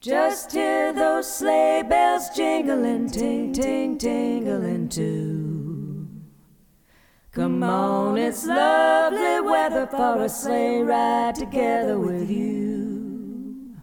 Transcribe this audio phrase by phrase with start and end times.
[0.00, 6.06] Just hear those sleigh bells jingling, ting, ting, tingling too.
[7.32, 13.74] Come on, it's lovely weather for a sleigh ride together with you.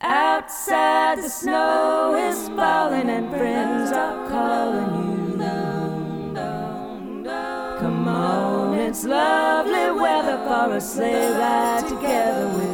[0.00, 6.34] Outside the snow is falling and friends are calling you.
[7.80, 12.73] Come on, it's lovely weather for a sleigh ride together with you.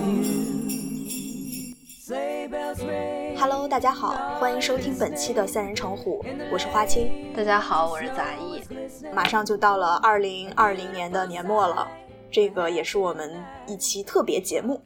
[3.41, 6.23] Hello，大家好，欢迎收听本期的三人成虎，
[6.53, 7.33] 我是花青。
[7.35, 8.63] 大家好，我是杂艺。
[9.15, 11.89] 马上就到了二零二零年的年末了，
[12.31, 14.83] 这个也是我们一期特别节目，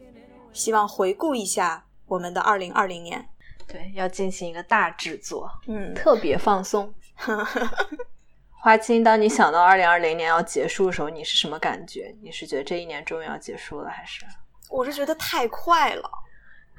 [0.53, 3.29] 希望回顾一下我们的二零二零年。
[3.67, 6.95] 对，要进行一个大制作，嗯，特别放松。
[8.63, 12.15] 花青，当你想到二零二零年要结束的时候，你是什么感觉？
[12.23, 14.25] 你是觉得这一年终于要结束了，还是？
[14.71, 16.09] 我是觉得太快了，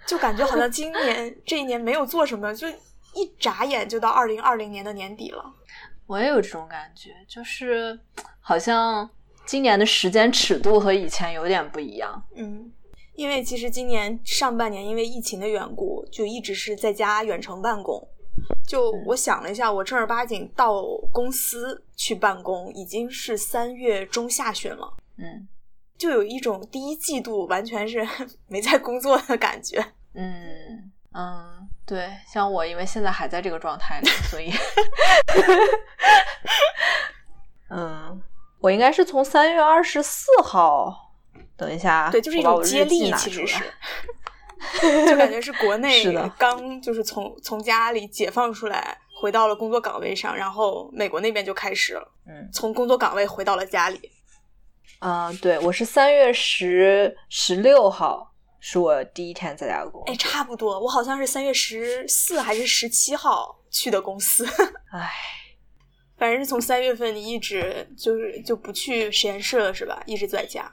[0.07, 2.67] 就感觉好像今年这一年没有做什么，就
[3.13, 5.43] 一眨眼就到二零二零年的年底了。
[6.05, 7.99] 我也有这种感觉，就是
[8.39, 9.09] 好像
[9.45, 12.23] 今年的时间尺度和以前有点不一样。
[12.35, 12.71] 嗯，
[13.15, 18.07] 因为其实今年上半年因为疫情的缘故，就一直是在家远程办公。
[18.67, 24.93] 就我想了一下，我正儿八经到公司去办公，已经是三月中下旬了。
[25.17, 25.47] 嗯
[25.97, 28.05] 就有一种第一季度完全是
[28.47, 29.83] 没在工作的感觉。
[30.13, 34.51] 嗯嗯，对，像我，因为现在还在这个状态里，所以，
[37.71, 38.21] 嗯，
[38.59, 41.13] 我应该是从三月二十四号，
[41.55, 43.63] 等一下，对，就是一种接力，其实是，
[45.07, 54.11] 就感觉是国内的刚就是从从家里解放出来，回到了工作岗位上，然后美国那边就开始了，嗯从工作岗位回到了家里。
[54.99, 64.45] 啊、对，我是三月十十六号是我第一天在家工作，哎，差不多，我好像是三月十四还是十七号去的公司，
[64.91, 65.11] 哎，
[66.17, 70.01] 反正是从三月份你一直就是就不去实验室了，是吧？
[70.05, 70.71] 一直在家。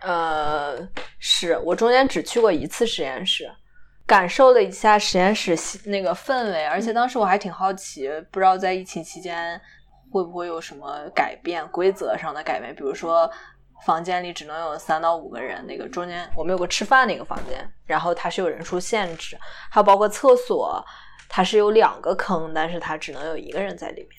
[0.00, 0.78] 呃，
[1.18, 3.50] 是我中间只去过一次实验室，
[4.06, 9.60] 感受了一下实验室那个氛围，而且当时我还挺好奇，不知道在疫情期间
[10.10, 13.30] 会不会有什么改变，规则上的改变，比如说
[13.84, 19.38] 房间里只能有三到五个人，那个中间我们有个吃饭那个房间，然后它是有人数限制，
[19.70, 20.84] 还有包括厕所。
[21.30, 24.18] 它是有两个坑，但是它只能有一个人在里面，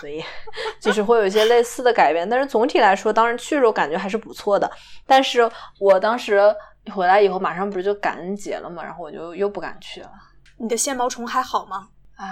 [0.00, 0.20] 所以
[0.82, 2.28] 就是会有一些类似的改变。
[2.28, 4.68] 但是总体来说，当时去的时候感觉还是不错的。
[5.06, 5.48] 但是
[5.78, 6.52] 我当时
[6.92, 10.10] 回来以后，马上不是就感恩节了嘛，然后我就又不敢去了。
[10.58, 11.88] 你的线毛虫还好吗？
[12.16, 12.26] 啊，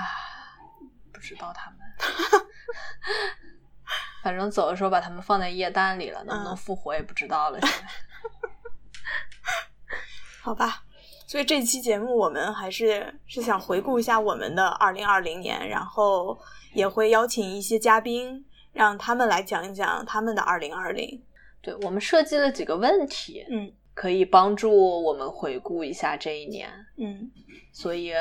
[1.13, 1.78] 不知道他们，
[4.23, 7.61] 反正走的时候把他们放在液氮里了，能不能嗯复活也不知道了。
[7.61, 7.77] 现在
[10.43, 10.83] 好吧，
[11.27, 16.39] 所以这期节目我们还是是想回顾一下我们的二零二零年，然后
[16.75, 21.23] 也会邀请一些嘉宾，让他们来讲一讲他们的二零二零。
[21.61, 26.71] 对我们设计了几个问题，嗯可以帮助我们回顾一下这一年。
[26.97, 27.31] 嗯，
[27.73, 28.13] 所以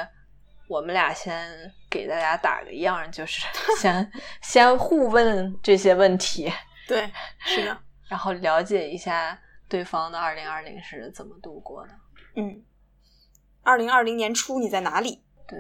[0.68, 3.46] 我们俩先给大家打个样，就是
[3.80, 6.52] 先先互问这些问题，
[6.88, 7.78] 对，是的，
[8.08, 9.38] 然后了解一下
[9.68, 11.94] 对方的二零二零是怎么度过的。
[12.36, 12.64] 嗯，
[13.64, 15.24] 二零二零年初你在哪里？
[15.48, 15.58] 对，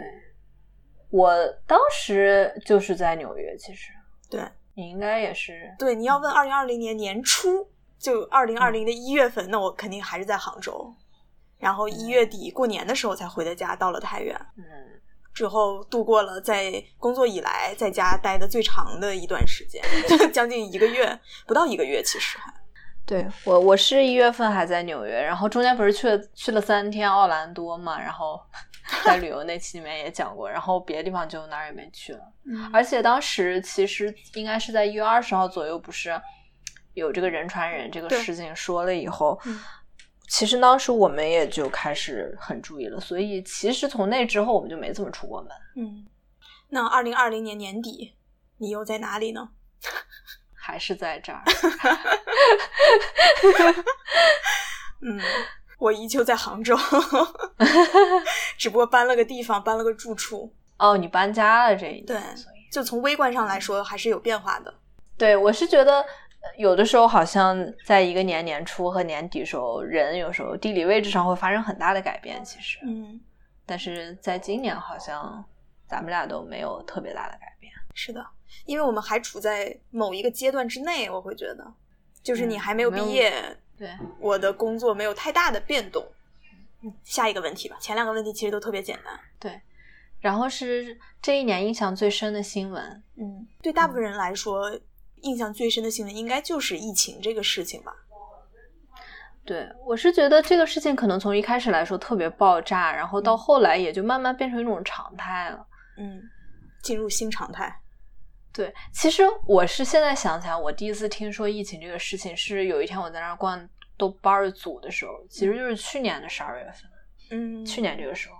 [1.09, 3.91] 我当时就是在纽约，其实
[4.29, 4.41] 对
[4.75, 7.67] 你应该也是，对，你要问二零二零年年初，
[7.97, 10.93] 就二零二零的一月份，那我肯定还是在杭州，
[11.57, 14.35] 然后一月底过年的时候才回的家，到了太原。
[14.55, 14.63] 嗯，
[15.37, 19.79] 之后度过了在工作以来在家待的最长的一段时间，
[20.33, 22.51] 将近一个月，不到一个月，其实还。
[23.05, 28.41] 对我我是一月份还在纽约，然后中间不是去了去了三天奥兰多嘛，然后
[29.05, 32.21] 在旅游那期里面也讲过，然后别的地方就哪儿也没去了。
[32.45, 36.19] 嗯而且当时其实应该是在一月二十号左右，不是
[36.95, 39.59] 有这个人传人这个事情说了以后，嗯
[40.27, 45.51] 其实当时我们也就开始很注意了，所以其实从那之后我们就没怎么出过门。
[45.77, 46.05] 嗯，
[46.69, 48.15] 那二零二零年年底
[48.57, 49.49] 你又在哪里呢？
[50.53, 51.41] 还是在这儿，
[55.01, 55.19] 嗯，
[55.79, 56.75] 我依旧在杭州，
[58.57, 60.53] 只不过搬了个地方，搬了个住处。
[60.77, 64.73] 哦，你搬家了这一年，对所以就从微观上来说，还是有变化的。
[65.17, 66.07] 对我是觉得呃
[66.55, 73.19] 有的时候好像在一个年年初和年底时候，人有时候地理位置上会发生很大的改变，其实，嗯，
[73.65, 75.43] 但是在今年好像
[75.87, 77.71] 咱们俩都没有特别大的改变。
[77.93, 78.25] 是的，
[78.65, 81.65] 因为我们还处在某一个阶段之内，我会觉得，
[82.21, 83.33] 就是你嗯还没有毕业，
[83.77, 83.89] 对，
[84.19, 86.05] 我的工作没有太大的变动。
[87.03, 89.19] 下一个问题吧，前两个问题其实都特别简单。
[89.39, 89.59] 对，
[90.21, 94.71] 然后是这一年印象最深的新闻，嗯，对大部分人来说，
[95.21, 97.93] 印象最深的新闻应该就是疫情这个事情吧。
[99.45, 105.65] 对我是觉得这个事情可能从一开始来说特别爆炸，然后到后来也就慢慢变成一种常态了。
[105.97, 106.21] 嗯，
[106.83, 107.73] 进入新常态。
[108.53, 116.91] 对，其实我是现在想起来，我第一次听说疫情这个事情是有一天我在那儿逛豆瓣儿组的时候，其实就是去年的十二月份，
[117.31, 118.35] 嗯，去年这个时候，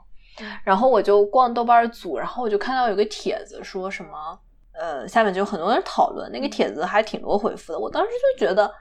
[0.64, 4.38] 然后我就逛豆瓣儿组，然后我就看到有个帖子说什么，
[4.80, 8.72] 呃，下面就有很多人讨论，那个帖子还挺多回复的，我当时就觉得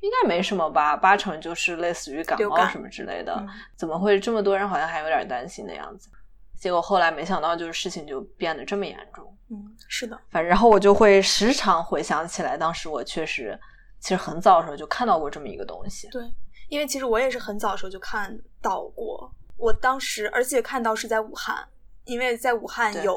[0.00, 6.10] 应该没什么吧，八成就是类似于感冒什么之类的，嗯怎么会这么多人好像还有点担心的样子？
[6.58, 9.36] 结果后来没想到，就是事情就变得这么严重。
[9.50, 13.58] 嗯，是的，反正然后我就会时常回想起来，当时我确实
[14.00, 16.08] 其实很早的时候就看到过这么一个东西。
[16.10, 16.22] 对，
[16.68, 21.66] 因为其实我也是很早的时候就看到过，我当时而且看到是在武汉，
[22.04, 23.16] 因为在武汉有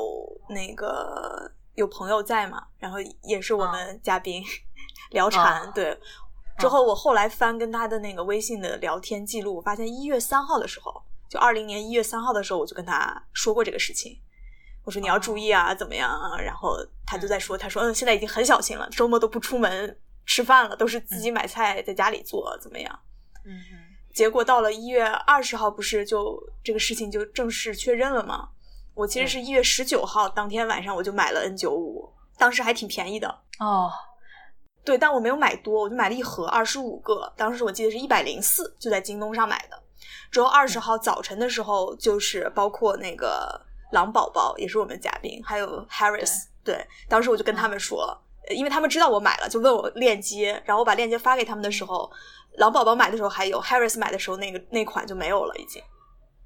[0.49, 4.43] 那个有朋友在嘛，然后也是我们嘉宾、
[5.11, 5.97] 聊禅，啊对。
[6.57, 14.17] 之后我后来翻跟他的那个微信的聊天记录，我发现一月三号的时候，就二零年一月三号的时候，我就跟他说过这个事情。
[14.85, 16.39] 我说你要注意啊，怎么样啊？
[16.39, 22.99] 然后他就在说，他说嗯，现在已经很小心了，周末都不出门吃饭了，都是自己买菜在家里做，怎么样？
[23.45, 23.51] 嗯
[24.13, 28.47] 结果到了一月二十号，不是就这个事情就正式确认了吗？
[28.95, 33.27] 我其实是一月十九号当天晚上我就买了 N 九五，当时还挺便宜的。
[33.59, 33.91] 哦，
[34.83, 39.77] 对，但我没有买多，我就买了一盒二十五个，当时我记得是一百零四，就在京东上买的。
[40.31, 43.61] 之后二十号早晨的时候，就是包括那个
[43.91, 52.11] 狼宝宝也是我们嘉宾，还有 Harris，对，当时我就跟他们说，呃因为他们知道我买了，就问我链接，然后我把链接发给他们的时候，
[52.57, 55.81] 狼宝宝买的时候还有，Harris 买的时候那个那款就没有了，已经，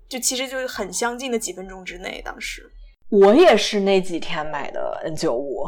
[0.09, 2.63] 就其实就是很相近的几分钟之内，当时，
[3.09, 5.65] 我也是那几天买的 N 九五，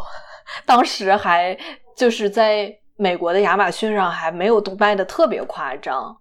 [0.65, 1.55] 当时还
[1.95, 6.17] 就是在美国的亚马逊上还没有都卖的特别夸张，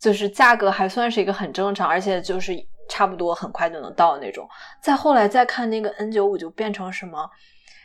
[0.00, 2.52] 就是价格还算是一个很正常，而且就是
[2.88, 4.48] 差不多很快就能到那种。
[4.82, 7.28] 再后来再看那个 N 九五就变成什么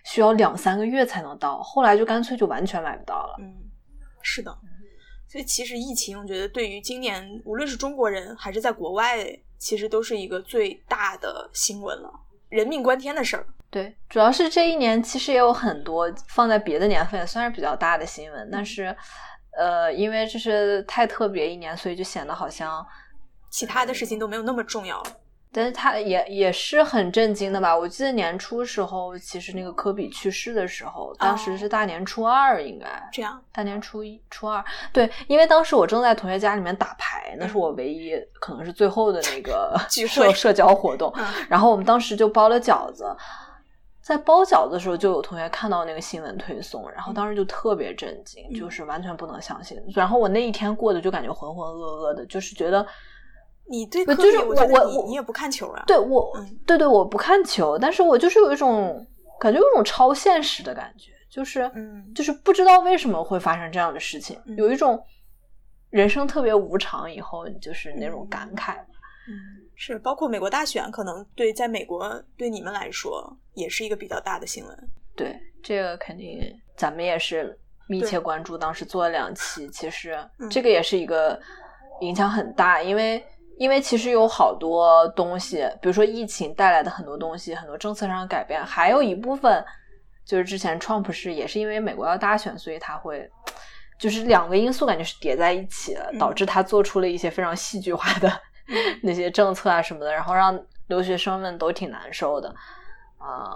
[0.05, 3.35] 需要两三个月才能到，后来就干脆就完全买不到了。
[3.39, 3.53] 嗯，
[4.21, 4.57] 是的。
[5.35, 9.17] 所以其实疫情，我觉得对于今年无论是中国人还是在国外，
[9.57, 12.09] 其实都是一个最大的新闻了，
[12.47, 13.45] 人命关天的事儿。
[13.69, 18.95] 对，主要是这一年其实也有很多放在别的年份也算是比较大的新闻，但是，
[19.57, 22.87] 呃，因为这是太特别一年，所以就显得好像，
[23.49, 25.11] 其他的事情都没有那么重要了。
[25.55, 27.73] 但是他也也是很震惊的吧？
[27.73, 34.61] 我记得年初时候，其实那个科比去世的时候，当时是大年初二，应该、这样，大年初一、初二，
[34.91, 41.25] 对，因为当时我正在同学家里面打牌，那是我唯一可能是最后的那个 聚会社社交活动，嗯。
[41.47, 43.05] 然后我们当时就包了饺子，
[44.01, 48.59] 在包饺子的时候，就有同学看到那个新闻推送，然后当时就特别震惊，嗯。
[48.59, 49.81] 就是完全不能相信。
[49.95, 52.85] 然后我那一天过得就感觉浑浑噩噩的，就是觉得，
[53.69, 55.83] 你对科比，就是我我我你你也不看球啊？
[55.87, 59.05] 对我，嗯对对，我不看球，但是我就是有一种
[59.39, 65.03] 感觉，有一种超现实的感觉，就是，嗯就是不知道为什么会发生这样的事情，嗯有一种
[65.89, 68.75] 人生特别无常，以后就是那种感慨。
[69.27, 69.33] 嗯，
[69.73, 74.89] 是包括美国大选，可能对在美国对你们来说也是一个比较大的新闻。
[75.15, 76.39] 对，这个肯定
[76.77, 77.57] 咱们也是
[77.87, 81.39] 密切关注，当时做了两期，其实嗯这个也是一个
[82.01, 83.25] 影响很大，因为
[83.57, 89.63] 因为其实有好多东西，比如说疫情带来的很多东西，很多政策上的改变，还有一部分
[90.25, 93.29] 就是之前 Trump 是也是因为美国要大选，所以他会。
[93.97, 98.29] 就是两个因素感觉是叠在一起的，嗯导致他做出了一些非常戏剧化的
[99.01, 102.53] 那些政策啊什么的，然后让留学生们都挺难受的
[103.17, 103.55] 啊、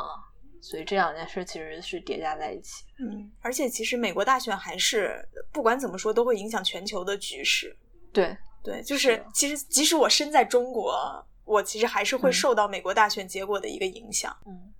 [0.61, 2.85] 所以这两件事其实是叠加在一起。
[2.99, 7.75] 嗯，而且其实美国大选还是不管怎么说都会影响全球的局势。
[8.13, 8.37] 对，
[8.69, 14.35] 对，就是是其实即使我身在中国，我其实还是会嗯受到美国大选结果的一个影响。
[14.45, 14.73] 嗯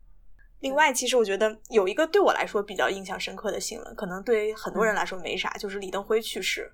[0.62, 6.70] 另外，其实我觉得有一个对我来说比较印象深刻的新闻，可能对很嗯多人来说没啥，就是李登辉去世。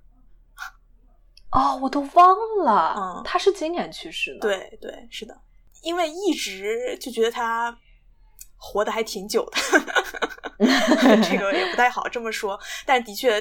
[1.54, 5.40] 哦，我都忘了，嗯他是今年去世的。，对对，是的，
[5.84, 7.78] 因为一直就觉得他
[8.58, 9.58] 活得还挺久的，
[11.22, 13.34] 这个也不太好这么说，但的确，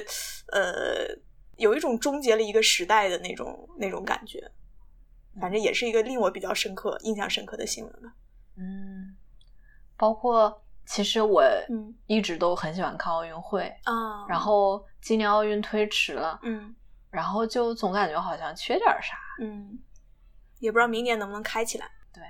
[0.51, 1.07] 呃，
[1.57, 4.51] 有一种终结了一个时代的那种那种感觉。
[5.39, 8.13] 反正也是一个令我比较深刻、印象深刻的新闻吧。
[8.55, 9.13] 嗯，
[9.97, 16.73] 包括其实我嗯一直都很喜欢看奥运会，啊然后今年奥运推迟了，嗯
[17.11, 19.17] 然后就总感觉好像缺点啥。
[19.41, 19.77] 嗯
[20.59, 21.85] 也不知道明年能不能开起来。
[22.13, 22.23] 对，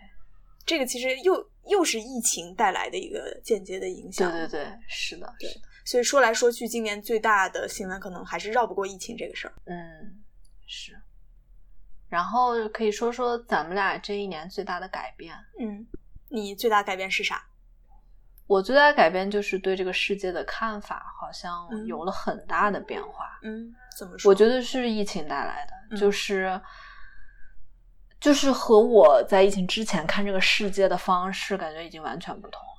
[0.66, 4.32] 这个其实又又是疫情带来的一个间接的影响。
[4.32, 9.54] 对对对，是的，对是的，所以说来说去，今年最大的新闻可能还是绕不过疫情这个事儿。
[9.66, 10.24] 嗯，
[10.68, 11.00] 是。
[12.10, 15.36] 然后可以说说咱们俩这一年最大的改变。
[15.60, 15.86] 嗯，
[16.30, 17.46] 你最大改变是啥？
[18.48, 23.40] 我最大的改变就是对这个世界的看法好像嗯有了很大的变化。
[23.42, 24.30] 嗯，怎么说？
[24.30, 26.62] 我觉得是疫情带来的，嗯就是
[28.20, 32.75] 就是和我在疫情之前看这个世界的方式，感觉已经完全不同了。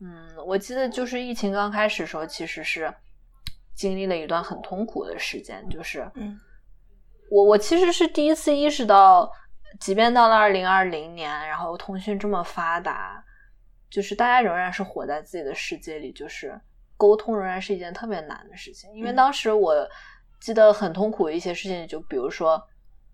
[0.00, 2.92] 嗯，我记得就是疫情刚开始的时候，其实是
[3.74, 6.38] 经历了一段很痛苦的时间，就是嗯。
[7.30, 9.30] 我我其实是第一次意识到，
[9.78, 13.24] 即便到了二零二零年，然后通讯这么发达，
[13.88, 16.60] 就是大家仍然是活在自己的世界里，就是
[16.96, 18.92] 沟通仍然是一件特别难的事情。
[18.94, 19.16] 因为嗯。
[19.16, 19.88] 当时我
[20.40, 22.60] 记得很痛苦的一些事情，就比如说，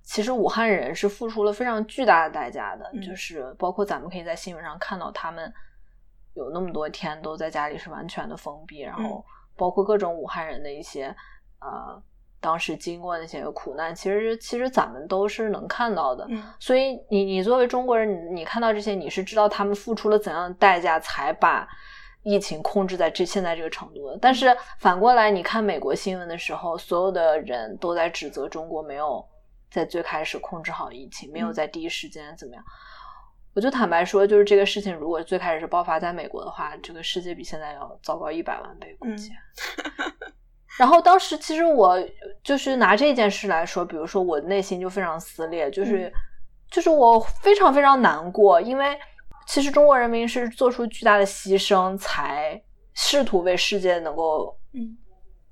[0.03, 3.03] 其实武汉人是付出了非常巨大的代价的，嗯。
[3.03, 5.53] 就是包括咱们可以在新闻上看到他们
[6.37, 9.25] 有那么多天都在家里是完全的封闭，然后
[9.57, 11.07] 包括各种武汉人的一些
[11.61, 12.01] 呃
[12.39, 16.27] 当时经过那些苦难，其实其实咱们都是能看到的。
[16.29, 21.67] 嗯所以你你作为中国人，你你看到这些，你是知道他们付出了怎样的代价才把
[22.23, 24.19] 疫情控制在这现在这个程度的。
[24.21, 29.25] 但是反过来，你看美国新闻的时候，所有的人都在指责中国没有
[29.71, 32.63] 在最开始控制好疫情，没有嗯在第一时间怎么样。
[33.57, 39.31] 我就坦白说，就是这个事情，如果最开始是爆发在美国的话，这个世界比现在要糟糕一百万倍，估计。
[40.79, 41.99] 然后当时其实我
[42.45, 46.13] 就是拿这件事来说，比如说我内心就非常撕裂，就是、嗯
[46.71, 48.95] 就是我非常非常难过，因为
[49.47, 54.99] 其实中国人民是做出巨大的牺牲，才试图为世界能够嗯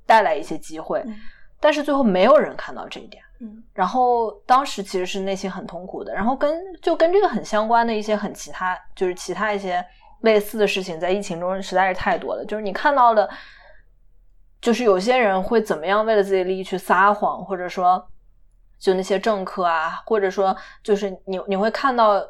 [0.04, 1.16] 带来一些机会，嗯
[1.58, 3.23] 但是最后没有人看到这一点。
[3.40, 9.84] 嗯然后当时其实是内心很痛苦的，然后跟就跟这个很相关的一些很其他，就是其他一些
[10.20, 12.44] 类似的事情，在疫情中实在是太多了。
[12.46, 13.28] 就是你看到的，
[14.60, 18.08] 就是有些人会怎么样为了自己的利益去撒谎，或者说
[18.78, 22.24] 就那些政客啊，或者说就是你你会看到，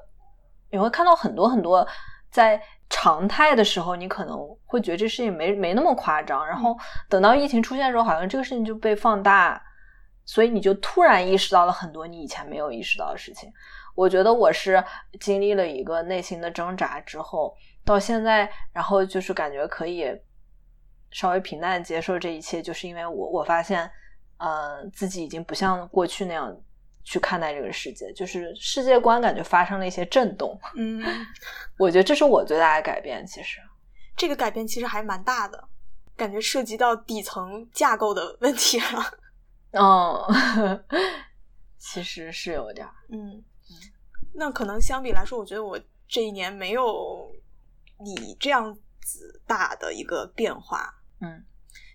[0.70, 1.87] 你会看到很多很多
[2.30, 6.76] 在常态的时候，你可能会觉得这事情没没那么夸张，然后
[7.11, 9.62] 等到疫情出现的时候，好像这个事情就被放大。
[10.24, 13.52] 所以你就突然意识到了很多你以前没有意识到的事情。
[13.94, 14.82] 我觉得我是
[15.20, 17.54] 经历了一个内心的挣扎之后，
[17.84, 20.06] 到现在，然后就是感觉可以
[21.12, 23.88] 稍微平淡接受这一切，就是因为我我发现，
[24.38, 26.52] 呃，自己已经不像过去那样
[27.04, 30.58] 去看待这个世界，就是世界观感觉发生了一些震动。
[30.74, 31.00] 嗯，
[31.78, 33.60] 我觉得这是我最大的改变，其实。
[34.16, 35.62] 这个改变其实还蛮大的，
[36.16, 39.18] 感觉涉及到底层架构的问题了。
[39.74, 40.84] 嗯，
[41.78, 42.94] 其实是有点儿。
[43.10, 43.44] 嗯，
[44.34, 45.78] 那可能相比来说，我觉得我
[46.08, 47.30] 这一年没有
[48.00, 50.94] 你这样子大的一个变化。
[51.20, 51.44] 嗯。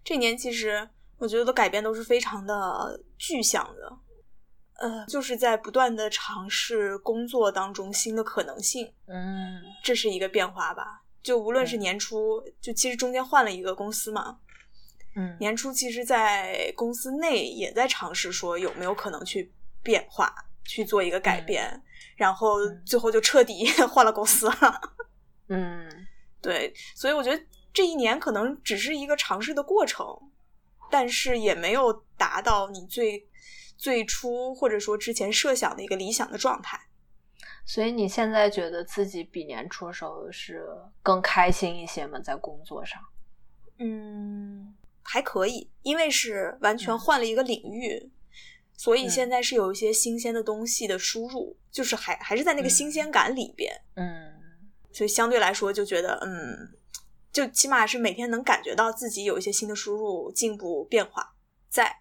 [0.03, 3.98] 这一年其实我觉得的改变都是非常的具象的，
[4.79, 9.62] 呃，就是在不断的尝试工作当中新的可能性，嗯。
[9.83, 11.03] 这是一个变化吧。
[11.21, 14.39] 就无论是嗯年初，就其实中间换了一个公司嘛，
[15.20, 19.52] 嗯年初其实，在公司内也在尝试说有没有可能去
[19.84, 20.34] 变化，
[20.64, 21.82] 去做一个改变，
[22.16, 24.82] 然后嗯最后就彻底 换了公司了。
[25.50, 26.08] 嗯
[26.42, 30.06] 对，所以我觉得这一年可能只是一个尝试的过程，
[30.90, 33.28] 但是也没有达到你最
[33.78, 36.80] 最初或者说之前设想的一个理想的状态。
[37.66, 40.66] 所以你现在觉得自己比年初的时候是
[41.04, 42.20] 更开心一些吗？
[42.20, 43.02] 在工作上？
[43.78, 47.00] 嗯，还可以，因为是完全嗯。
[47.00, 48.12] 换了一个领域，
[48.75, 49.10] 所以嗯。
[49.10, 54.34] 现在是有一些新鲜的东西的输入，就是还还是在那个嗯新鲜感里边，嗯。
[54.91, 56.74] 所以相对来说就觉得，嗯，
[57.32, 61.36] 就起码是每天能感觉到自己有一些新的输入、进步、变化
[61.70, 61.96] 在，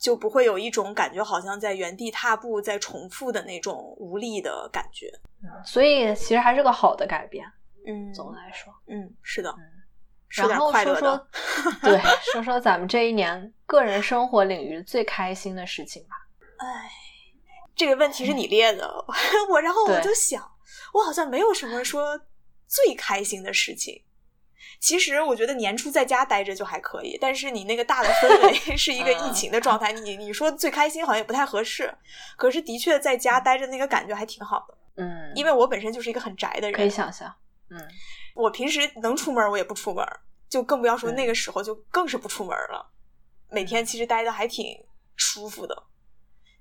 [0.00, 5.08] 就不会有一种感觉好像在原地踏步、在重复的那种无力的感觉。
[5.42, 7.46] 嗯，所以其实还是个好的改变。
[7.86, 9.54] 嗯，总的来说，嗯，是的，
[10.36, 11.28] 然后说说。
[11.82, 12.00] 对，
[12.32, 16.16] 说说咱们这一年个人生活领域最开心的事情吧。
[16.58, 16.90] 哎，
[17.74, 19.04] 这个问题是你列的，
[19.50, 20.52] 我然后我就想，
[20.94, 22.20] 我好像没有什么说
[22.66, 24.02] 最开心的事情。
[24.80, 31.94] 其实我觉得年初在家待着就还可以，但是你那个大的氛围 是一个疫情的状态，你你说最开心好像也不太合适。
[32.36, 37.32] 可是的确在家待着那个感觉还挺好的，嗯，因为我本身就是一个很宅的人可以，想象，
[37.70, 37.78] 嗯
[38.34, 40.06] 我平时能出门我也不出门，
[40.48, 42.90] 就更不要说那个时候就更是不出门了。
[43.48, 44.84] 每天其实待的还挺
[45.16, 45.84] 舒服的，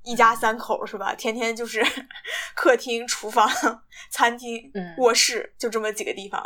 [0.03, 1.15] 一家三口是吧？
[1.15, 1.83] 天天就是
[2.55, 3.49] 客厅、厨房、
[4.11, 6.41] 餐厅、嗯卧室，就这么几个地方。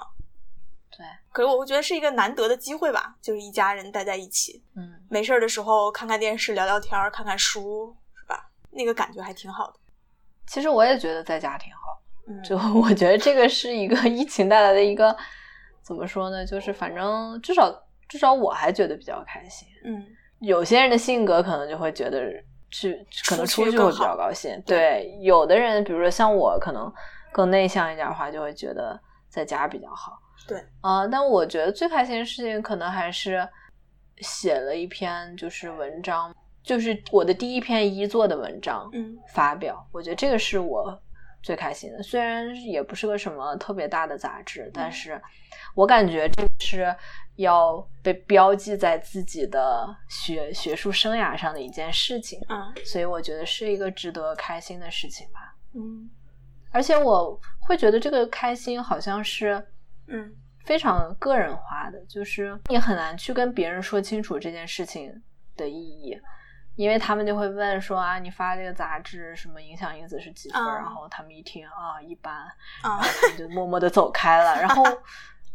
[0.89, 8.50] 对，可是我觉得是一个难得的机会吧，就是一家人待在一起，嗯，没事儿的时候看看电视、聊聊天、看看书，是吧？
[8.72, 9.79] 那个感觉还挺好的。
[10.48, 12.01] 其实我也觉得在家挺好。
[12.27, 15.15] 嗯，就我觉得这个是一个疫情带来的一个
[15.81, 16.46] 怎么说呢？
[16.46, 17.72] 就是反正至少
[18.07, 19.67] 至少我还觉得比较开心。
[19.86, 20.05] 嗯
[20.39, 22.22] 有些人的性格可能就会觉得
[22.69, 22.93] 去
[23.27, 24.51] 可能出去会比较高兴。
[24.65, 26.93] 对对，有的人比如说像我，可能
[27.31, 30.19] 更内向一点的话，就会觉得在家比较好。
[30.48, 33.48] 对，啊、但我觉得最开心的事情可能还是
[34.19, 36.31] 写了一篇就是文章，
[36.62, 38.88] 就是我的第一篇一作的文章。
[38.93, 41.01] 嗯发表，我觉得这个是我
[41.48, 42.04] 最开心的。
[42.04, 45.22] 虽然也不是个什么特别大的杂志，但是
[45.75, 46.94] 我感觉这是
[47.38, 55.56] 要被标记在自己的学学术生涯上的一件事情，嗯所以我觉得是一个值得开心的事情吧。
[55.74, 56.10] 嗯
[56.72, 59.66] 而且我会觉得这个开心好像是
[60.08, 60.36] 嗯
[60.66, 65.24] 非常个人化的，就是你很难去跟别人说清楚这件事情
[65.56, 66.20] 的意义，
[66.77, 70.62] 因为他们就会问说啊，你发这个杂志什么影响因子是几分？
[70.62, 72.50] 啊然后他们一听啊，一般，啊
[72.84, 74.86] 然后他们就默默的走开了，然后。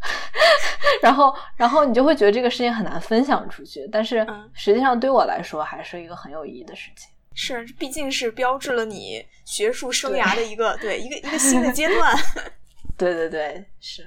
[1.01, 7.09] 然后，然后你就会觉得这个事情很难分享出去，但是嗯实际上对我来说还是一个很有意义的事情。
[7.35, 12.17] 是，毕竟是标志了你学术生涯的一个对一个一个新的 阶段。
[12.99, 14.05] 对对对，是，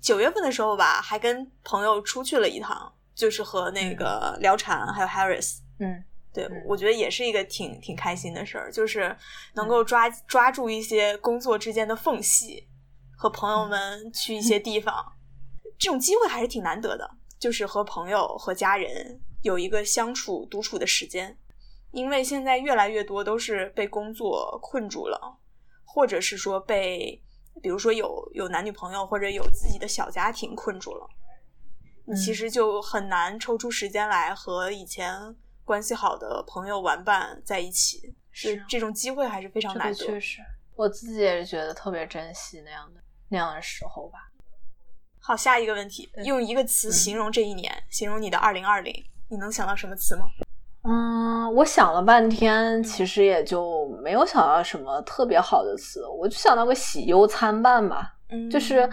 [0.00, 5.58] 九月份的时候吧，还跟朋友出去了一趟，就是和那个聊禅还有 Harris。
[5.80, 6.02] 嗯
[6.36, 6.62] 对，嗯。
[6.66, 9.16] 我觉得也是一个挺挺开心的事儿，就是
[9.54, 12.68] 能够抓、抓住一些工作之间的缝隙，
[13.16, 14.94] 和朋友们去一些地方，
[15.78, 17.10] 这种机会还是挺难得的。
[17.38, 21.36] 就是和朋友和家人有一个相处独处的时间，
[21.92, 25.38] 因为现在越来越多都是被工作困住了，
[25.84, 27.22] 或者是说被，
[27.62, 31.06] 比如说有有男女朋友或者有自己的小家庭困住了，
[32.06, 32.34] 你其嗯。
[32.34, 39.98] 实就很难抽出时间来和以前关系好的朋友玩伴在一起，是这种机会还是非常难得。
[39.98, 40.40] 个确实，
[40.76, 44.30] 我自己也是觉得特别珍惜那样的那样的时候吧。
[45.18, 48.94] 好，下一个问题，用一个词嗯形容这一年，形容你的二零二零，
[49.28, 50.22] 你能想到什么词吗？
[50.82, 58.14] 嗯，我想了半天，其实也就没有想到什么特别好的词，我就想到个喜忧参半吧。
[58.28, 58.88] 嗯，就是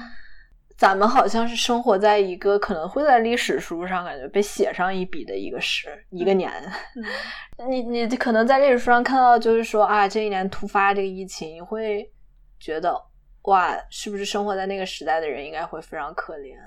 [0.77, 6.51] 咱们好像是生活在一个可能会在历史书上感觉被写上一笔的一个时一个年。
[6.95, 12.11] 嗯你你可能在历史书上看到，就是说啊，这一年突发这个疫情，你会
[12.59, 12.93] 觉得
[13.43, 16.57] 哇，是不是生活在那个时代的人应该会非常可怜？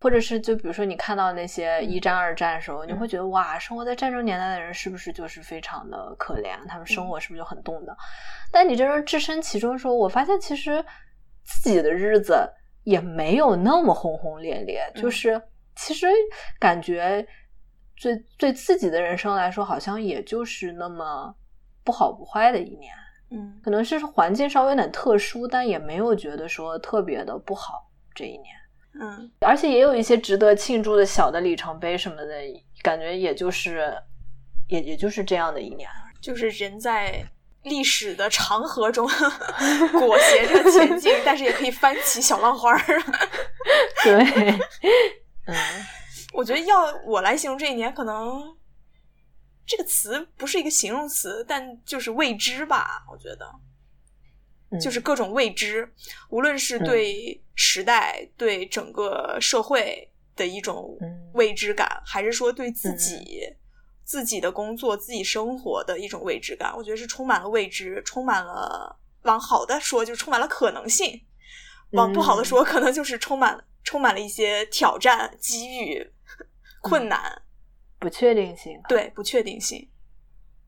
[0.00, 6.56] 或者是就比如说你看到那些一战、二战的时候，你会觉得哇，生活在战争年代的人是不是就是非常的可怜？
[6.66, 7.94] 他们生活是不是就很动荡？
[8.50, 10.82] 但你真正置身其中的时候，我发现其实
[11.44, 12.50] 自己的日子
[12.84, 15.40] 也没有那么轰轰烈烈，嗯就是
[15.76, 16.06] 其实
[16.58, 17.26] 感觉
[18.00, 21.34] 对对自己的人生来说，好像也就是那么
[21.84, 22.92] 不好不坏的一年。
[23.32, 28.46] 嗯可能是环境稍微有点特殊，但也没有觉得说特别的不好这一年。
[29.00, 32.34] 嗯而且也有一些值得庆祝的小的里程碑什么的，
[32.82, 33.94] 感觉也就是
[34.68, 35.88] 也也就是这样的一年。
[36.20, 37.24] 就是人在
[37.62, 39.06] 历史的长河中
[39.92, 43.02] 裹挟着前进，但是也可以翻起小浪花儿。
[44.04, 44.58] 对，
[45.46, 45.56] 嗯。
[46.32, 48.56] 我觉得要我来形容这一年，可能
[49.66, 53.04] 这个词不是一个形容词，但就是未知吧。
[53.10, 53.50] 我觉得。
[54.70, 54.78] 嗯。
[54.78, 55.92] 就是各种未知，
[56.30, 61.30] 无论是对时代、对整个社会的一种嗯。
[61.34, 63.40] 未知感，还是说对自己、
[64.10, 71.16] 自己的工作、自己生活的一种未知感，我觉得是充满了未知，充满了往好的说，就充满了可能性；
[71.92, 76.04] 往不好的说，可能就是充满充满了一些挑战、机遇、
[76.80, 77.40] 困难，
[78.00, 78.82] 不确定性。
[78.88, 79.88] 对不确定性。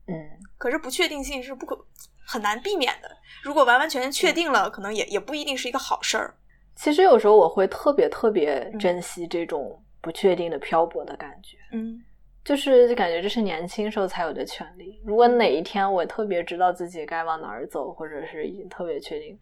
[0.07, 0.15] 嗯
[0.57, 1.77] 可是不确定性是不可
[2.25, 3.17] 很难避免的。
[3.43, 6.37] 如果完完全全确定了，可能也也不一定是一个好事儿。
[6.77, 11.57] 其实有时候我会特别特别珍惜这种不确定的漂泊的感觉。
[11.73, 12.01] 嗯
[12.43, 15.01] 就是感觉这是年轻时候才有的权利。
[15.05, 19.37] 如果哪一天我特别知道自己该往哪儿走，或者是已经特别确定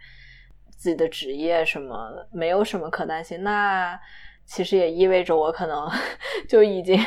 [0.77, 3.99] 自己的职业什么没有什么可担心，那
[4.45, 5.89] 其实也意味着我可能
[6.47, 7.03] 就已经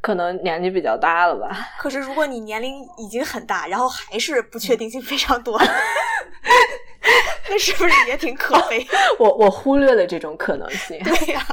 [0.00, 1.56] 可能年纪比较大了吧。
[1.78, 5.58] 可是如果你年龄已经很大，然后还是不确定性非常多，
[7.50, 8.86] 那是不是也挺可悲？
[9.18, 10.96] 我我忽略了这种可能性。
[11.02, 11.44] 对呀、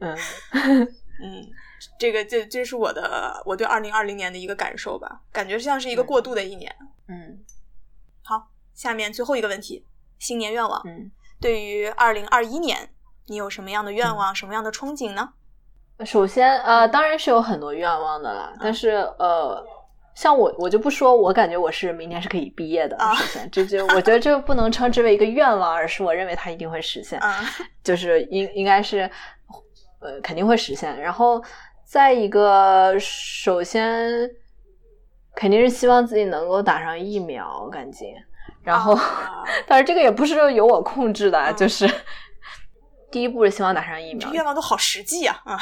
[0.00, 0.16] 嗯
[1.22, 1.46] 嗯，
[1.98, 6.74] 这个这这是我的我对二零二零年的一个感受吧，感觉像是一个过渡的一年。
[7.08, 7.38] 嗯
[8.22, 9.84] 好，下面最后一个问题，
[10.18, 10.80] 新年愿望。
[10.86, 11.10] 嗯，
[11.40, 12.90] 对于二零二一年，
[13.26, 15.32] 你有什么样的愿望，什么样的憧憬呢？
[16.04, 19.64] 首先呃，当然是有很多愿望的啦，但是呃。
[20.12, 22.96] 像我，我就不说，我感觉我是明年是可以毕业的。
[22.96, 27.18] 啊首先，这就我觉得这个不能称之为一个愿望，而是我认为它一定会实现。
[27.20, 27.32] 嗯
[27.82, 29.08] 就是应应该是，
[30.00, 31.00] 呃，肯定会实现。
[31.00, 31.42] 然后
[31.84, 34.28] 再一个，首先
[35.34, 38.08] 肯定是希望自己能够打上疫苗，赶紧。
[38.62, 41.88] 然后，啊当然这个也不是由我控制的，嗯就是
[43.10, 44.28] 第一步是希望打上疫苗。
[44.28, 45.40] 这愿望都好实际啊！
[45.44, 45.58] 啊，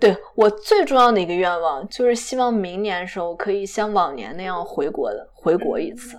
[0.00, 6.18] 对我最重要的一个愿望就是希望明年的时候可以像往年那样回国的回国一次。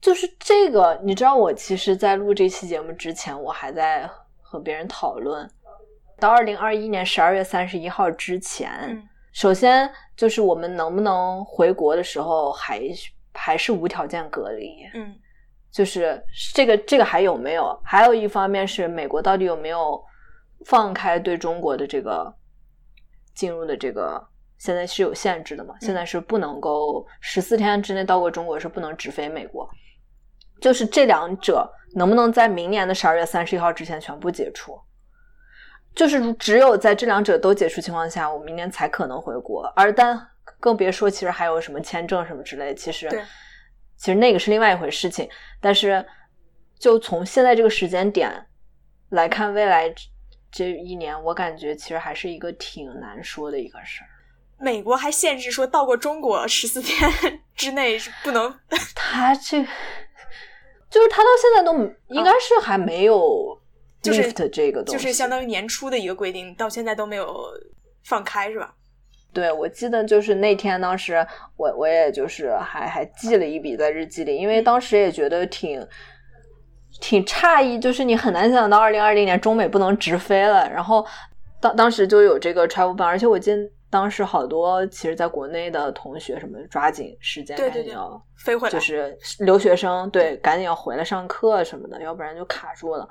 [0.00, 4.08] 就是这个，你知道，我其实，在录这期节目之前，我还在
[4.40, 5.48] 和别人讨论，
[6.22, 12.80] 到二零二一年十二月三十一号之前，嗯首先就是我们能不能回国的时候还
[13.32, 15.12] 还是无条件隔离，嗯
[15.72, 16.22] 就是
[16.54, 17.76] 这个这个还有没有？
[17.82, 20.00] 还有一方面是美国到底有没有
[20.64, 22.32] 放开对中国的这个
[23.34, 24.22] 进入的这个，
[24.58, 25.74] 现在是有限制的嘛？
[25.80, 29.68] 现在是不能够十四天之内到过中国是不能直飞美国，
[30.60, 34.78] 就是这两者能不能在明年的十二月三十一号之前全部解除？
[35.94, 40.28] 就是只有在这两者都解除情况下，我明年才可能回国，而但
[40.58, 43.08] 更别说其实还有什么签证什么之类，其实
[43.96, 45.28] 其实那个是另外一回事情。
[45.60, 46.04] 但是
[46.78, 48.30] 就从现在这个时间点
[49.10, 50.02] 来看，未来这
[50.50, 54.08] 这一年，我感觉其实还是一个挺难说的一个事儿。
[54.58, 57.10] 美国还限制说到过中国十四天
[57.56, 58.54] 之内是不能
[58.94, 59.60] 他这
[60.88, 61.72] 就是他到现在都
[62.08, 63.60] 应该是还没有
[64.02, 67.46] 就是 lift 这个东西，就是相当于年初的一个规定，到现在都没有
[68.04, 68.74] 放开，是吧？
[69.32, 75.86] 对，我记得就是那天，当时我我也就是还还记了一笔在日记里，因为当时也觉得挺
[77.00, 81.06] 挺诧异，就是你很难想到二零二零年中美不能直飞了，然后
[81.60, 93.08] 当当时就有这个 travel ban，而且我记得当时好多其实在国内的同学什么抓紧时间对对对赶紧要飞回来就是留学生对赶紧要回来上课什么的，要不然就卡住了。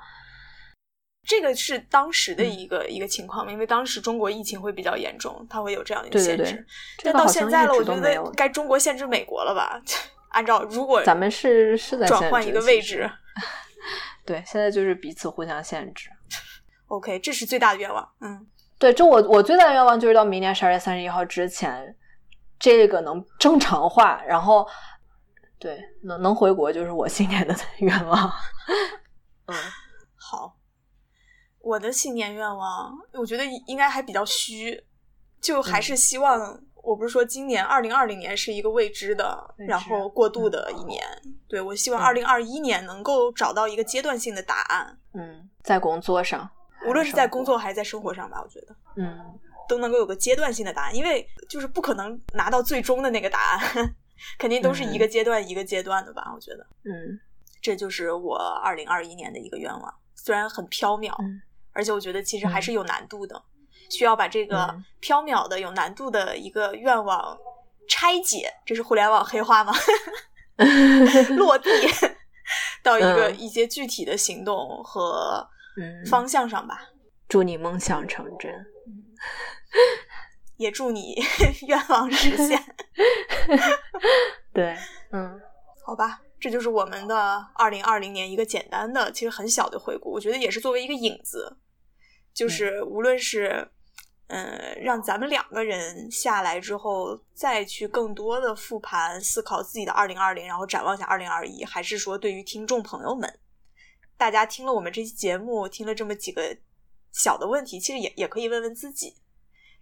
[1.26, 6.66] 这个是当时嗯的一个、一个情况嘛，因为当时中国疫情会比较严重，它会有这样的一个对对对限制。
[7.02, 9.80] 但到现在了，我觉得该中国限制美国了吧？
[10.30, 13.10] 按照如果咱们是是在转换一个位置
[14.24, 16.08] 对，现在就是彼此互相限制。
[16.86, 18.08] ，OK，这是最大的愿望。
[18.20, 18.46] 嗯，
[18.78, 21.94] 对，这我我最大的愿望就是到明年十二月三十一号之前，
[22.58, 24.66] 这个能正常化，然后
[25.58, 28.32] 对能能回国就是我新年的 愿望。
[29.46, 29.81] 嗯，好，
[31.62, 34.84] 我的新年愿望，我觉得应该还比较虚，
[35.40, 36.60] 就还嗯是希望。
[36.82, 41.00] 我不是说今年二零二零年是一个未知的，知然后过渡的一年。
[41.46, 46.50] 对我希望嗯二零二一年能够找到一个阶段性的答案，嗯，在工作上，
[46.88, 49.16] 无论是在工作，还是在生活上吧，我觉得嗯，
[49.68, 53.94] 都能够有个阶段性的答案，因为就是不可能拿到最终的那个答案，
[54.36, 56.32] 肯定都是一个阶段一个阶段的吧。
[56.34, 57.16] 我觉得嗯
[57.60, 61.40] 这就是我二零二一年的一个愿望，虽然很飘渺，嗯
[61.72, 63.42] 而且我觉得其实还是有难度的，
[63.90, 67.36] 需要把这个嗯缥缈的、有难度的一个愿望
[67.88, 69.72] 拆解，这是互联网黑话吗？
[71.36, 71.70] 落地
[72.82, 76.88] 到一个嗯一些具体的行动和嗯，方向上吧。
[77.28, 78.52] 祝你梦想成真。
[80.58, 81.14] 也祝你
[81.66, 82.62] 愿望实现，
[84.52, 84.76] 对，
[85.10, 85.40] 嗯
[85.84, 86.20] 好吧？
[86.42, 87.16] 这就是我们的
[87.54, 90.10] 二零二零年一个简单的、其实很小的回顾。
[90.10, 91.56] 我觉得也是作为一个引子，
[92.34, 93.70] 就是无论是
[94.26, 103.38] 嗯、呃让咱们两个人下来之后，再去更多的复盘思考自己的二零二零，然后展望一下二零二一，还是说对于听众朋友们，
[104.16, 106.56] 大家听了我们这期节目，听了这么几个
[107.12, 109.14] 小的问题，其实也也可以问问自己。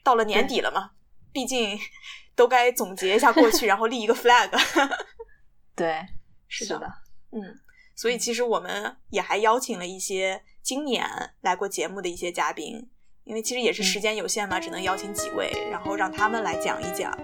[0.04, 0.90] 到了年底了嘛，
[1.32, 1.78] 毕竟
[2.36, 4.50] 都该总结一下过去，然后立一个 flag。
[5.74, 6.06] 对，
[6.50, 6.92] 是的，
[7.30, 7.58] 嗯，
[7.94, 11.06] 所以其实我们也还邀请了一些今年
[11.40, 12.90] 来过节目的一些嘉宾，
[13.24, 17.16] 因为其实也是时间有限嘛，只能邀请几位，然后让他们来讲一讲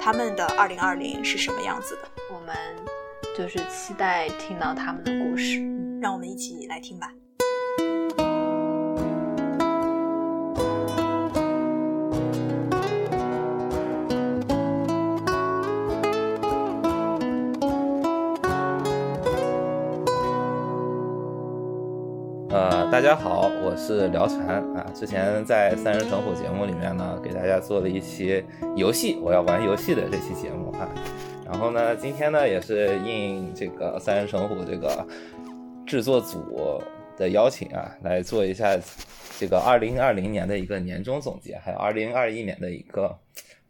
[0.00, 2.56] 他们的二零二零是什么样子的，我们
[3.36, 5.60] 就是期待听到他们的故事。
[6.00, 7.12] 让我们一起来听吧。
[22.90, 24.84] 大家好，我是聊禅啊。
[24.92, 30.88] 之前在三人成虎节目里面呢，给大家做了一期游戏，我要玩游戏的这期节目啊。
[31.46, 35.06] 然后呢，今天呢也是应这个三人成虎这个
[35.86, 36.82] 制作组
[37.16, 38.76] 的邀请啊，来做一下
[39.38, 43.16] 这个二零二零年的一个年终总结，还有二零二一年的一个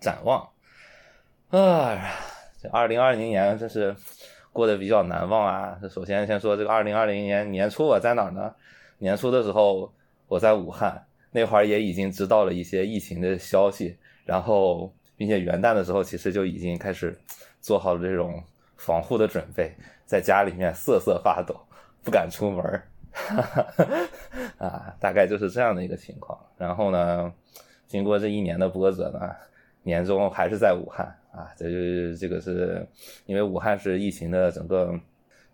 [0.01, 0.49] 展望。
[1.51, 2.11] 啊，
[2.59, 3.95] 这二零二零年真是
[4.51, 5.79] 过得比较难忘啊。
[5.91, 8.55] 首先先说这个二零二零年年初我在哪儿呢？
[9.01, 9.93] 年初的时候
[10.29, 17.19] 我在武汉，那会儿也已经知道了一些疫情的消息，然后并且元旦的时候其实就已经开始
[17.61, 18.41] 做好了这种
[18.77, 21.59] 防护的准备，在家里面瑟瑟发抖，
[22.05, 22.87] 不敢出门儿，
[24.59, 26.39] 啊，大概就是这样的一个情况。
[26.57, 27.33] 然后呢，
[27.87, 29.35] 经过这一年的波折呢，
[29.83, 32.87] 年终还是在武汉啊，这就是这个是
[33.27, 34.95] 因为武汉是疫情的整个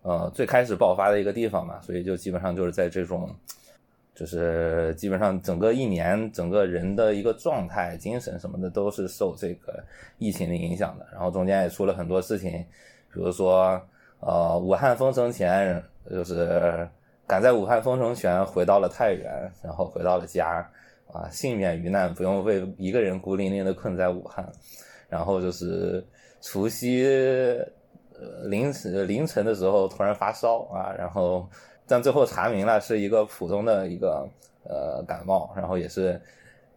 [0.07, 3.29] 呃最开始爆发的一个地方嘛，所以就基本上就是在这种。
[4.19, 9.79] 就是基本上整个一年，整个人的一个状态、精神什么的都是受这个
[10.17, 11.05] 疫情的影响的。
[11.11, 12.51] 然后中间也出了很多事情，
[13.13, 13.79] 比如说，
[14.19, 16.89] 呃，武汉封城前，就是
[17.27, 20.67] 赶在武汉封城前回到了太原，然后回到了家，
[21.13, 24.51] 啊，幸免于难，不用为一个人孤零零的困在武汉。
[25.09, 26.03] 然后就是
[26.41, 27.05] 除夕，
[28.45, 31.47] 凌晨凌晨的时候突然发烧啊，然后。
[31.89, 34.27] 但最后查明了是一个普通的一个
[34.65, 36.21] 呃感冒，然后也是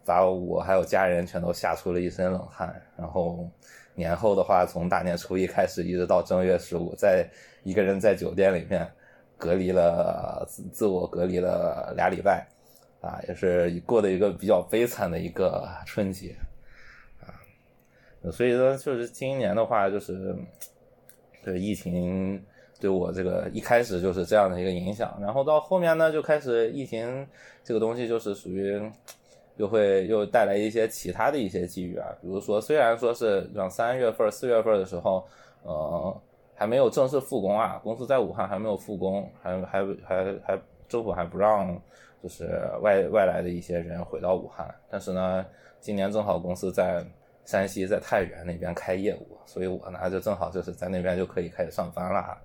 [0.05, 2.73] 把我还有家人全都吓出了一身冷汗。
[2.95, 3.45] 然后
[3.93, 7.27] 年后的话，从大年初一开始一直到正月十五，在
[7.63, 8.89] 一个人在酒店里面
[9.37, 12.47] 隔离了自自我隔离了俩礼拜，
[13.01, 16.33] 啊，也是过的一个比较悲惨的一个春节
[17.19, 17.35] 啊。
[18.31, 20.33] 所以说，就是今年的话，就是
[21.43, 22.41] 对疫情。
[22.79, 27.27] 对我这个一开始就是这样的一个影响，然后到后面呢，就开始疫情
[27.63, 28.81] 这个东西就是属于
[29.57, 35.23] 又会又带来一些其他的一些机遇啊，比如说虽然说是让三月份、四月份的时候，
[35.61, 36.21] 呃，
[36.55, 41.79] 还没有正式复工啊，公司在武汉还没有复工，还还还还政府还不让
[42.23, 42.45] 就是
[42.81, 45.45] 外外来的一些人回到武汉，但是呢，
[45.79, 47.05] 今年正好公司在
[47.45, 52.37] 山西在太原那边开业务，所以我呢就正好就是在那边就可以开始上班了。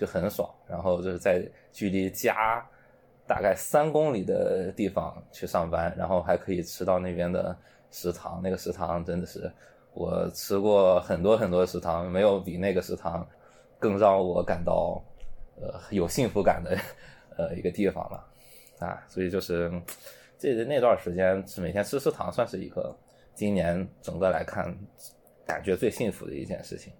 [0.00, 2.66] 就很爽，然后就是在距离家
[3.26, 7.54] 大概三公里的地方去上班，然后还可以吃到那边的
[7.90, 8.40] 食堂。
[8.42, 9.52] 那个食堂真的是
[9.92, 13.28] 我吃过很多很多食堂，没有比那个食堂
[13.78, 15.04] 更让我感到
[15.60, 16.78] 呃有幸福感的
[17.36, 18.26] 呃一个地方了
[18.78, 19.04] 啊！
[19.06, 19.70] 所以就是
[20.38, 22.96] 这那段时间是每天吃食堂，算是一个
[23.34, 24.76] 今年整个来看
[25.46, 26.92] 感觉最幸福的一件事情。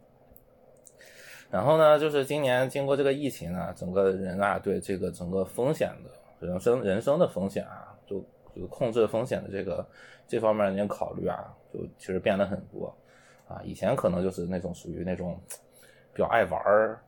[1.51, 9.85] 然后呢，就是今年经过这个疫情呢，整个人啊，对这个整个风险的人生人生的风险啊，就就控制风险的这个
[10.29, 12.97] 这方面的考虑啊，就其实变得很多
[13.49, 13.61] 啊。
[13.65, 15.41] 以前可能就是那种属于那种
[16.15, 17.03] 比较爱玩儿、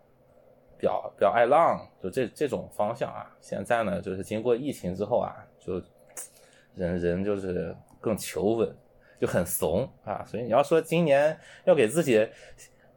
[0.76, 3.30] 比较比较爱浪，就这这种方向啊。
[3.40, 5.80] 现在呢，就是经过疫情之后啊，就
[6.74, 8.74] 人人就是更求稳，
[9.22, 10.22] 就很怂啊。
[10.26, 12.28] 所以你要说今年要给自己。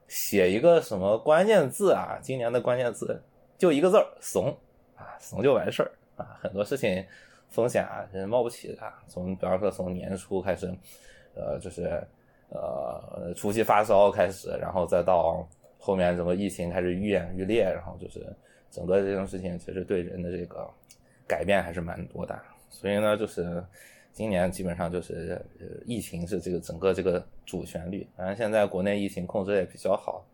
[0.08, 2.20] 写一个什么关键字啊？
[2.22, 3.20] 今年的关键字
[3.58, 4.56] 就一个字儿怂
[4.96, 6.38] 啊，怂就完事儿啊。
[6.40, 7.04] 很多事情
[7.50, 8.94] 风险啊，人冒不起的。
[9.08, 10.72] 从比方说从年初开始，
[11.34, 12.08] 呃，就是
[12.50, 15.46] 呃，初期发烧开始，然后再到
[15.80, 18.24] 后面整个疫情开始愈演愈烈，然后就是
[18.70, 20.70] 整个这种事情其实对人的这个
[21.28, 22.40] 改变还是蛮多的。
[22.70, 23.66] 所以呢，就是。
[24.16, 25.46] 今年基本上就是，
[25.86, 28.08] 疫情是这个整个这个主旋律。
[28.16, 30.26] 反正现在国内疫情控制也比较好，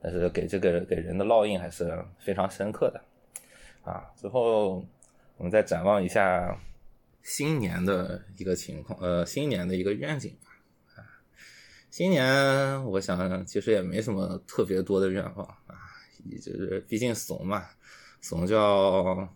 [0.00, 3.02] 但是给这个给人的烙印还是非常深刻的。
[3.82, 4.86] 啊，最后
[5.36, 6.56] 我们再展望一下
[7.24, 11.02] 新年的一个情况，呃，新年的一个愿景吧。
[11.02, 11.02] 啊，
[11.90, 15.74] 新年我想其实也没什么特别多的愿望啊，
[16.40, 17.66] 就是毕竟怂嘛，
[18.20, 19.28] 怂就要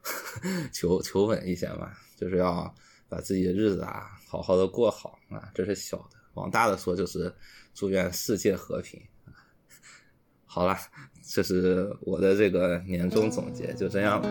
[0.72, 2.74] 求求稳一些嘛，就是要。
[3.12, 6.16] 把自己的日子啊，好好的过好啊，这是小的。
[6.32, 7.30] 往大的说，就是
[7.74, 8.98] 祝愿世界和平。
[10.46, 10.74] 好了，
[11.22, 14.28] 这是我的这个年终总结，就这样了。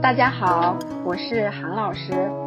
[0.00, 2.45] 大家好，我是韩老师。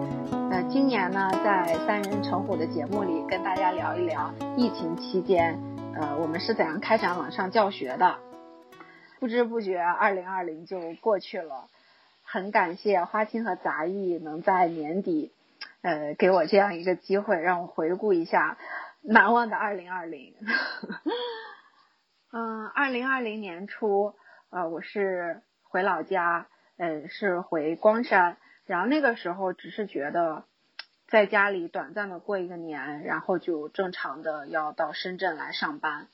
[0.71, 5.60] 今年呢，在三人成虎的节目里，跟大家聊一聊疫情期间，
[5.95, 8.19] 呃，我们是怎样开展网上教学的。
[9.19, 11.67] 不知不觉，二零二零就过去了。
[12.21, 15.32] 很感谢花青和杂艺能在年底
[15.82, 18.60] 呃给我这样一个机会，让我回顾一下
[19.01, 20.36] 难忘的二零二零。
[22.32, 24.13] 嗯，二零二零年初，
[24.51, 26.45] 呃，我是回老家，
[26.77, 30.43] 呃，是回光山，然后那个时候只是觉得
[31.10, 36.08] 在家里短暂的过一个年，然后就正常的要到深圳来上班，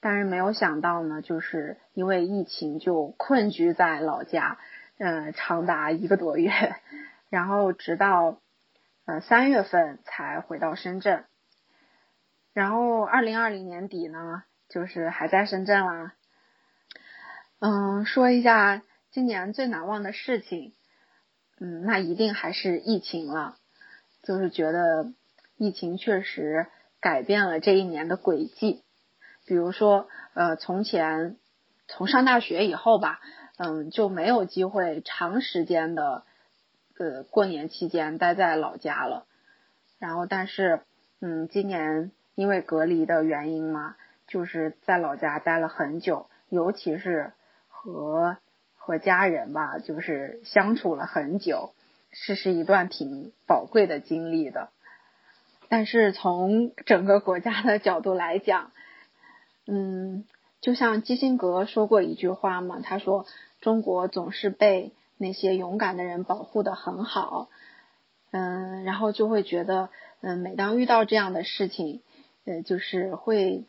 [0.00, 4.58] 但是没有想到呢，就是因为疫情就困居在老家，
[4.98, 6.76] 嗯，长达一个多月，
[7.28, 8.40] 然后直到
[9.04, 11.24] 呃三月份才回到深圳，
[12.54, 14.42] 然后二零二零年底呢。
[14.70, 16.12] 就是还在深圳啦，
[17.58, 20.74] 嗯，说一下今年最难忘的事情，
[21.58, 23.56] 嗯，那一定还是疫情了。
[24.28, 25.10] 就是觉得
[25.56, 26.66] 疫情确实
[27.00, 28.84] 改变了这一年的轨迹。
[29.46, 31.38] 比如说，呃，从前
[31.86, 33.20] 从上大学以后吧，
[33.56, 36.24] 嗯，就没有机会长时间的
[36.98, 39.24] 呃过年期间待在老家了。
[39.98, 40.82] 然后，但是，
[41.22, 43.96] 嗯，今年因为隔离的原因嘛。
[44.26, 47.32] 就是在老家待了很久，尤其是
[47.66, 48.36] 和
[48.76, 51.72] 和家人吧，就是相处了很久，
[52.20, 54.70] 是是一段挺宝贵的经历的。
[55.68, 58.72] 但是从整个国家的角度来讲，
[59.66, 60.24] 嗯，
[60.60, 63.26] 就像基辛格说过一句话嘛，他说
[63.60, 67.48] 中国总是被那些勇敢的人保护的很好，
[68.30, 72.02] 嗯，然后就会觉得，嗯，每当遇到这样的事情，
[72.44, 73.64] 呃，就是会。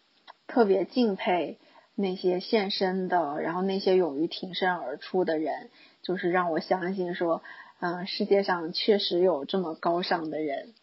[0.51, 1.59] 特别敬佩
[1.93, 5.69] 那些献身的，然后那些勇于挺身而出的人，
[6.01, 7.43] 就是让我相信说，
[7.79, 10.73] 嗯，世界上确实有这么高尚的人，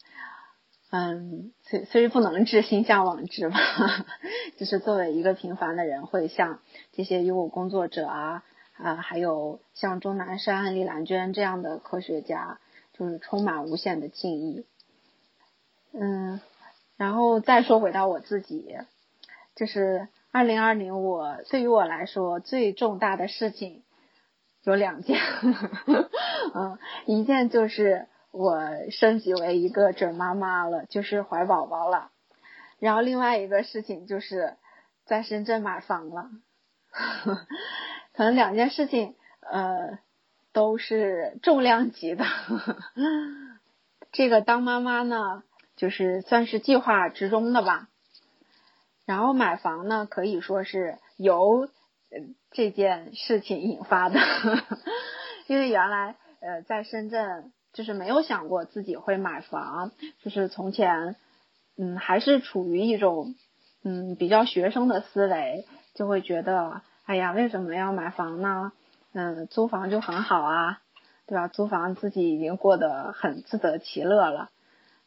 [0.91, 3.59] 嗯，虽虽不能至心向往之吧，
[4.57, 6.61] 就是作为一个平凡的人，会像
[6.93, 8.45] 这些医务工作者啊
[8.79, 12.59] 啊，还有像钟南山、李兰娟这样的科学家，
[12.95, 14.65] 就是充满无限的敬意。
[15.93, 16.41] 嗯，
[16.97, 18.77] 然后再说回到我自己。
[19.55, 23.83] 就是二零二零，我对于我来说最重大的事情
[24.67, 25.21] 有两件，
[26.55, 26.77] 嗯，
[27.07, 32.11] 一件就是我升级为一个准妈妈了，就是怀宝宝了，
[32.81, 34.57] 然后另外一个事情就是
[35.05, 36.31] 在深圳买房了，
[38.13, 40.01] 可能两件事情呃
[40.53, 42.25] 都是重量级的，
[44.11, 45.45] 这个当妈妈呢，
[45.77, 47.87] 就是算是计划之中的吧。
[49.05, 51.69] 然后买房呢，可以说是由
[52.51, 54.19] 这件事情引发的，
[55.47, 59.93] 因为原来呃在深圳就是没有想过自己会买房，
[60.23, 61.17] 就是从前
[61.77, 63.35] 嗯还是处于一种
[63.83, 68.73] 嗯比较学生的思维，就会觉得哎呀为什么要买房呢？
[69.13, 70.83] 嗯租房就很好啊，
[71.27, 71.49] 对吧？
[71.49, 74.51] 租房自己已经过得很自得其乐了，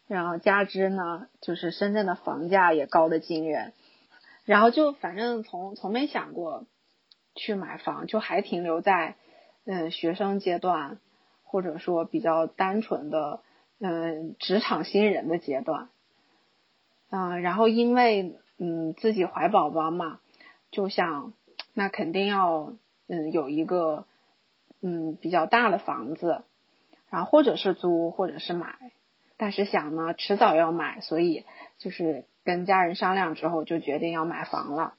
[0.08, 3.74] 然后加之呢就是深圳的房价也高的惊人。
[4.46, 6.66] 然后就反正从从没想过
[7.40, 9.16] 去买房，就还停留在
[9.66, 11.00] 嗯学生阶段，
[11.44, 13.40] 或者说比较单纯的
[13.80, 15.90] 嗯职场新人的阶段，
[17.10, 20.20] 嗯，然后因为嗯自己怀宝宝嘛，
[20.70, 21.34] 就想
[21.74, 22.74] 那肯定要
[23.08, 24.06] 嗯有一个
[24.82, 26.44] 嗯比较大的房子，
[27.10, 28.76] 然后或者是租或者是买，
[29.38, 31.46] 但是想呢迟早要买，所以
[31.78, 32.26] 就是。
[32.46, 34.96] 跟家人商量之后，就决定要买房了。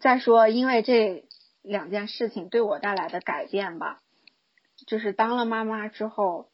[0.00, 1.24] 再说，因为这
[1.62, 4.00] 两件事情对我带来的改变吧，
[4.86, 6.48] 就是当了妈妈之后，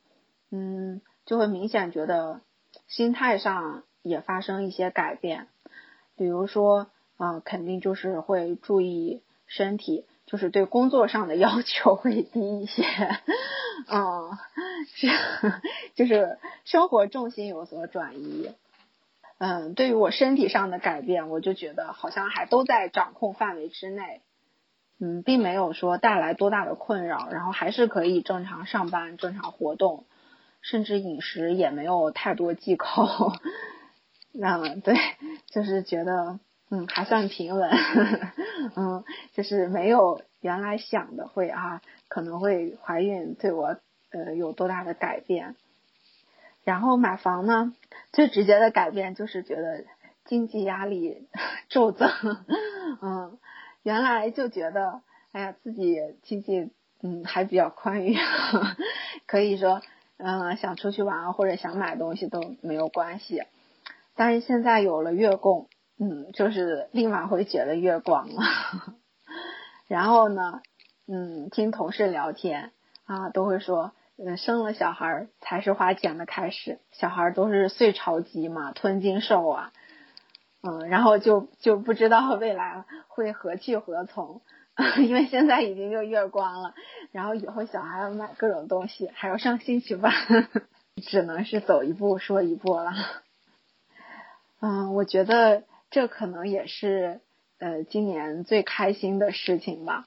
[0.51, 2.41] 嗯，就会明显觉得
[2.87, 5.49] 心态上也发生一些改变。
[6.17, 12.83] 比如说，啊，肯定就是会注意身体，就是对工作上的要求会低一些。
[13.87, 14.31] 嗯，
[14.95, 15.09] 是，
[15.95, 18.53] 就是生活重心有所转移。
[19.39, 24.23] 嗯，对于我身体上的改变，我就觉得好像还都在掌控范围之内，
[25.01, 30.07] 嗯，并没有说带来多大的困扰，然后还是可以正常上班、正常活动，
[30.61, 33.33] 甚至饮食也没有太多忌口。
[34.41, 34.97] 嗯，对，
[35.47, 37.71] 就是觉得嗯还算平稳，
[38.77, 43.77] 嗯，就是没有原来想的会啊可能会怀孕对我
[44.11, 45.55] 呃有多大的改变。
[46.69, 47.73] 然后买房呢，
[48.13, 49.87] 最直接的改变就是觉得
[50.27, 51.27] 经济压力
[51.71, 52.11] 骤增，
[53.01, 53.39] 嗯，
[53.83, 55.01] 原来就觉得
[55.33, 56.71] 哎呀自己经济
[57.03, 58.19] 嗯还比较宽裕，
[59.27, 59.81] 可以说
[60.19, 63.45] 嗯想出去玩或者想买东西都没有关系，
[64.15, 68.43] 但是现在有了月供，嗯，就是立马会觉得月光了，
[69.89, 70.61] 然后呢，
[71.07, 72.73] 嗯，听同事聊天
[73.07, 73.93] 啊都会说。
[74.19, 76.81] 嗯，生了小孩才是花钱的开始。
[76.91, 79.73] 小孩都是碎钞机嘛，吞金兽啊，
[80.63, 84.43] 嗯，然后就就不知道未来会何去何从，
[85.07, 86.75] 因为现在已经就月光了，
[87.13, 90.13] 然后以后小孩要买各种东西，还要上兴趣班，
[91.01, 92.93] 只能是走一步说一步了。
[94.61, 97.21] 嗯，我觉得这可能也是
[97.61, 100.07] 呃今年最开心的事情吧。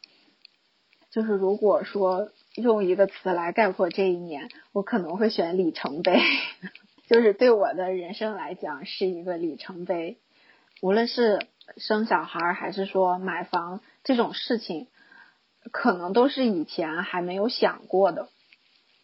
[1.12, 6.20] 就是如果说用一个词来概括这一年，我可能会选里程碑。
[7.08, 10.18] 就是对我的人生来讲是一个里程碑。
[10.82, 11.46] 无论是
[11.78, 14.88] 生小孩还是说买房这种事情，
[15.72, 18.30] 可能都是以前还没有想过的。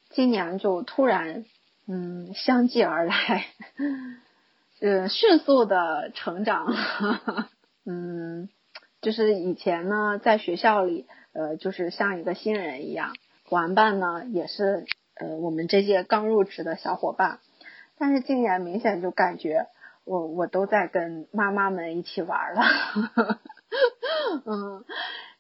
[0.10, 1.46] 今年就突然
[1.88, 3.46] 嗯相继而来，
[4.82, 6.74] 呃迅速的成长。
[7.86, 8.50] 嗯，
[9.02, 11.06] 就是以前呢在学校里。
[11.34, 13.14] 呃，就是像一个新人一样，
[13.50, 14.86] 玩伴呢也是
[15.16, 17.40] 呃我们这些刚入职的小伙伴，
[17.98, 19.68] 但是今年明显就感觉
[20.04, 22.62] 我我都在跟妈妈们一起玩了，
[24.46, 24.86] 嗯，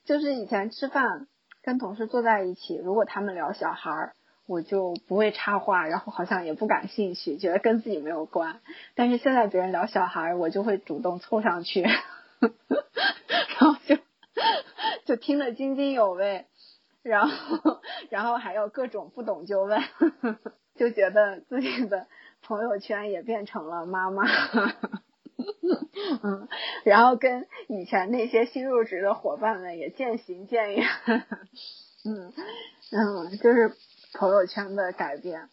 [0.06, 1.28] 就是以前吃饭
[1.62, 4.14] 跟同事坐在一起，如果他们聊小孩儿，
[4.48, 8.62] 我就不会插话，然后好像也不感兴趣，觉得跟自己没有关，
[8.96, 11.82] 但是现在别人聊小孩，我就会主动凑上去，
[12.40, 13.98] 然后就。
[15.06, 16.46] 就听得津津有味，
[17.08, 19.82] 然后然后还有各种不懂就问，
[20.76, 22.08] 就觉得自己的
[22.42, 24.24] 朋友圈也变成了妈妈，
[26.24, 26.48] 嗯，
[26.84, 30.88] 然后跟以前那些新入职的伙伴们也渐行渐远，
[32.06, 32.34] 嗯
[32.92, 33.74] 嗯，就是
[34.14, 35.50] 朋友圈的改变，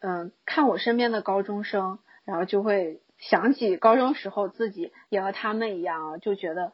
[0.00, 6.72] 嗯，看我身边的高中生，然后就会想起高中时候自己也和他们一样，就觉得。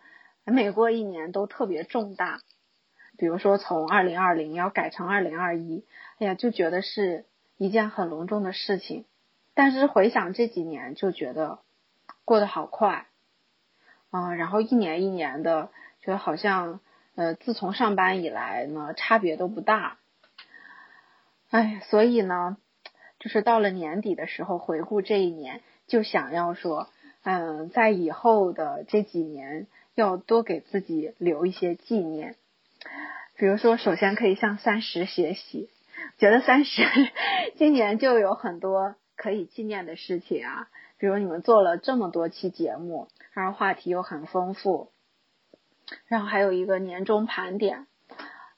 [0.50, 2.40] 每过一年都特别重大，
[3.18, 5.84] 比如说从二零二零要改成二零二一，
[6.18, 7.26] 哎呀，就觉得是
[7.58, 9.04] 一件很隆重的事情。
[9.52, 11.58] 但是回想这几年，就觉得
[12.24, 13.06] 过得好快，
[14.10, 15.68] 嗯，然后一年一年的，
[16.00, 16.80] 觉得好像
[17.16, 19.98] 呃，自从上班以来呢，差别都不大。
[21.50, 22.56] 哎，所以呢，
[23.18, 26.88] 就是到了年底的时候，回顾这一年，就想要说，
[27.24, 29.66] 嗯，在以后的这几年。
[29.94, 32.36] 要多给自己留一些纪念，
[33.36, 35.70] 比如说，首先可以向三十学习，
[36.18, 36.82] 觉得三十
[37.56, 40.68] 今年就有很多可以纪念的事情啊，
[40.98, 44.90] 比如你们做了这么多期节目，然后话题又很丰富，
[46.06, 47.86] 然后还有一个年终盘点，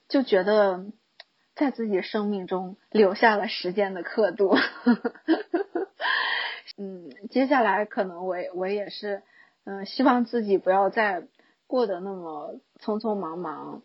[0.09, 0.87] 就觉得
[1.55, 4.57] 在自己生命中留下了时间的刻度。
[6.79, 9.23] 嗯，接下来可能我我也是。
[9.65, 11.23] 嗯，希望自己不要再
[11.67, 13.83] 过得那么匆匆忙忙，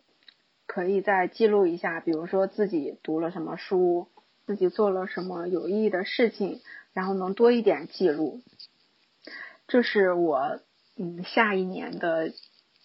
[0.66, 4.08] 可以再记录一下，比如说自己读了什么书，
[4.46, 6.60] 自己做了什么有意义的事情，
[6.92, 8.42] 然后能多一点记录。
[9.68, 10.60] 这是我
[10.96, 12.32] 嗯下一年的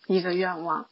[0.08, 0.88] 一个愿望。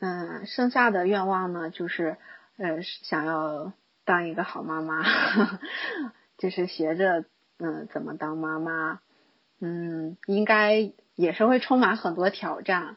[0.00, 2.16] 嗯，剩下的愿望呢，就是
[2.56, 3.72] 呃想要
[4.04, 5.02] 当一个好妈妈，
[6.38, 7.24] 就是学着
[7.58, 9.00] 嗯怎么当妈妈。
[9.60, 10.92] 嗯，应该。
[11.14, 12.96] 也是会充满很多挑战，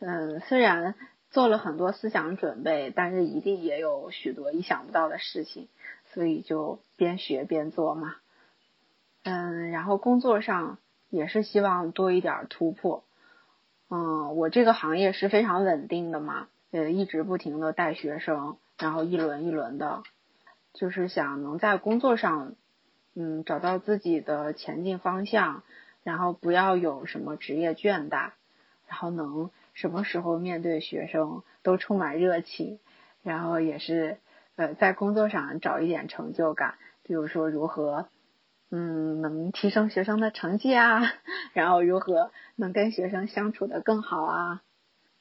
[0.00, 0.96] 嗯，虽然
[1.34, 5.66] 做了很多思想准备，但是一定也有许多意想不到的事情，
[6.12, 8.14] 所以就边学边做嘛，
[9.24, 10.78] 嗯，然后工作上
[11.10, 13.02] 也是希望多一点突破，
[13.90, 20.04] 嗯，我这个行业是非常稳定的嘛，呃，一直不停的带学生，然后一轮一轮的，
[20.72, 22.54] 就是想能在工作上，
[23.16, 25.64] 嗯，找到自己的前进方向。
[26.04, 28.32] 然后不要有什么职业倦怠，
[28.86, 32.78] 然后能什么时候面对学生都充满热情，
[33.22, 34.16] 然后也是
[34.56, 38.06] 呃在工作上找一点成就感，比如说如何
[38.70, 41.02] 嗯能提升学生的成绩啊，
[41.52, 44.62] 然后如何能跟学生相处的更好啊，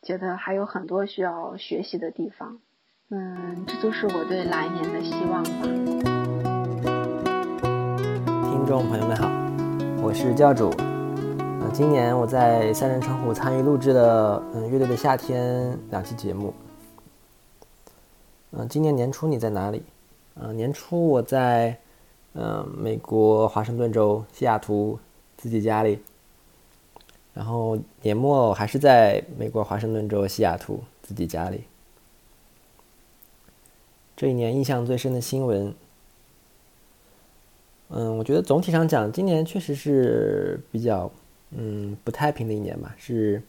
[0.02, 2.60] 觉得还有很多需要学习的地方，
[3.10, 5.50] 嗯，这就是我对来年的希望吧。
[8.52, 9.30] 听众朋友们好。
[10.02, 10.70] 我是教主，
[11.74, 16.54] 今年我在三人成虎参与录制的嗯乐队的夏天两期节目，
[18.52, 19.82] 嗯，今年年初你在哪里？
[20.36, 21.76] 嗯，年初我在
[22.34, 25.00] 嗯美国华盛顿州西雅图
[25.36, 25.98] 自己家里，
[27.34, 31.64] 然后年末还是在美国华盛顿州西雅图自己家里。
[34.16, 35.74] 这一年印象最深的新闻。
[37.90, 41.12] 嗯，我觉得总体上讲，今年确实是比较
[41.56, 43.42] 嗯不太平的一年吧，是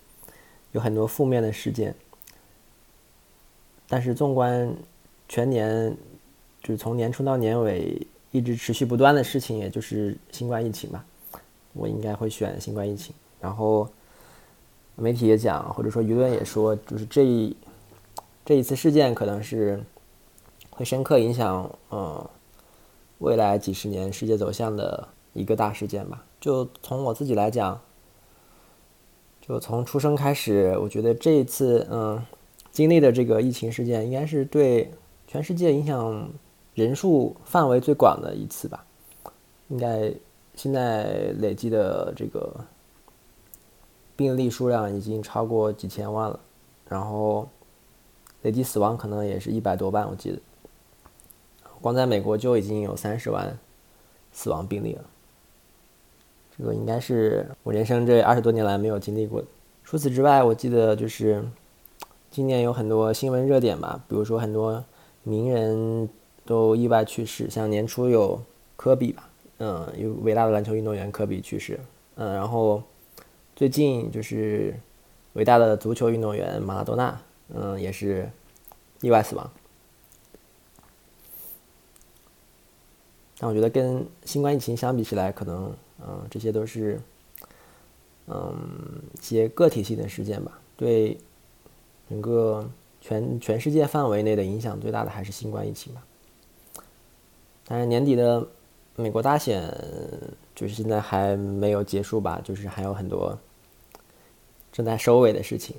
[0.72, 1.94] 有很多负面的事件。
[3.88, 4.74] 但是纵观
[5.28, 5.96] 全年，
[6.60, 11.04] 就是从年初到年尾一直持续不断的事情，也就是新冠疫情吧。
[11.72, 13.14] 我应该会选新冠疫情。
[13.40, 13.88] 然后
[14.96, 17.56] 媒体也讲，或者说舆论也说，就是这一
[18.44, 19.82] 这一次事件可能是
[20.70, 22.26] 会深刻影响，嗯，
[23.18, 26.24] 未来几十年世界走向的一个大事件吧。
[26.40, 27.80] 就从我自己来讲，
[29.46, 32.24] 就从出生开始，我觉得这一次，嗯，
[32.72, 34.90] 经历的这个疫情事件，应该是对
[35.26, 36.30] 全世界影响
[36.72, 38.86] 人数范围最广的一次吧。
[39.68, 40.10] 应该
[40.54, 42.54] 现在累计的这个
[44.16, 46.40] 病例数量已经超过几千万了，
[46.88, 47.46] 然后
[48.40, 50.38] 累计死亡可能也是一百多万，我记得。
[51.82, 53.58] 光在美国就已经有三十万
[54.32, 55.04] 死亡病例了，
[56.56, 59.46] 这个应该是我人生这二十多年来没有经历过的。
[59.82, 61.44] 除此之外，我记得就是
[62.30, 64.84] 今年有很多新闻热点吧，比如说很多
[65.22, 66.08] 名人
[66.44, 68.40] 都意外去世，像年初有
[68.76, 69.28] 科比吧，
[69.58, 71.78] 嗯，有伟大的篮球运动员科比去世，
[72.14, 72.82] 嗯，然后
[73.54, 74.74] 最近就是
[75.34, 77.20] 伟大的足球运动员马拉多纳，
[77.54, 78.30] 嗯，也是
[79.00, 79.50] 意外死亡。
[83.38, 87.00] 但我觉得跟新冠疫情相比起来，可能嗯这些都是
[88.26, 88.54] 嗯
[89.14, 90.58] 一些个体性的事件吧。
[90.76, 91.18] 对
[92.08, 92.68] 整个
[93.00, 96.02] 全全世界范围内的影响最大的还是新冠疫情吧。
[97.66, 98.46] 当然年底的
[98.96, 99.72] 美国大选
[100.54, 103.38] 就是现在还没有结束吧，就是还有很多
[104.72, 105.76] 正在收尾的事情。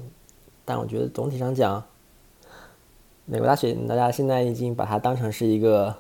[0.64, 1.84] 但我觉得总体上讲，
[3.26, 5.98] 美国大选大家现在已经把它当成是一个。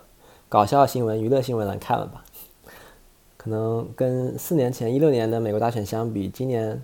[0.47, 2.24] 搞笑新闻、娱乐新闻来看了吧？
[3.46, 6.82] 可能跟四年前一六年的美国大选相比，今年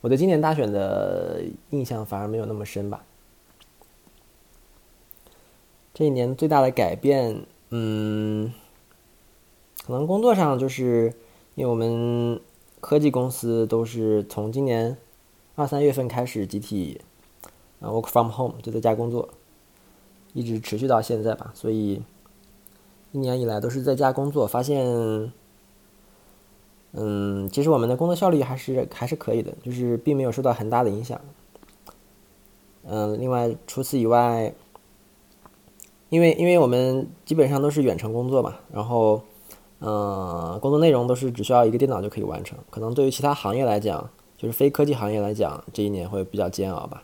[0.00, 3.04] 我对今年大选的印象反而没有那么深吧。
[5.94, 8.52] 这一年最大的改变，嗯，
[9.86, 11.14] 可能工作上就是
[11.54, 12.40] 因为我们
[12.80, 14.96] 科技公司都是从今年
[15.54, 17.00] 二三月份开始集体
[17.78, 19.28] 啊 work from home 就在家工作，
[20.32, 22.02] 一直持续到现在吧，所以。
[23.12, 25.32] 一年以来都是在家工作，发现，
[26.92, 31.20] 嗯，其实我们的工作效率还是还是可以的，就是并没有受到很大的影响。
[32.84, 34.54] 嗯，另外除此以外，
[36.08, 39.22] 因为因为我们基本上都是远程工作嘛，然后，
[39.80, 42.58] 嗯，工作内容都是只需要一个电脑就可以完成。
[42.70, 44.08] 可能对于其他行业来讲，
[44.38, 47.02] 就是非科技行业来讲，这一年会比较煎熬吧，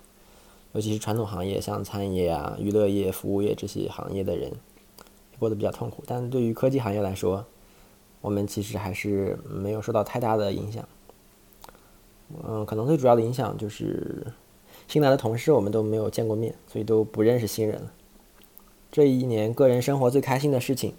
[0.73, 4.53] 尤其是传统行业，像餐饮业啊、娱乐业、服务业这些行业的人。
[5.39, 7.45] 过得比较痛苦，但对于科技行业来说，
[8.23, 10.89] 我们其实还是没有受到太大的影响。
[12.43, 14.27] 嗯，可能最主要的影响就是
[14.89, 17.93] 新来的同事我们都没有见过面，所以都不认识新人了。
[18.91, 20.95] 这一年个人生活最开心的事情，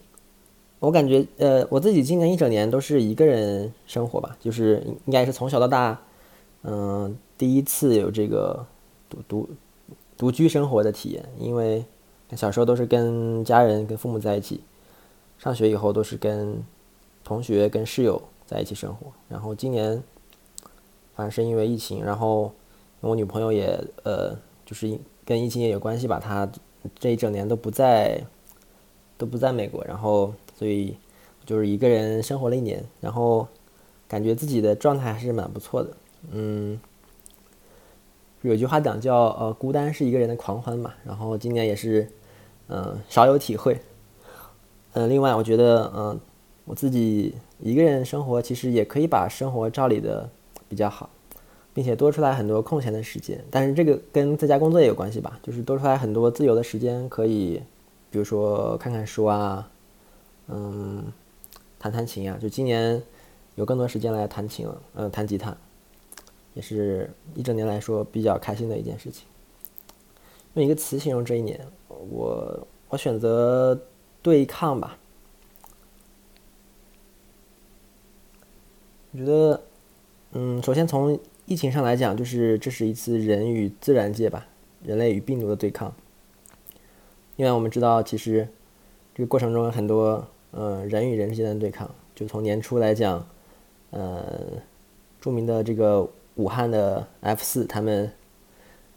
[0.78, 6.00] 我感觉呃，我自己今年一整年都是一个人生活吧，就是应该是从小到大，
[6.62, 8.64] 嗯，第一次有这个
[9.10, 9.50] 独独
[10.16, 11.84] 独居生活的体验，因为。
[12.36, 14.62] 小时候都是跟家人、跟父母在一起，
[15.38, 16.64] 上学以后都是跟
[17.24, 19.08] 同学、跟室友在一起生活。
[19.30, 20.04] 然后今年，
[21.16, 22.54] 反正是因为疫情，然后
[23.00, 26.50] 我女朋友也呃，就是跟疫情也有关系吧，她
[27.00, 28.22] 这一整年都不在，
[29.18, 30.98] 都不在美国，然后所以
[31.46, 33.48] 就是一个人生活了一年，然后
[34.08, 35.90] 感觉自己的状态还是蛮不错的，
[36.32, 36.80] 嗯。
[38.42, 40.94] 有句话讲叫呃，孤单是一个人的狂欢嘛。
[41.06, 42.10] 然后今年也是。
[42.70, 43.78] 嗯，少有体会。
[44.94, 46.20] 嗯，另外我觉得，嗯，
[46.66, 50.30] 我自己一个人生活，其实也可以把生活照理的
[50.70, 51.10] 比较好，
[51.74, 53.44] 并且多出来很多空闲的时间。
[53.52, 57.62] 但是这个跟在家工作也有关系吧，就是多出来很多自由的时间，可以，
[58.10, 59.70] 比如说看看书啊，
[60.48, 61.04] 嗯，
[61.78, 62.38] 弹弹琴啊。
[62.42, 63.02] 就今年
[63.56, 65.56] 有更多时间来弹琴了，嗯，弹吉他，
[66.54, 69.26] 也是一整年来说比较开心的一件事情。
[70.54, 71.60] 用一个词形容这一年。
[72.10, 73.80] 我我选择
[74.22, 74.98] 对抗吧。
[79.14, 79.62] 我觉得，
[80.32, 84.48] 嗯，首先从疫情上来讲，就是这是一次人与自然界吧，
[84.84, 85.94] 人类与病毒的对抗。
[87.36, 88.48] 因为我们知道，其实
[89.14, 91.90] 这个过程中有很多，嗯，人与人之间的对抗。
[92.16, 93.24] 就从年初来讲，
[93.92, 94.42] 呃，
[95.22, 98.12] 著名的这个武汉的 F 四，他们。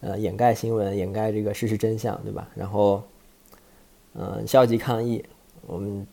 [0.03, 2.49] 呃，掩盖新闻，掩盖这个事实真相，对吧？
[2.55, 3.03] 然后，
[4.13, 5.25] 嗯，消极抗议，
[5.67, 6.07] 我们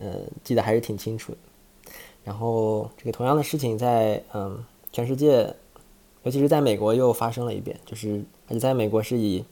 [0.00, 1.38] 呃记得还是挺清楚的。
[2.22, 5.54] 然后，这个同样的事情在嗯全世界，
[6.22, 9.44] 尤其是在美国又发生了一遍，就是而且在美国是以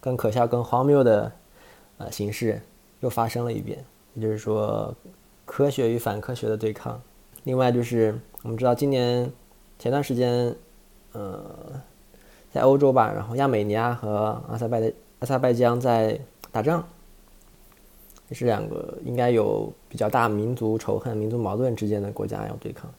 [0.00, 1.32] 更可笑、更荒谬的
[1.98, 2.62] 呃形式
[3.00, 3.84] 又发生了一遍，
[4.14, 4.94] 也就是说，
[5.44, 7.00] 科学与反科学的对抗。
[7.42, 9.30] 另外就是我们知道，今年
[9.78, 10.54] 前段时间，
[11.12, 11.44] 呃，
[12.52, 16.18] 在欧洲吧，然后亚美尼亚和阿塞拜的阿塞拜疆在
[16.52, 16.86] 打仗，
[18.34, 22.90] 是两个应该有比较大民族仇恨、民族矛盾之间的国家要对抗。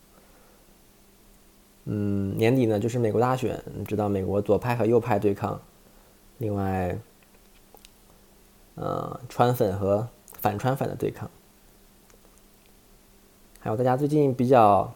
[1.87, 5.61] 嗯，年底呢就是美国大选，你知道美国左派和右派对抗，
[6.39, 6.97] 另外，
[8.73, 11.29] 呃，川粉和反川粉的对抗，
[13.59, 14.91] 还有大家最近比较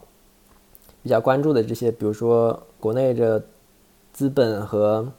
[1.02, 3.44] 比较关注的这些，比如说国内的
[4.12, 5.12] 资本和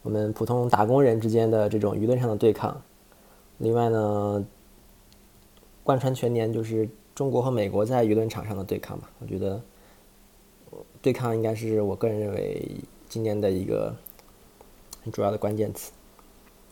[0.00, 2.80] 我们普通打工人之间的这种舆论上的对抗，
[3.58, 4.44] 另外呢，
[5.84, 9.60] 贯穿全年就是中国和美国在舆论场上的对抗吧，我觉得。
[11.00, 12.70] 对抗应该是我个人认为
[13.08, 13.94] 今年的一个
[15.02, 15.92] 很主要的关键词。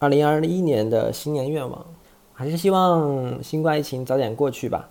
[0.01, 1.87] 二零二一年的新年愿望，
[2.35, 4.91] 还是希望新冠疫情早点过去吧。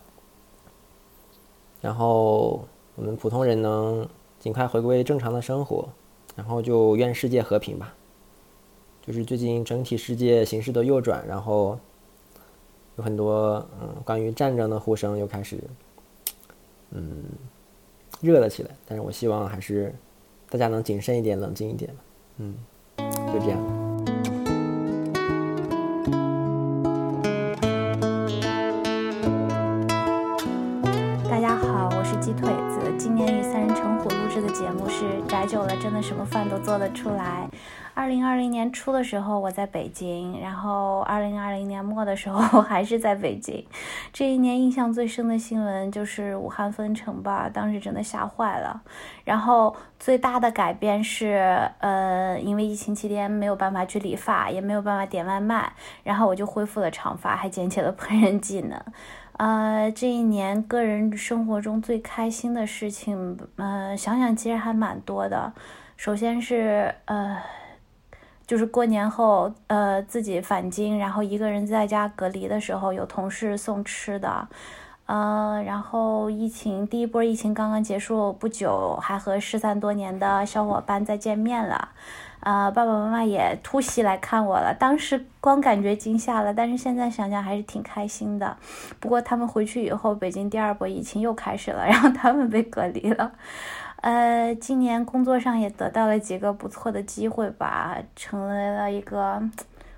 [1.81, 2.65] 然后
[2.95, 4.07] 我们普通人能
[4.39, 5.89] 尽快回归正常的生活，
[6.35, 7.93] 然后就愿世界和平吧。
[9.05, 11.77] 就是最近整体世界形势的右转，然后
[12.95, 15.59] 有很多嗯关于战争的呼声又开始
[16.91, 17.23] 嗯。
[18.21, 19.93] 热了起来，但是我希望还是
[20.49, 21.93] 大家能谨慎一点、冷静一点
[22.37, 22.55] 嗯，
[22.97, 23.59] 就这样。
[31.29, 32.79] 大家好，我是鸡腿子。
[32.97, 37.49] 今年与三人成虎录制的节目是宅久了，真的什么饭都做得出来。
[37.95, 43.65] 二零二零年初的时候我在北京，然后二零二零年末的时候 还是在北京。
[44.11, 48.81] 这一年印象最深的新闻就是武汉封城吧，当时真的吓坏了。
[49.23, 55.71] 然后最大的改变是，呃，因为疫情期间没有办法去理发，也没有办法点外卖，
[56.03, 58.77] 然后我就恢复了长发，还捡起了烹饪技能。
[59.37, 65.53] 呃，这一年个人生活中最开心的事情，呃，想想其实还蛮多的。
[65.95, 67.37] 首先是，呃。
[68.47, 74.47] 就是过年后，呃，自己返京，然后一个人在家隔离的时候，有同事送吃的，
[75.07, 81.89] 呃，然后疫情第一波疫情刚刚结束不久，还和失散多年的小伙伴再见面了，
[82.41, 88.55] 呃，爸爸妈妈也突袭来看我了，当时光感觉惊吓了，但是现在想想还是挺开心的。
[88.99, 93.31] 不过他们回去以后，北京第二波疫情又开始了，然后他们被隔离了。
[94.05, 99.41] 呃，今年工作上也得到了几个不错的机会吧，成为了一个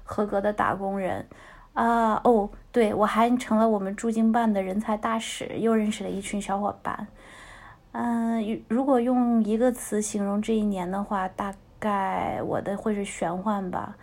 [0.05, 1.28] 合格的打工人。
[1.74, 7.05] 啊，哦，对，我还成了我们驻京办的人才大使，又认识了一群小伙伴。
[7.91, 13.97] 嗯，如果用一个词形容这一年的话，大概我的会是玄幻吧。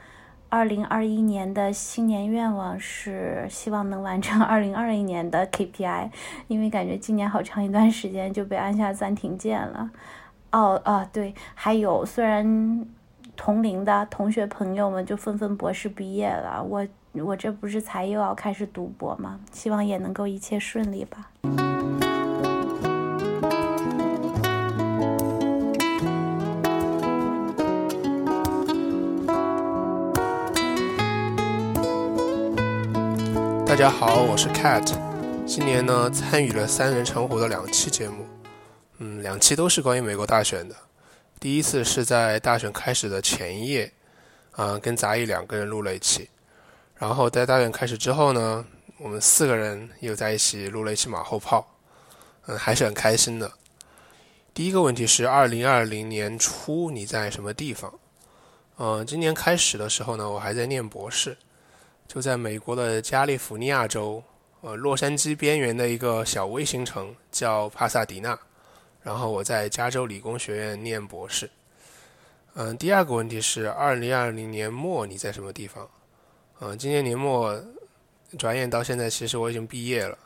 [0.54, 6.08] 二零二一年的新年愿望是希望能完成 二零二一年的 KPI，
[6.46, 9.90] 因为感觉今年好长一段时间就被按下暂停键了。
[10.52, 12.86] 哦啊，对，还有虽然
[13.36, 19.40] 同龄的同学朋友们就纷纷博士毕业了，我我这不是才又要开始读博吗？
[19.50, 22.13] 希望也能够一切顺利吧。
[33.74, 34.96] 大家好，我是 Cat。
[35.44, 38.24] 今年呢，参与了三人成虎的两期节目，
[38.98, 40.76] 嗯，两期都是关于美国大选的。
[41.40, 43.92] 第一次是在大选开始的前夜，
[44.52, 46.30] 啊，跟杂役两个人录了一期。
[46.94, 48.64] 然后在大选开始之后呢，
[48.96, 51.66] 我们四个人又在一起录了一期马后炮，
[52.46, 53.50] 嗯，还是很开心的。
[54.54, 57.92] 第一个问题是，二零二零年初你在什么地方？
[58.78, 61.36] 嗯，今年开始的时候呢，我还在念博士。
[62.06, 64.22] 就在美国的加利福尼亚州，
[64.60, 68.38] 呃，洛杉矶边缘的一个小卫星城叫帕萨迪纳。
[69.02, 71.50] 然后我在加州理工学院念博士。
[72.54, 75.90] 嗯，第二个问题是，二零二零年末你在什么地方？
[76.60, 77.62] 嗯，今年年末，
[78.38, 80.18] 转眼到现在，其实我已经毕业了。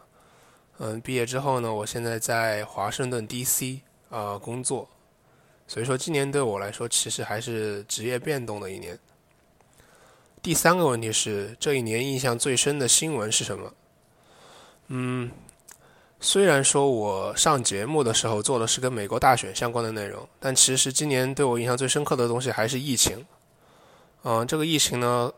[0.79, 4.89] 嗯，毕业之后呢，我现在在华盛顿 DC 啊工作。
[5.67, 8.97] 所以说，今年对我来说，其实还是职业变动的一年。
[10.49, 13.71] 第三个问题是，这一年印象最深的新闻是什么？
[14.87, 15.31] 嗯，
[16.21, 23.27] 虽然说我上节目的时候做的是跟美国大选相关的内容，但其实今年对我印象最深刻的东西还是疫情。
[24.23, 25.31] 嗯，这个疫情呢，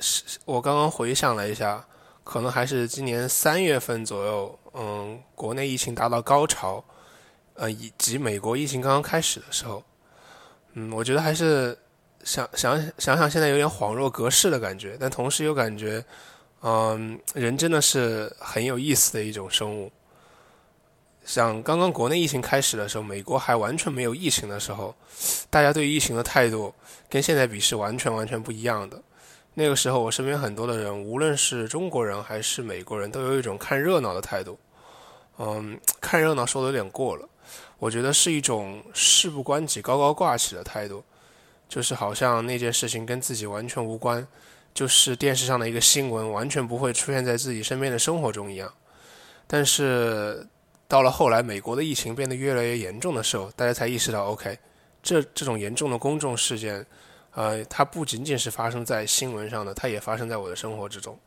[0.00, 1.82] 是我刚刚回想了一下，
[2.22, 6.84] 可能还是今年三月份左右，嗯，国内疫情达到高潮，
[7.54, 9.82] 呃，以及美国疫情刚刚开始的时候，
[10.74, 11.78] 嗯，我觉得还是。
[12.24, 16.04] 想想想想，现在有点恍若隔世的感觉，但同时又感觉，
[16.62, 19.90] 嗯，人真的是很有意思的一种生物。
[21.24, 24.94] 像刚刚国内疫情开始的时候，美国还完全没有疫情的时候，
[25.48, 26.74] 大家对疫情的态度
[27.08, 29.00] 跟现在比是完全完全不一样的。
[29.54, 34.58] 那个时候，我身边很多的人，无论是中国人还是美国人，都有一种看热闹的态度。
[35.38, 37.28] 嗯，看热闹说的有点过了，
[37.78, 41.04] 我觉得是一种事不关己高高挂起的态度，
[41.72, 44.26] 就是好像那件事情跟自己完全无关，
[44.74, 48.70] 就是电视上的一个新闻，完全不会出现在自己身边的生活中一样。
[49.46, 50.46] 但是。
[50.88, 54.58] 到了后来，美国的疫情变得越来越严重的时候，大家才意识到，OK，
[55.02, 56.84] 这这种严重的公众事件，
[57.32, 61.18] 呃，它不仅仅是发生在新闻上的，它也发生在我的生活之中。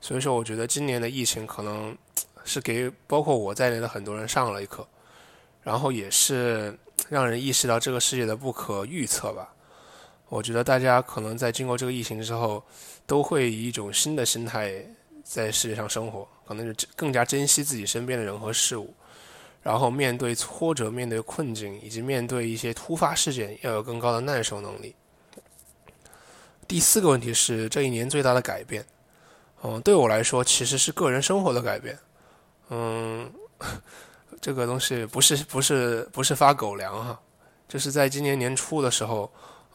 [0.00, 1.94] 所以说，我觉得今年的疫情可能
[2.42, 4.88] 是给包括我在内的很多人上了一课，
[5.62, 6.74] 然后也是
[7.10, 9.52] 让人意识到这个世界的不可预测吧。
[10.28, 12.62] 我觉得大家可能在经过这个疫情之后，
[13.06, 14.84] 都会以一种新的心态
[15.22, 16.26] 在世界上生活。
[16.46, 18.94] 可能是更加珍惜自己身边的人和事物，
[19.64, 24.94] 然后面对挫折、面对困境以及面对一些突发事件，要有更高的耐受能力。
[26.68, 28.86] 第四个问题是这一年最大的改变，
[29.64, 31.98] 嗯，对我来说其实是个人生活的改变。
[32.70, 33.28] 嗯，
[34.40, 37.20] 这个东西不是不是不是发狗粮哈，
[37.66, 39.28] 就是在今年年初的时候，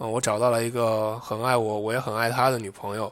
[0.03, 3.11] 嗯，我找到了一个很爱我，我也很爱她的女朋友。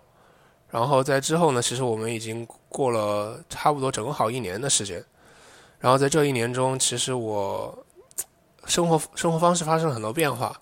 [0.72, 5.04] 然后在之后呢，其实我们已经过了差不多正好一年的时间。
[5.80, 7.86] 然后在这一年中，其实我
[8.66, 10.60] 生活生活方式发生了很多变化。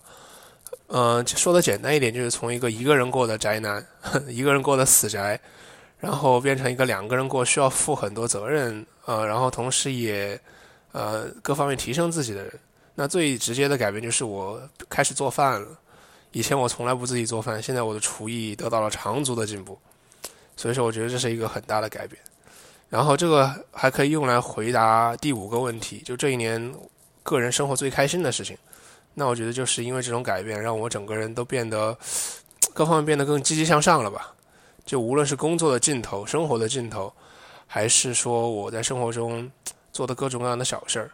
[0.88, 3.84] 嗯，说的简单一点，就是从一个一个人过的宅男，
[4.28, 5.40] 一个人过的死宅，
[5.98, 10.38] 然后变成一个两个人过，需要负很多责任，呃，然后同时也
[10.92, 12.52] 呃各方面提升自己的人。
[12.94, 14.60] 那最直接的改变就是我
[14.90, 15.68] 开始做饭了。
[16.32, 19.78] 以前我从来不自己做饭，现在我的厨艺得到了长足的进步。
[20.56, 22.20] 所以说，我觉得这是一个很大的改变。
[22.88, 26.74] 然后，这个还可以用来回答第五个问题，就这一年
[27.22, 28.56] 个人生活最开心的事情。
[29.14, 31.96] 那我觉得就是因为这种改变，让我整个人都变得
[32.72, 34.34] 各方面变得更积极向上了吧。
[34.84, 37.12] 就无论是工作的尽头、生活的尽头，
[37.66, 39.50] 还是说我在生活中
[39.92, 41.10] 做的各种各样的小事儿，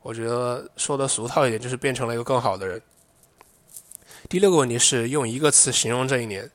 [0.00, 2.80] 我觉得说的俗套一点，就是变成了一个更好的人。
[4.28, 6.50] 第六个问题是用一个词形容这一年，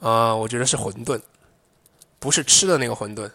[0.00, 1.18] 啊，我觉得是混沌。
[2.18, 3.30] 不是吃的那个混沌，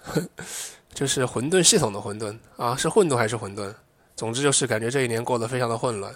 [0.94, 3.74] 就是混沌系统的混沌啊，是混沌还是混沌？
[4.16, 6.16] 总之就是感觉这一年过得非常的混乱，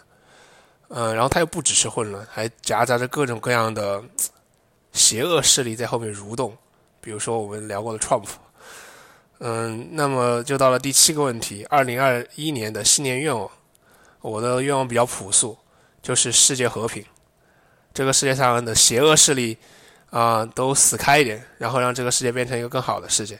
[0.90, 4.04] 嗯，然后它又不只是混乱，还夹杂着各种各样的
[4.94, 6.56] 邪恶势力在后面蠕动，
[7.02, 8.28] 比如说我们聊过的 Trump，
[9.40, 13.50] 嗯，那么就到了第七个问题，二零二一年的新年愿望，
[14.22, 15.58] 我的愿望比较朴素，
[16.02, 17.04] 就是世界和平，
[17.94, 19.58] 这个世界上的邪恶势力。
[20.12, 23.40] 啊，都死开一点，然后让这个世界变成一个更好的世界。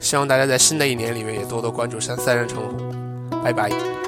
[0.00, 4.03] 希望大家在新的一年里面也多多关注三三人成虎，拜拜。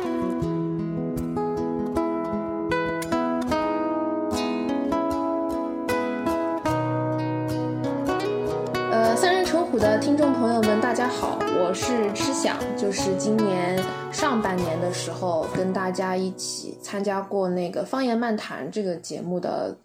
[10.07, 13.77] 听众朋友们，大家好，我是吃想，就是今年
[14.13, 19.77] 上半年的时候跟大家一起参加过那个方言漫谈这个节目的。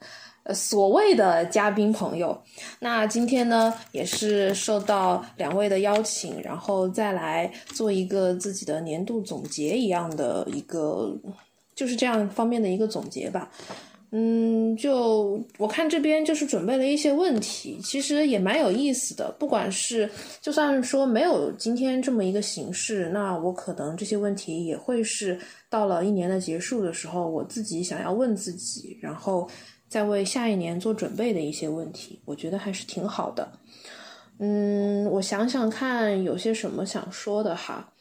[0.43, 2.39] 呃，所谓的嘉宾朋友，
[2.79, 11.11] 那今天呢也是受到两位的邀请，然后再来做一个自己的年度总结一样的一个，
[11.73, 13.49] 就是这样方面的一个总结吧。
[14.11, 19.31] 嗯，就我看这边就是准备了一些问题，其实也蛮有意思的。
[19.39, 20.09] 不管是
[20.41, 25.39] 就算说没有今天这么一个形式，那我可能这些问题也会是
[25.69, 29.49] 到了一年的结束的时候，我自己想要问自己，然后。
[29.91, 33.51] 再为下一年做准备的一些问题，我觉得还是挺好的。
[34.39, 37.91] 嗯，我想想看，有些什么想说的哈。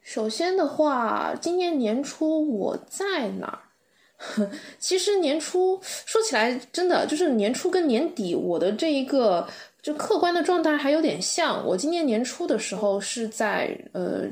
[0.00, 3.63] 首先的话，今年年初我在哪儿？
[4.78, 9.46] 其实年初说起来，真的就是年初跟年底，我的这一个
[9.82, 11.64] 就客观的状态还有点像。
[11.66, 14.24] 我今年年初的时候是在呃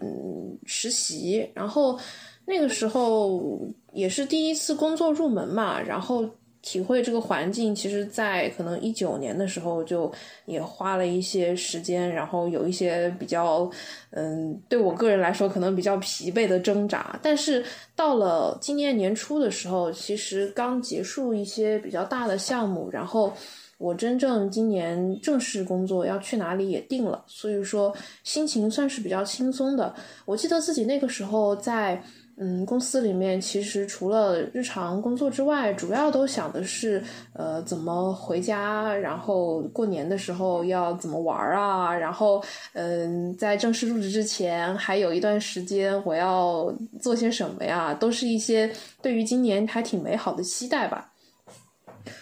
[0.67, 1.99] 实习，然后
[2.45, 3.61] 那个时候
[3.93, 6.29] 也是第一次工作入门嘛，然后。
[6.63, 10.11] 体会这个环境，其实，在可能一九年的时候就
[10.47, 13.69] 也花了一些时间，然后有一些比较，
[14.11, 17.19] 嗯，对我个人来说可能比较疲惫的挣扎。
[17.21, 17.65] 但是
[17.97, 23.33] 到了今年年初的时候，其实刚结束一些比较大的项目，然后
[23.77, 27.93] 我真正今年正式工作要去哪里也定了，所以说
[28.23, 29.93] 心情算是比较轻松的。
[30.25, 32.01] 我记得自己那个时候在。
[32.39, 37.03] 嗯，公司里面其实除了日常工作之外，主要都想的是，
[37.35, 47.93] 呃，怎么回家，然后过年的时候要怎么玩啊，然后，嗯，在正式入职之前还有一段时间，我要做些什么呀？
[47.95, 51.13] 都是一些对于今年还挺美好的期待吧。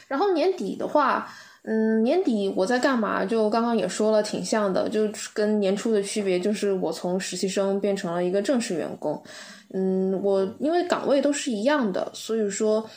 [0.09, 1.33] 然后年底的话，
[1.63, 3.25] 嗯，年底我在干嘛？
[3.25, 9.23] 就刚刚也说了，挺像的，就跟年初的区别就是我从实习生变成了一个正式员工。
[9.75, 12.89] 嗯，我因为岗位都是一样的，所以说，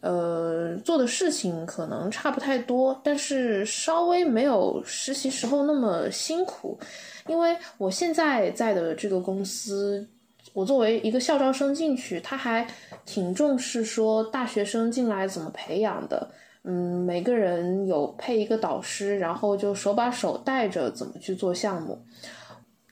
[0.00, 6.78] 呃，做的事情可能差不太多，但是稍微没有实习时候那么辛苦。
[7.26, 10.06] 因为我现在在的这个公司，
[10.52, 12.66] 我作为一个校招生进去，他还
[13.06, 16.30] 挺重视说大学生进来怎么培养的。
[16.64, 21.98] 嗯，每个人有配一个导师，然后就手把手带着怎么去做项目。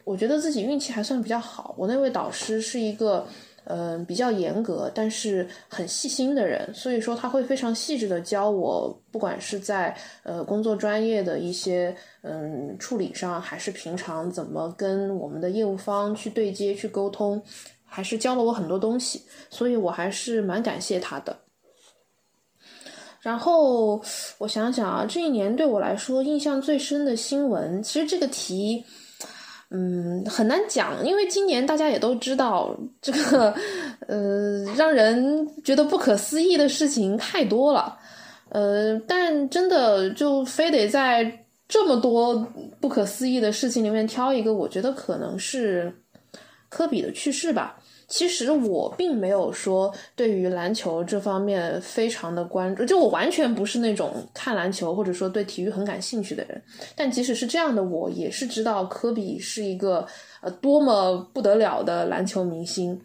[0.05, 3.27] 我觉得自己运气还算比较好，我那位导师是一个，
[3.65, 17.43] 嗯，比较严格，但是很细心的人，所以说他会非常细致的教我，不管是在呃工作专业的一些嗯处理上，还是平常怎么跟我们的业务方去对接去沟通，
[17.85, 21.37] 还是教了我很多东西，所以我还是蛮感谢他的。
[23.21, 24.03] 然后
[24.39, 28.85] 我想想啊，这一年对我来说印象最深的新闻，其实这个题。
[29.71, 33.55] 嗯，很难讲，因为今年大家也都知道，这个
[34.07, 37.99] 呃，让人觉得不可思议的事情太多了。
[38.49, 42.35] 呃，但真的就非得在这么多
[42.81, 45.95] 不可思议的事情里面挑一个，我觉得可能是
[46.71, 47.78] 科比的去世吧。
[48.09, 56.63] 其实我并没有说对于篮球这方面非常的关注，就我完全不是那种看篮球或者说对体育很感兴趣的人。
[56.97, 60.07] 但即使是这样的，我也是知道科比是一个
[60.41, 62.99] 呃多么不得了的篮球明星。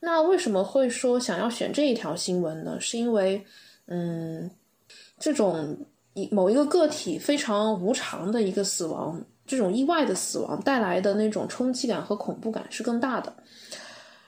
[0.00, 2.76] 那为什么会说想要选这一条新闻呢？
[2.78, 3.42] 是因为
[3.86, 4.50] 嗯，
[5.18, 5.74] 这种
[6.12, 13.34] 一某一个个体非常无常的一个死亡，这种意外的死亡带来的那种冲击感和恐怖感是更大的。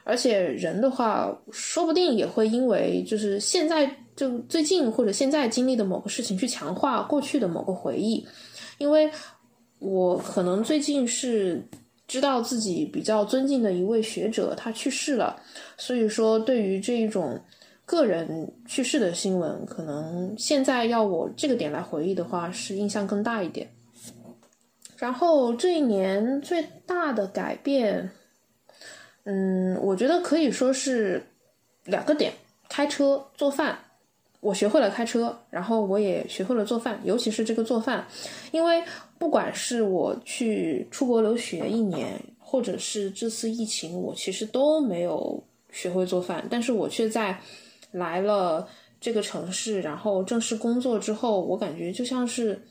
[0.08, 8.24] 而且人的话，说不定也会因为就是现在就最近或者现在经历的某个事情去强化过去的某个回忆。
[8.78, 9.10] 因为
[9.80, 11.60] 我可能最近是
[12.06, 15.36] 知道自己比较尊敬的一位学者他去世了，
[15.76, 17.36] 所以说对于这一种
[17.84, 23.68] 个人去世的新闻，可能现在要我这个点来回忆的话，是印象更大一点。
[24.96, 28.08] 然后这一年最大的改变。
[29.28, 31.20] 嗯，我觉得可以说是
[31.84, 32.32] 两个点：
[32.68, 33.76] 开车、做饭。
[34.38, 38.06] 我学会了开车，然后我也学会了做饭，尤其是这个做饭。
[38.52, 38.80] 因为
[39.18, 46.46] 不管是我去出国留学一年，或者是这次疫情，我其实都没有学会做饭。
[46.48, 47.36] 但是我却在
[47.90, 48.68] 来了
[49.00, 52.62] 这个城市，然后正式工作之后，我感觉就像是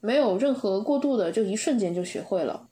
[0.00, 2.68] 没有任何过渡的，就一瞬间就学会了。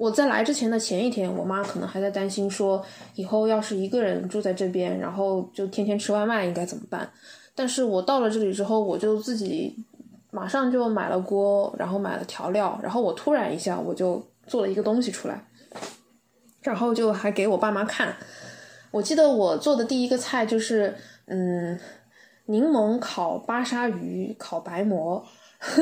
[0.00, 2.82] 我在来之前的前一天，我妈可能还在担心说，
[3.16, 7.06] 以后要是一个人住在这边，然后就天天吃外卖应该怎么办？
[7.54, 9.76] 但是我到了这里之后，我就自己
[10.30, 15.44] 马上就买了锅，然后买了调料，然后我突然一下我就做了一个东西出来，
[16.62, 18.16] 然后就还给我爸妈看。
[18.90, 20.96] 我记得我做的第一个菜就是，
[21.26, 21.78] 嗯，
[22.46, 25.22] 柠檬烤巴沙鱼，烤白馍，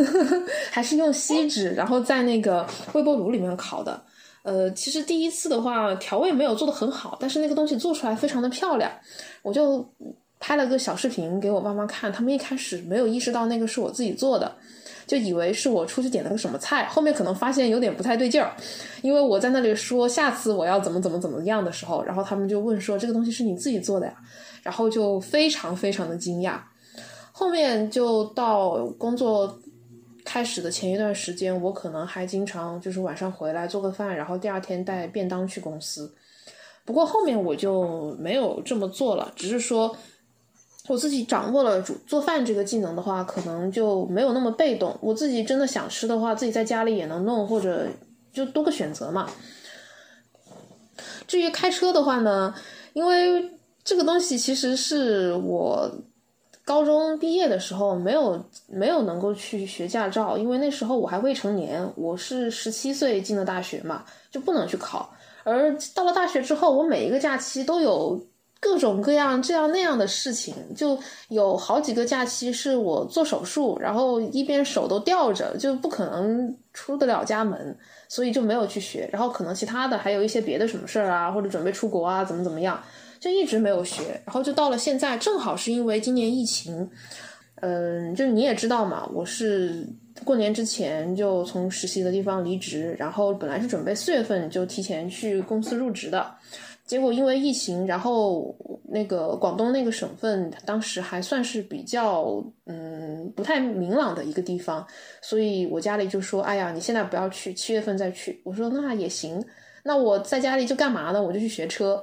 [0.73, 4.03] 还是用锡纸，然后在那个微波炉里面烤的。
[4.43, 8.91] 呃，其实第一次的话，调味没有做的很好，但是那个东西做出来非常的漂亮，
[9.43, 9.87] 我就
[10.41, 14.51] 拍了个小视频给我爸妈看，他们一开始没有意识到那个是我自己做的，
[15.07, 18.55] 就以为是我出去点了个什么菜，后面可能发现有点不太对劲儿，
[19.03, 24.15] 因为我在那里说下次我要怎么怎么怎么样的时候，然后他们就问说这个东西是你自己做的呀，
[24.63, 26.59] 然后就非常非常的惊讶，
[27.33, 29.61] 后面就到工作。
[30.29, 36.15] 开始的前一段时间，我可能还经常就是晚上回来做个饭，然后第二天带便当去公司。
[36.85, 39.97] 不过后面我就没有这么做了，只是说
[40.87, 44.95] 我自己掌握了煮做饭这个技能的话，可能就没有那么被动。
[45.01, 47.89] 我自己真的想吃的话，自己在家里也能弄，或者
[48.31, 49.31] 就多个选择嘛。
[51.27, 52.55] 至于开车的话呢，
[52.93, 53.51] 因为
[53.83, 55.91] 这个东西其实是我。
[56.69, 65.09] 高中毕业的时候没有没有能够去学驾照，因为那时候我还未成年，我是十七岁进的大学嘛，就不能去考。
[65.45, 68.23] 而到了大学之后，我每一个假期都有
[68.61, 70.99] 各种各样这样那样的事情，就
[71.29, 77.75] 有好几个假期是我做手术，然后一边手都吊着，就不可能出得了家门，
[78.09, 79.09] 所以就没有去学。
[79.11, 82.79] 然后可能其他的还有一些别的什么事儿啊，或者准备出国啊，怎么怎么样。
[83.21, 84.03] 就一直没有学。
[84.25, 86.89] 然后就到了现在，正好是因为今年疫情，
[87.57, 89.87] 嗯，就你也知道嘛，我是
[90.25, 96.35] 过年之前就从实习的地方离职，然后本来是准备四月份就提前去公司入职的。
[96.87, 98.57] 结果因为疫情，然后
[98.89, 104.87] 那个广东那个省份当时还算是比较嗯不太明朗的一个地方，
[105.21, 109.45] 所以我家里就说：“哎呀，你现在不要去，七月份再去。”我说：“那也行，
[109.83, 111.23] 那我在家里就干嘛呢？
[111.23, 112.03] 我就去学车。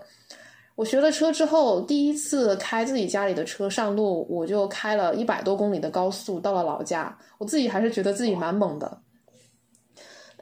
[0.75, 8.99] 我学了车之后，第一次开自己家里的车上路，我就开了一百多公里的高速到了老家，我自己还是觉得自己蛮猛的，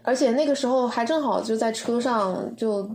[0.02, 2.90] 而且那个时候还正好就在车上就。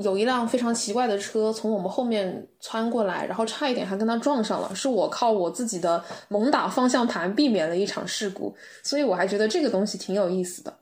[0.00, 4.74] 有一辆非常奇怪的车从我们后面窜过来，然后差一点还跟他撞上了。
[4.74, 10.74] 是我靠我自己的猛打方向盘避免了一场事故，所以我还觉得这个东西挺有意思的。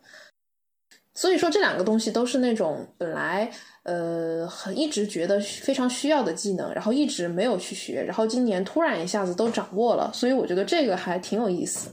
[1.23, 3.49] 所以说这两个东西都是那种本来
[3.85, 11.91] 呃很一直觉得非常需要的技能，然后一直没有去学，然后今年突然一下子都掌握了，所以我觉得这个还挺有意思。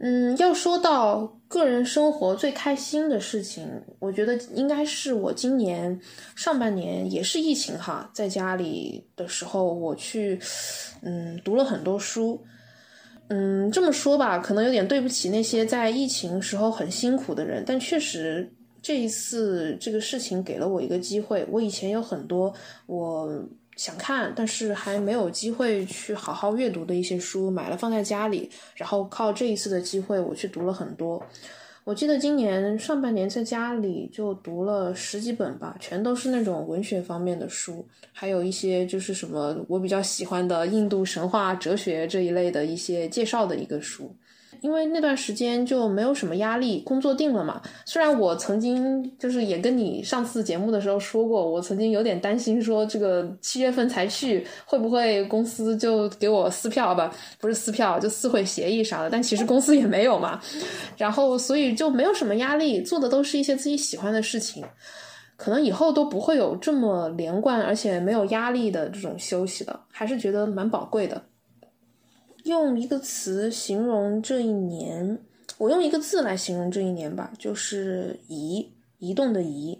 [0.00, 3.66] 嗯，要说到个人生活最开心的事情，
[4.00, 5.98] 我觉得应该是我今年
[6.36, 10.38] 上半年也是疫情哈，在家里的时候，我去
[11.00, 12.44] 嗯读了很多书。
[13.28, 18.50] 嗯，这么说吧，可能有点对不起那些在疫情时候很辛苦的人，但确实
[18.82, 21.46] 这一次这个事情给了我一个机会。
[21.50, 22.52] 我以前有很多
[22.86, 23.44] 我。
[23.76, 31.20] 想看，但是还没有机会去好好阅读的一些书，买了放在家里，然后靠这一次的机会，我去读了很多。
[31.84, 44.10] 我记得今年上半年在家里就读了十几本吧，全都是那种文学方面的书，还有一些就是什么我比较喜欢的印度神话、哲学这一类的一些介绍的一个书。
[44.64, 47.60] 因为那段时间就没有什么压力，工作定了嘛。
[47.84, 57.14] 虽然我曾经就是也跟你上次节目的时候说过，我曾经有点担心说这个七月份才去，会不会公司就给我撕票吧？
[57.38, 59.10] 不是撕票，就撕毁协议啥的。
[59.10, 60.40] 但其实公司也没有嘛。
[60.96, 64.64] 然后所以就没有什么压力，做的都是一些自己喜欢的事情，
[65.36, 71.20] 可能以后都不会有这么连贯而且没有压力的这种休息了，还是觉得蛮宝贵的。
[72.44, 75.18] 用一个词形容这一年，
[75.56, 78.68] 我用一个字来形容这一年吧，就是移，
[78.98, 79.78] 移动的移。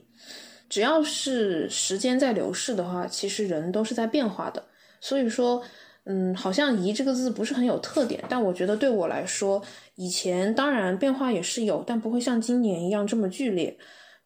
[0.68, 4.64] 只要是时间在流逝的话，其实人都是在变化的。
[4.98, 5.62] 所以说，
[6.04, 9.62] 嗯，好像移这个字不是很有特点，但我觉得对我来说，
[9.96, 13.76] 以前当然变化也是有，但不会像今年一样这么剧烈。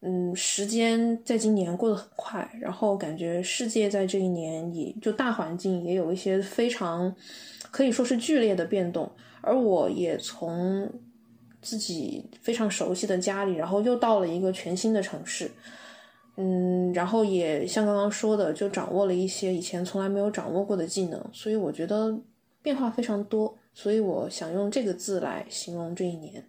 [0.01, 7.13] 嗯，时间在今年过得很快，然后感觉世界在这一年也就大环境也有一些非常。
[7.71, 9.11] 可以说是剧烈的变动，
[9.41, 10.91] 而我也从
[11.61, 15.51] 自己非常熟悉的家里，然后又到了一个全新的城市，
[16.37, 22.17] 嗯，然后也像刚刚说的，就掌握了一些以前从来没有掌握过的技能，所以我觉得
[22.61, 26.43] 变化非常多，所以我想用这个字来形容这一年。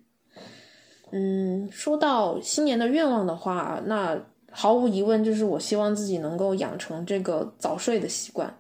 [1.13, 4.17] 嗯，说到新年的愿望的话，那
[4.53, 8.57] 毫无疑问就是我希望自己能够养成这个早睡的习惯。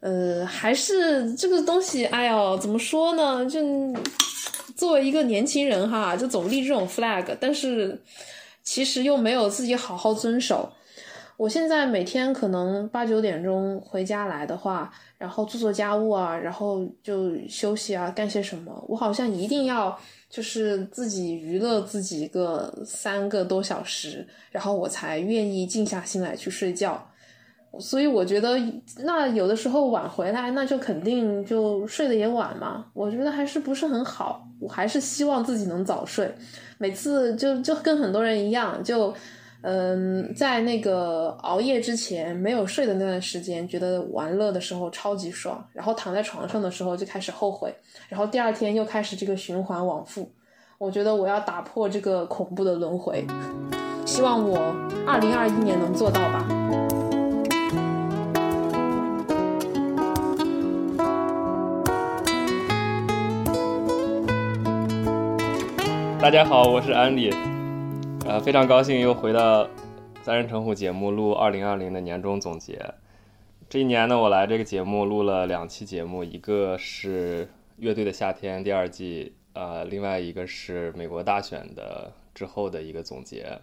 [0.00, 3.44] 呃，还是这个东西，哎呦，怎么说呢？
[3.44, 3.60] 就
[4.74, 8.00] 作为一个年轻人哈，就总立这种 flag，但是
[8.62, 10.72] 其实又没有自己好好遵守。
[11.36, 19.98] 我现在每天可能八九点钟回家来的话，然后做做家务啊，然后就休息啊，干些什么，我好像一定要
[20.28, 27.09] 就是自己娱乐自己个三个多小时，然后我才愿意静下心来去睡觉。
[27.78, 28.58] 所以我觉得，
[29.04, 32.86] 那有的时候晚回来，那就肯定就睡得也晚嘛。
[32.92, 34.46] 我觉得还是不是很好。
[34.58, 36.30] 我还是希望自己能早睡。
[36.76, 39.14] 每次就就跟很多人一样，就
[39.62, 47.74] 嗯，在那个熬夜之前没有睡的那段时间，觉得玩乐的时候超级爽，然后躺在床上的时候就开始后悔，
[48.08, 50.30] 然后第二天又开始这个循环往复。
[50.76, 53.24] 我觉得我要打破这个恐怖的轮回，
[54.04, 54.58] 希望我
[55.06, 56.59] 二零二一年能做到吧。
[66.20, 67.30] 大家好，我是安迪，
[68.26, 69.66] 呃，非常高兴又回到
[70.22, 72.78] 三人成虎节目录二零二零的年终总结。
[73.70, 77.48] 这一年呢，我来这个节目录了两期节目，一个是
[77.78, 83.58] 乐队的夏天第二季，呃，另外一个是美国大选的之后的一个总结。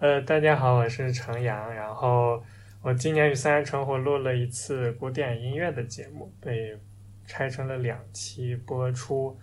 [0.00, 2.42] 呃，大家好，我是程阳，然后
[2.82, 6.76] 我今年与三人成虎录了一次古典音乐的节目，被
[7.24, 9.38] 拆成了两期播出。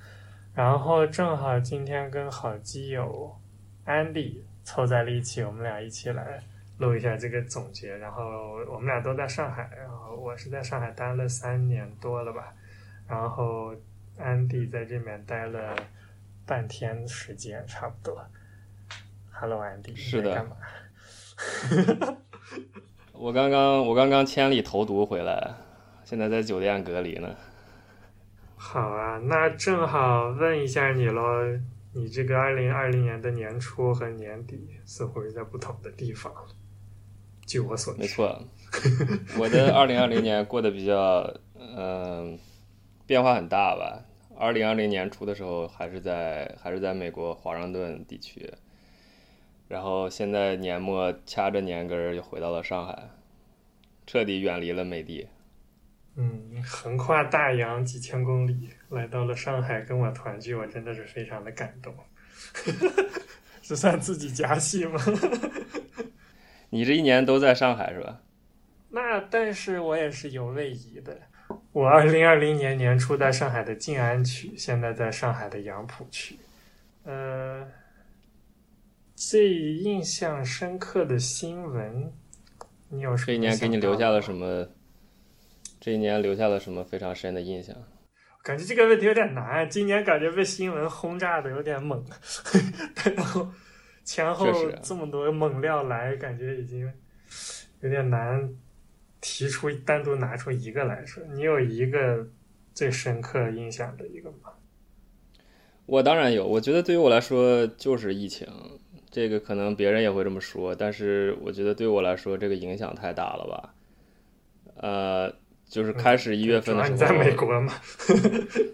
[0.53, 3.33] 然后正好今天跟好基友
[3.85, 6.43] Andy 凑在了一起，我们俩一起来
[6.77, 7.95] 录一下这个总结。
[7.97, 8.23] 然后
[8.69, 12.53] 我们俩都在上海，然后我是在上海待了三年多了吧，
[13.07, 13.73] 然后
[14.17, 15.75] 安迪在这边待了
[16.45, 18.25] 半天时间，差不多。
[19.31, 20.57] Hello，安迪，是的干嘛？
[23.13, 25.53] 我刚刚我刚刚千里投毒回来，
[26.03, 27.33] 现在在酒店隔离呢。
[28.61, 31.21] 好啊，那正好问一下你喽，
[31.93, 36.31] 你这个二零二零年的年初和年底似乎是在不同的地方。
[37.47, 38.43] 据我所知，没错，
[39.39, 42.37] 我的二零二零年过得比较，嗯、
[43.07, 44.03] 变化很大吧。
[44.37, 48.53] 二零二零年初的时候，还是在还是在美国华盛顿地区，
[49.69, 53.09] 然后现在年末掐着年根儿又回到了上海，
[54.05, 55.25] 彻底远离了美的。
[56.21, 61.95] 嗯，横跨大洋几千公里来到了上海跟我团聚，我真的是非常的感动。
[63.63, 64.99] 这算自己加戏吗？
[66.71, 68.21] 你这一年都在上海是吧？
[68.89, 71.17] 那但是我也是有位移的。
[71.71, 76.37] 我二零二零年年初在上海的静安区，现在在上海的杨浦区。
[77.05, 77.65] 呃，
[79.15, 82.11] 最印象深刻的新闻，
[82.89, 84.67] 你有什么这一年给你留下了什么？
[85.79, 87.75] 这一年留下了什么非常深的印象？
[88.41, 92.03] 感觉这个问题有点难，今年感觉被新闻轰炸的有点猛，
[93.15, 93.47] 然后
[94.03, 94.47] 前后
[94.81, 96.91] 这么多猛料来，感觉已经
[97.81, 98.49] 有点难
[99.19, 101.21] 提出单独拿出一个来说。
[101.33, 102.25] 你有一个
[102.73, 104.53] 最深刻印象的一个吗？
[105.85, 108.47] 我当然有，我觉得对于我来说就是疫情，
[109.11, 113.75] 这个可能别人也会这么说，但是我觉得对我来说这个影响太大了吧。
[114.77, 115.33] 呃，
[115.69, 117.73] 就是开始一月份的时候，在美国嘛，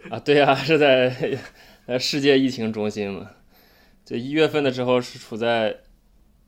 [0.09, 1.37] 啊，对呀、是在
[1.85, 3.29] 呃世界疫情中心嘛。
[4.05, 5.75] 就一月份的时候是处在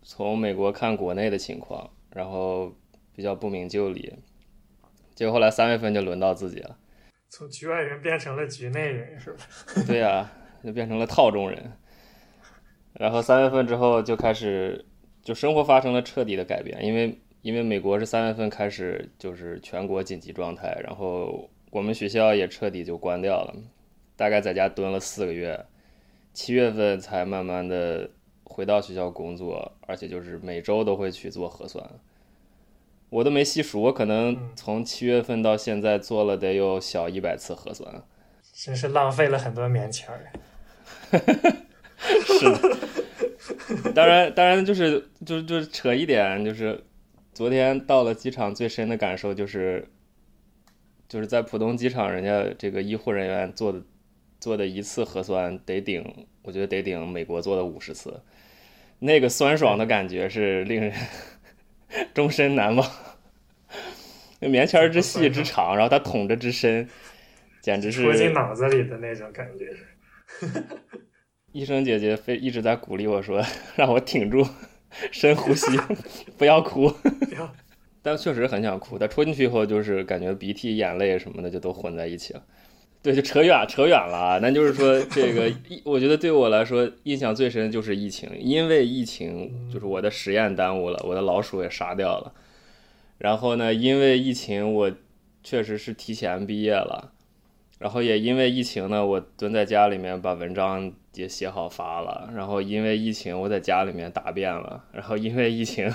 [0.01, 2.73] 从美国看国内的情况，然后
[3.13, 4.13] 比较不明就里，
[5.13, 6.77] 结果后来三月份就轮到自己了。
[7.29, 9.43] 从局外人变成了局内人，是吧？
[9.85, 10.31] 对呀、
[10.63, 11.73] 就变成了套中人。
[12.93, 14.85] 然后三月份之后就开始，
[15.21, 23.55] 就生活发生了彻底的改变，因为因为美国是三月份开始就是全国紧急状态，然后我们学校也彻底就关掉了，
[24.17, 25.65] 大概在家蹲了四个月，
[26.33, 28.09] 七月份才慢慢的
[28.43, 31.81] 回到学校工作，而且就是每周都会去做核酸。
[33.07, 38.03] 我都没细数，我可能从七月份到现在做了得有小一百次核酸。
[38.53, 40.29] 真是浪费了很多棉签儿。
[42.25, 46.83] 是的，当然，当然就是就就扯一点，就是
[47.37, 49.89] 昨天到了机场，最深的感受就是，
[51.07, 53.83] 就是在浦东机场，人家这个医护人员做的
[54.39, 58.23] 做的一次核酸得顶，我觉得得顶美国做的五十次，
[58.97, 60.91] 那个酸爽的感觉是令人
[62.11, 62.89] 终身难忘。
[64.39, 66.89] 那棉签之细之长，然后它捅着之深，
[67.61, 69.77] 简直是戳进脑子里的那种感觉。
[71.53, 73.45] 医生姐姐非一直在鼓励我说，
[73.77, 74.43] 让我挺住，
[75.11, 75.65] 深呼吸，
[76.37, 76.91] 不要哭。
[78.01, 82.43] 但确实很想哭，但戳进去以后，就是感觉鼻涕、眼泪什么的就都混在一起了。
[83.03, 84.39] 对，就扯远扯远了啊。
[84.41, 92.33] 那就是说，这个疫 我觉得对我来说印象最深的就是疫情，因为疫情就是我的实验耽误了，我的老鼠也杀掉了。
[93.17, 94.91] 然后呢，因为疫情，我
[95.43, 97.11] 确实是提前毕业了。
[97.79, 102.31] 然后也因为疫情呢，我蹲在家里面把文章也写好发了。
[102.35, 104.85] 然后因为疫情，我在家里面答辩了。
[104.93, 105.91] 然后因为疫情，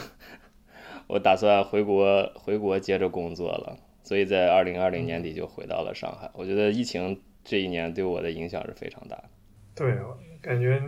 [1.08, 3.78] 我打算回国回国接着工作了。
[4.02, 6.30] 所以在二零二零年底就回到了上海。
[6.34, 9.24] 我觉得疫情这一年对我的影响是非常大的。
[9.74, 9.96] 对，
[10.42, 10.82] 感觉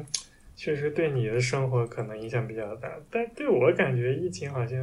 [0.57, 4.79] 确实对你的生活可能影响比较大，但对我感觉疫情好像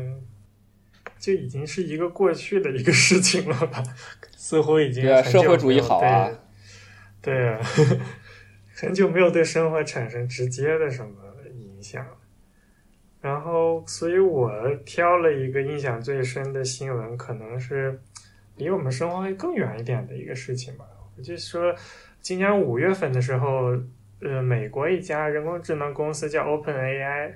[1.20, 3.84] 就已经是一个过去的一个事情了吧，
[4.36, 6.32] 似乎已经对啊社会主义好啊
[7.22, 7.60] 对，对啊，
[8.82, 11.12] 很久没有对生活产生直接的什么
[11.54, 12.04] 影响。
[13.22, 14.52] 然后，所以我
[14.84, 18.02] 挑了一个印象最深的新闻，可能是
[18.56, 20.86] 离我们生活会更远一点的一个事情吧。
[21.16, 21.76] 我就说，
[22.22, 23.78] 今年五月份的时候，
[24.20, 27.34] 呃，美国一家人工智能公司叫 OpenAI，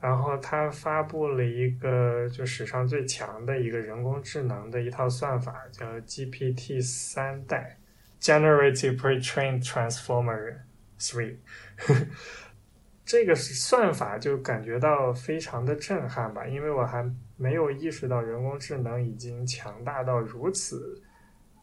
[0.00, 7.78] 然后它发布了一个就史上最强的一个人工智能的一套算法，叫 GPT 三代
[8.20, 10.58] （Generative Pre-trained Transformer
[10.98, 11.36] Three）。
[13.04, 17.04] 这个是算法就感觉到非常的震撼吧，因为我还
[17.36, 21.02] 没有意识到人工智能已经强大到如此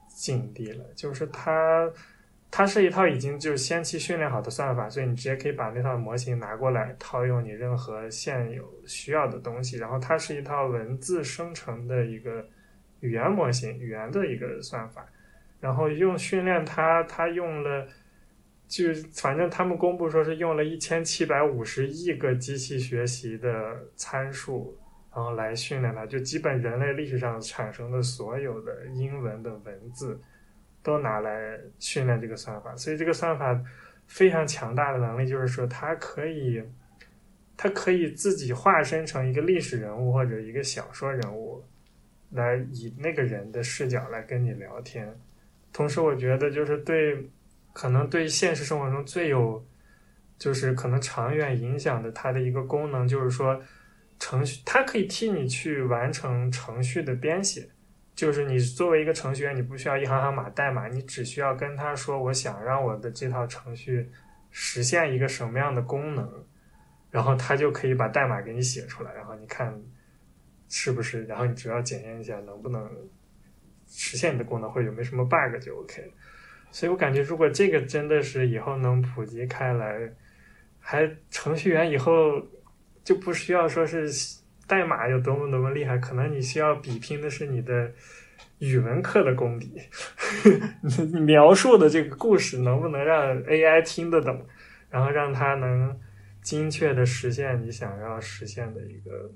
[0.07, 0.85] 境地了。
[0.95, 1.91] 就是它
[2.51, 9.77] 它是一套已经就先期训练好的算法，所以你直接可以把那套模型拿过来套用你任何现有需要的东西。
[9.77, 12.45] 然后它是一套文字生成的一个
[12.99, 15.03] 语言模型，语言的一个算法。
[15.59, 17.87] 然后用训练它，它用了，
[18.72, 24.77] 就是反正他们公布说是用了一千七百五十亿个机器学习的参数，
[25.14, 30.18] 然后来训练它，就基本人类历史上产生的所有的英文的文字，
[30.81, 32.73] 都拿来训练这个算法。
[32.77, 33.61] 所以这个算法
[34.07, 36.64] 非常强大的能力，就是说它可以，
[37.57, 41.61] 它可以自己化身成一个历史人物或者一个小说人物，
[42.30, 45.14] 来以那个人的视角来跟你聊天。
[45.73, 47.30] 同时，我觉得就是对，
[47.73, 49.65] 可能对现实生活中最有，
[50.38, 53.61] 就是可能长远影响的，它的一个功能就是说，
[54.19, 57.69] 程序它可以替你去完成程序的编写。
[58.14, 64.11] 就是你作为一个程序员，你不需要一行行码代码，你只需要跟他说，我想让我的这套程序
[64.52, 66.30] 实现一个什么样的功能，
[67.10, 69.73] 然后他就可以把代码给你写出来，然后你看
[70.69, 72.89] 是不是，然后你只要检验一下能不能。
[73.93, 76.10] 实现你的功能或者有没有什么 bug 就 OK，
[76.72, 80.10] 所以我感觉如果这个真的是以后能普及开来，
[80.80, 82.41] 还程序员以后
[83.03, 84.10] 就不需要说是
[84.68, 87.91] 代码有多么多么厉害，可能你需要比拼的是你的
[88.60, 89.81] 语文课的功底，
[91.14, 94.48] 你描述的这个故事能不能让 AI 听得懂，
[94.89, 95.99] 然后让它能
[96.41, 99.30] 精确的实现你想要实现的一个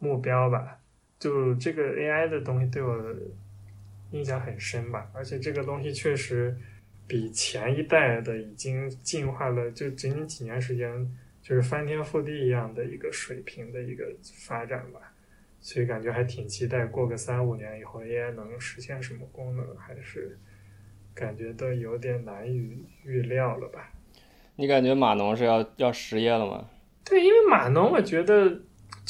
[0.00, 0.78] 目标吧。
[1.18, 2.96] 就这个 AI 的东西对我。
[4.12, 6.56] 印象很深吧，而且这个东西确实
[7.06, 10.90] 比前一代的已经进化了，就仅仅几年时间，
[11.40, 15.12] 就是翻天覆地一样的一个水平的一个发展吧，
[15.60, 20.38] 所以感觉还挺期待，过个三五年以后 AI 能实现什么功能，还是
[21.14, 23.92] 感觉都有点难以预料了吧？
[24.56, 26.68] 你感觉码农是要要失业了吗？
[27.04, 28.62] 对，因为码农，我觉得。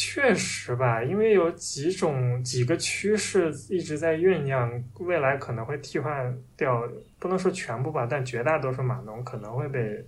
[0.03, 10.03] 确实吧，因为有几种几个趋势一直在酝酿，未来可能会替换掉，不能说全部吧，但绝大多数码农可能会被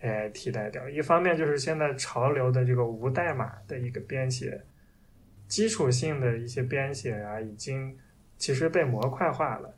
[0.00, 0.88] AI 替代掉。
[0.88, 4.62] 一方面就是现在潮流的这个无代码的一个编写，
[5.48, 7.98] 基础性的一些编写啊，已经
[8.38, 9.74] 其实被模块化了。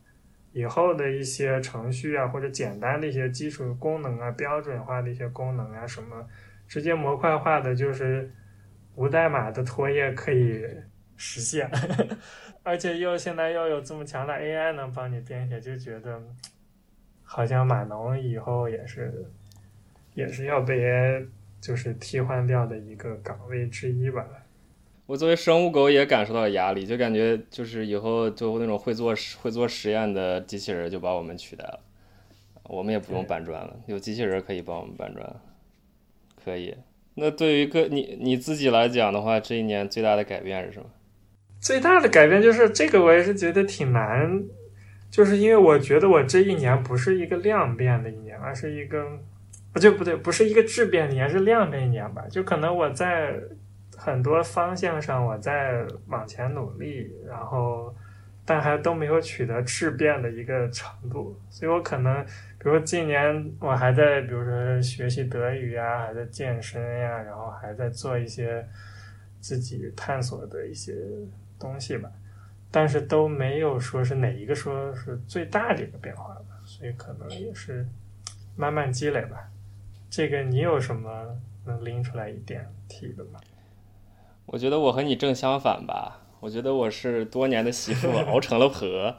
[0.52, 6.28] 以后的一些程序啊，或者简单的一些基础功能啊，标准化的一些功能啊，什么
[6.68, 8.30] 直接模块化的，就是。
[8.96, 10.64] 无代码的拖页可以
[11.16, 11.70] 实现，
[12.62, 16.22] 而且又现在又有这么强的 AI 能帮你编写，就觉得
[17.22, 19.26] 好像码农以后也是
[20.14, 21.26] 也是要被 AI
[21.60, 24.26] 就是替换掉的一个岗位之一吧。
[25.06, 31.80] 我作为生物狗也感受到了压力，就感觉就是以后就那种会做会做实验的机器人就把我们取代了，
[32.64, 35.36] 我们也不用搬砖了，有机器人可以帮我们搬砖，
[36.42, 36.74] 可以。
[37.16, 40.86] 那对于个你你自己来讲的话，这一年最大的改变是什么？
[41.60, 44.42] 最大的改变就是这个，我也是觉得挺难，
[45.10, 49.06] 就是因为我觉得我这一年不是一个量变的一年，而是一个
[49.72, 52.24] 不就不对，不是一个质变的年，是量变一年吧？
[52.28, 53.34] 就可能我在
[53.96, 57.94] 很多方向上我在往前努力，然后
[58.44, 62.24] 但还都没有取得质变的一个程度，所以我可能。
[62.64, 68.66] 比如今年我还在，比如说学习德语呀，还在健身呀，然后还在做一些
[69.38, 70.94] 自己探索的一些
[71.58, 72.10] 东西吧，
[72.70, 77.86] 但是都没有说是哪一个说是最大的一个变化吧，所以可能也是
[78.56, 79.50] 慢慢积累吧。
[80.08, 81.36] 这个你有什么
[81.66, 83.38] 能拎出来一点提的吗？
[84.46, 89.14] 我觉得我和你正相反吧，我觉得我是多年的媳妇 熬成了婆。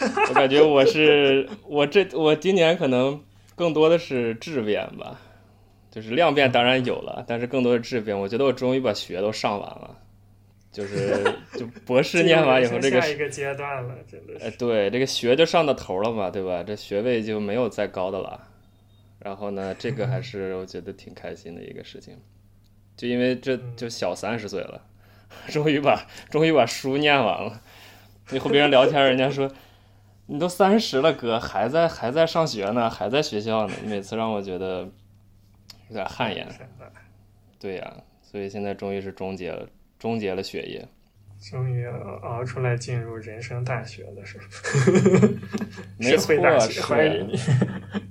[0.28, 3.22] 我感觉我是我这我今年可能
[3.54, 5.20] 更多的是质变吧，
[5.90, 8.18] 就是量变当然有了，但是更多的质变。
[8.18, 9.96] 我觉得我终于把学都上完了，
[10.72, 11.22] 就是
[11.54, 14.34] 就博士念完以后，这个下一个阶段了，真的。
[14.42, 16.62] 哎，对，这个学就上到头了嘛，对吧？
[16.62, 18.40] 这学位就没有再高的了。
[19.18, 22.16] 然后呢，这个还是我觉得挺开心的一个事情，
[22.96, 24.80] 就因为这就小三十岁了，
[25.50, 27.60] 终于把终于把书念完了。
[28.30, 29.50] 你和别人聊天，人家说。
[30.32, 33.74] 你都三十了，哥还在还在上学呢，还在学校呢。
[33.82, 34.88] 你每次让我觉得
[35.88, 36.46] 有点汗颜。
[37.58, 37.92] 对呀，
[38.22, 40.86] 所以现在终于是终结了，终结了学业。
[41.40, 41.84] 终于
[42.22, 44.44] 熬出来进入人生大学了，是吧？
[45.98, 46.32] 没错，
[46.86, 47.36] 欢迎你。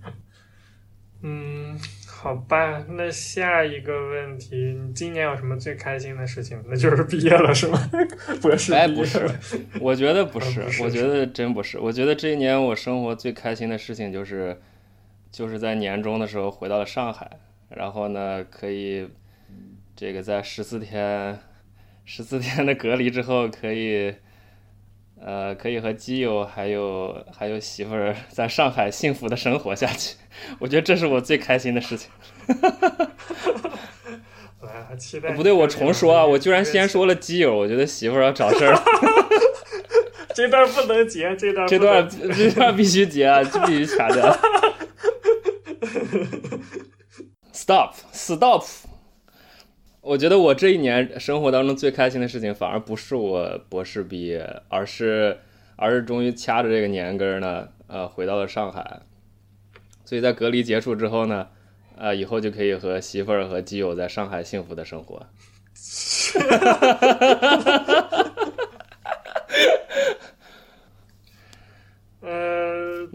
[1.23, 1.79] 嗯。
[2.21, 6.61] 好吧，那下一个问题，你今年有什么最开心的事情？
[6.67, 7.79] 那就是毕业了，是吗？
[8.41, 9.25] 博士哎，不是，
[9.79, 11.79] 我觉得不是，我觉得真不是。
[11.79, 14.59] 我觉得这一年我生活最开心的事情就是，
[15.31, 17.39] 就是在年终的时候回到了上海，
[17.69, 19.07] 然后呢，可以
[19.95, 21.39] 这个在十四天
[22.03, 24.13] 十四天的隔离之后，可以
[25.23, 30.15] 呃可以和基友还有还有媳妇儿在上海幸福的生活下去。
[30.59, 32.09] 我觉得这是我最开心的事情。
[34.61, 35.31] 来，期待。
[35.31, 38.83] 不对，我重说啊，我居然先说了基友，我觉得媳妇儿要找事儿了。
[40.35, 44.37] 这段不能截，这段 这段这段必须截啊，这必须掐掉。
[47.53, 48.63] Stop, stop！
[50.09, 55.37] 我觉得我这一年生活当中最开心的事情，反而不是我博士毕业，而是
[55.75, 59.01] 而是终于掐着这个年根儿呢，呃，回到了上海。
[60.05, 61.49] 所以在隔离结束之后呢，
[61.95, 65.27] 呃，以后就可以和媳妇儿和基友在上海幸福的生活。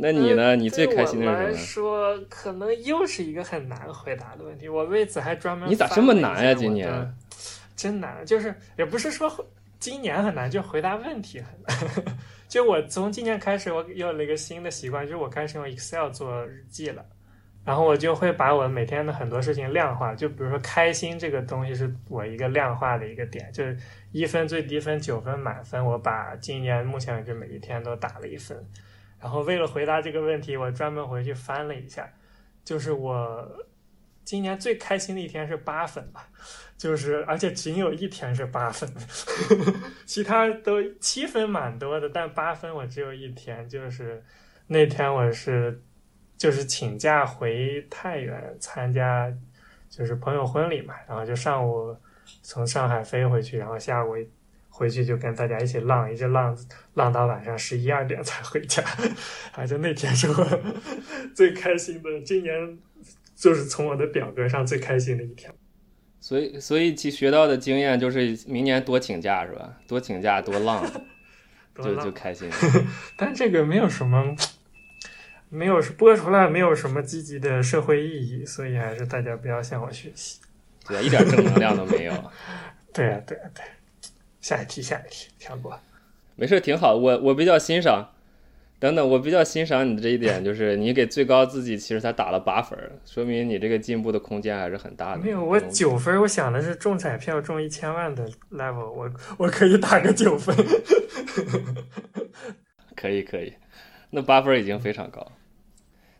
[0.04, 0.54] 那你呢？
[0.54, 1.32] 你最开心的是什么？
[1.32, 4.68] 来说，可能又是一个很难回答的问题。
[4.68, 6.52] 我为此还专门你咋这么难呀？
[6.52, 7.16] 今年
[7.74, 9.34] 真难，就是也不是说
[9.78, 12.04] 今年很难，就回答问题很难。
[12.48, 17.02] 就我从今年开始，我有了一个新的习惯，就是我开始用 Excel 做日记了。
[17.64, 23.74] 然后我就会把我每天的很多事情量化，就比如说开心这个东西是我一个量化的一个点，就是
[24.12, 28.62] 一分最低分，九分满分，我把今年目前为止每一天都打了一分。
[29.24, 32.06] 然后为了回答这个问题，我专门回去翻了一下，
[32.62, 33.66] 就是我
[34.22, 36.28] 今年最开心的一天是八分吧，
[36.76, 38.86] 就是而且仅有一天是八分，
[40.04, 44.22] 其他都七分蛮多的，但八分我只有一天，就是
[44.66, 45.82] 那天我是
[46.36, 49.34] 就是请假回太原参加
[49.88, 51.96] 就是朋友婚礼嘛，然后就上午
[52.42, 54.14] 从上海飞回去，然后下午。
[54.76, 56.56] 回去就跟大家一起浪，一直浪
[56.94, 58.82] 浪到晚上十一二点才回家，
[59.54, 60.62] 反正那天是我
[61.32, 62.76] 最开心的，今年
[63.36, 65.52] 就是从我的表格上最开心的一天。
[66.18, 69.78] 所以，所以其学到的经验就是明年多请假是吧？
[69.86, 70.84] 多请假多浪，
[71.76, 72.50] 就就开心。
[73.16, 74.34] 但这个没有什么，
[75.50, 80.40] 没有播出来没有什么积极的社会意义，所以还是大家不要向我学习。
[80.88, 82.12] 对，一点正能量都没有。
[82.92, 83.64] 对呀，对呀，对。
[84.44, 85.80] 下一题，下一题，跳过。
[86.36, 86.94] 没事，挺好。
[86.94, 88.10] 我我比较欣赏，
[88.78, 95.22] 等等，我比较欣赏你的这一点，就是你给最高自己其实才打了八分，说明你这个进步的空间还是很大的。
[95.22, 100.54] 没有，我九分，我想的是中彩票中一千万的 level，我我可以打个九分。
[102.94, 103.54] 可以可以，
[104.10, 105.32] 那八分已经非常高。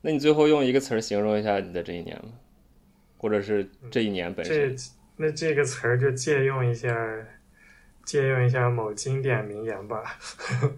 [0.01, 2.31] 那你最后用一个词儿形容一下你的这一年吗？
[3.19, 4.75] 或者是这一年本身？
[4.75, 4.83] 这
[5.19, 6.89] 那这个词儿就借用一下。
[8.05, 10.17] 借用一下某经典名言吧，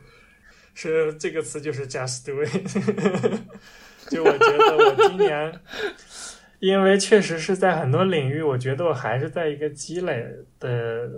[0.74, 3.40] 是这个词就是 “just do it”。
[4.08, 5.60] 就我觉得我今年，
[6.60, 10.24] 因为确实是在很多领域，我觉得我还是在一个积累
[10.60, 11.10] 的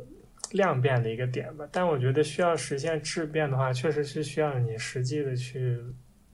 [0.53, 1.69] 量变的一个点吧。
[1.71, 5.79] 但我觉得需要实现质变的话，确实是需要你实际的去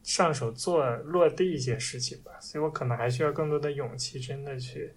[0.05, 2.31] 上手做落地一些事情吧。
[2.41, 4.93] 所以我可能还需要更多的勇气，真的去。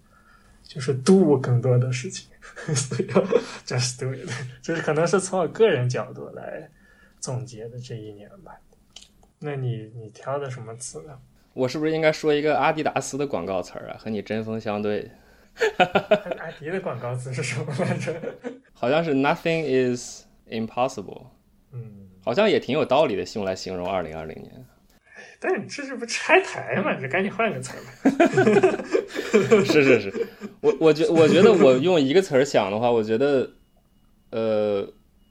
[0.68, 2.28] 就是 do 更多的事情，
[2.76, 3.06] 所以
[3.66, 4.28] just do it，
[4.60, 6.68] 就是可能是从我个人角度来
[7.18, 8.52] 总结的这一年吧。
[9.38, 11.18] 那你你挑的什么词呢？
[11.54, 13.96] 我是不是应该说一个阿迪达斯的广告词儿啊？
[13.98, 15.10] 和你针锋相对。
[16.38, 18.14] 阿迪的广告词是什么来着？
[18.74, 21.28] 好像是 Nothing is impossible。
[21.72, 24.66] 嗯，好像也挺有道理的，用来形容二零二零年。
[25.40, 26.96] 但你这是不拆台嘛？
[27.00, 27.80] 你赶紧换个词儿。
[29.64, 30.26] 是是是，
[30.60, 33.50] 我我觉我觉得我用一个词儿想的话，我觉得，
[34.30, 34.86] 呃，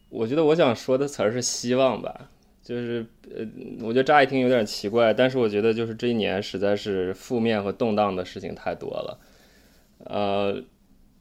[0.09, 2.29] 我觉得我想说的词儿是希望吧。
[2.61, 3.47] 就是呃，
[3.81, 9.19] 我觉得乍一听有点奇怪，但是我觉得就是这一年实在是负面和动荡的事情太多了。
[9.99, 10.61] 呃，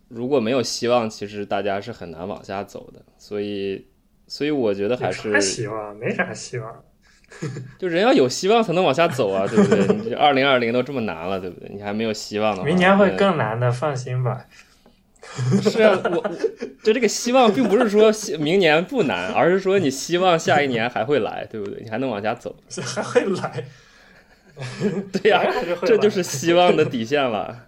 [0.08, 3.00] 如果没有希望，其实大家是很难往下走的。
[3.16, 3.86] 所以，
[4.26, 6.84] 所以我觉得还是希望，没啥希望。
[7.78, 9.96] 就人要有希望才能往下走啊，对不对？
[9.96, 11.68] 你这二零二零都这么难了，对不对？
[11.74, 14.46] 你还没有希望的话，明年会更难的，放心吧。
[15.60, 16.22] 是啊，我
[16.82, 21.82] 就这个希望，并不是说明年不难，而是说你希望下一年还会来，对不对？
[21.82, 23.64] 你还能往下走， 还会来。
[25.12, 25.42] 对呀，
[25.84, 27.66] 这就是希望的底线了。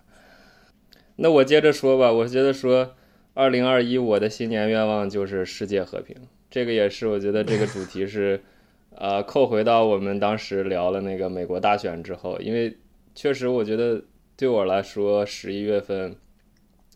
[1.16, 2.94] 那我接着说吧，我觉得说
[3.34, 6.16] 二零二一我的新年愿望就是世界和平，
[6.48, 8.40] 这个也是我觉得这个主题是。
[8.90, 12.76] 呃，扣回到我们当时聊了那个美国大选之后，因为
[13.14, 14.02] 确实我觉得
[14.36, 16.16] 对我来说，十一月份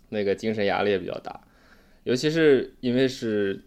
[0.09, 1.41] 那个精神压力也比较大，
[2.05, 3.63] 尤其是因为是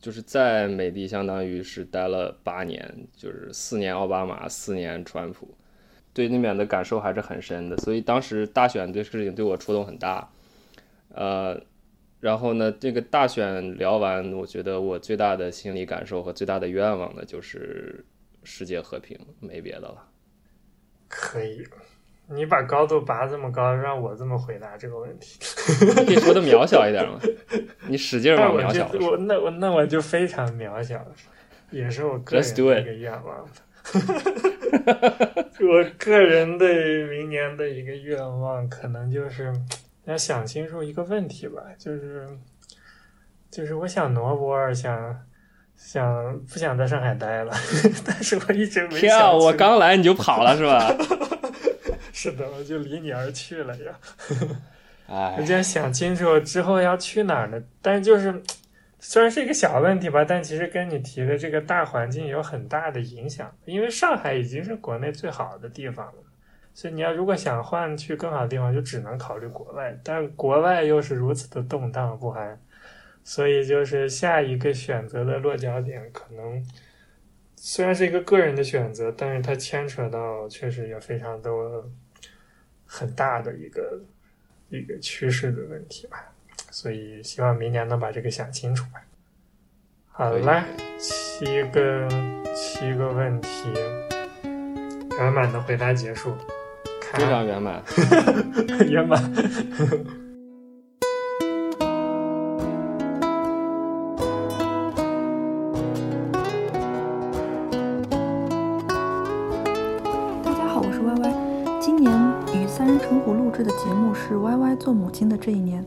[0.00, 5.48] 就是在美的，相当于是待了八年，就是四年奥巴马，四年川普，
[6.12, 7.76] 对那边的感受还是很深的。
[7.78, 10.30] 所以当时大选对事情对我触动很大。
[11.12, 11.60] 呃，
[12.20, 18.04] 然后呢，这个大选聊完，我觉得我最大的心理感受和最大的愿望呢，就是
[18.44, 20.06] 世界和平，没别的了。
[21.08, 21.66] 可以，
[22.28, 25.38] 你把高度拔这么高，让我这么回答这个问题，
[25.94, 27.18] 可以说的渺小一点吗？
[27.88, 29.12] 你使劲往渺小了说。
[29.12, 31.04] 我那我那我就非常渺小，
[31.70, 33.48] 也是我个人的一个愿望。
[35.60, 36.66] 我个人的
[37.08, 39.52] 明年的一个愿望，可能就是
[40.04, 42.28] 要想清楚一个问题吧，就是
[43.50, 45.26] 就是我想挪窝，想
[45.76, 47.52] 想不想在上海待了，
[48.04, 49.36] 但是我一直没想。
[49.36, 50.80] 我刚来你就跑了是吧？
[52.12, 53.98] 是的，我就离你而去了呀。
[55.06, 57.62] 哎，我就想清楚之后要去哪儿呢？
[57.82, 58.42] 但就是。
[59.02, 63.50] 虽然是一个小问题吧，但其实跟你提的这个大环境有很大的影响。
[63.64, 66.22] 因为上海已经是国内最好的地方了，
[66.80, 69.94] 所以你要如果想换去更好的地方，就只能考虑国外。
[70.02, 72.58] 但国外又是如此的动荡不安，
[73.22, 76.66] 所以就是下一个选择的落脚点，可能
[77.54, 81.86] 虽然是一个个人的选择，但是它牵扯到确实也非常多
[82.86, 84.00] 很大的一个
[84.70, 86.32] 一个趋势的问题吧。
[86.70, 89.02] 所以希望明年能把这个想清楚吧。
[90.06, 90.64] 好了，
[90.98, 92.08] 七个
[92.54, 93.70] 七个问题，
[95.18, 96.34] 圆满的回答结束，
[97.12, 97.82] 非常圆满，
[98.88, 99.20] 圆满。
[110.42, 111.34] 大家好，我是 Y Y。
[111.80, 112.12] 今年
[112.54, 115.84] 与三人成虎录制的节目是 Y Y 做母亲的这一年。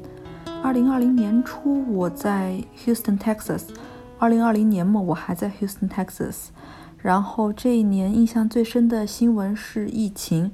[0.62, 3.70] 二零二零年初，我在 Houston, Texas。
[4.20, 6.48] 二零二零年末，我还在 Houston, Texas。
[6.98, 10.52] 然后这一年印象最深的新闻是疫情。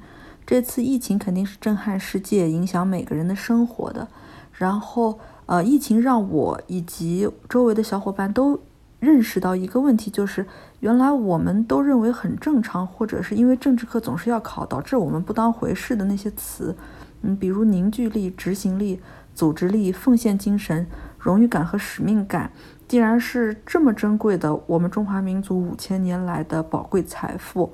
[0.49, 4.07] 这次疫情肯定是震撼世界、影响每个人的生活的。
[4.51, 8.59] 然后，呃，疫情让我以及周围的小伙伴都
[8.99, 10.43] 认识到一个问题，就是
[10.79, 16.75] 原来我们都认为很正常，或者是因为政治课总是要考，导致我们不当回事的那些词，
[17.21, 18.99] 嗯，比如凝聚力、执行力。
[19.35, 20.85] 组织力、奉献精神、
[21.17, 22.51] 荣誉感和使命感，
[22.89, 27.71] 竟然是这么珍贵的，我们中华民族五千年来的宝贵财富，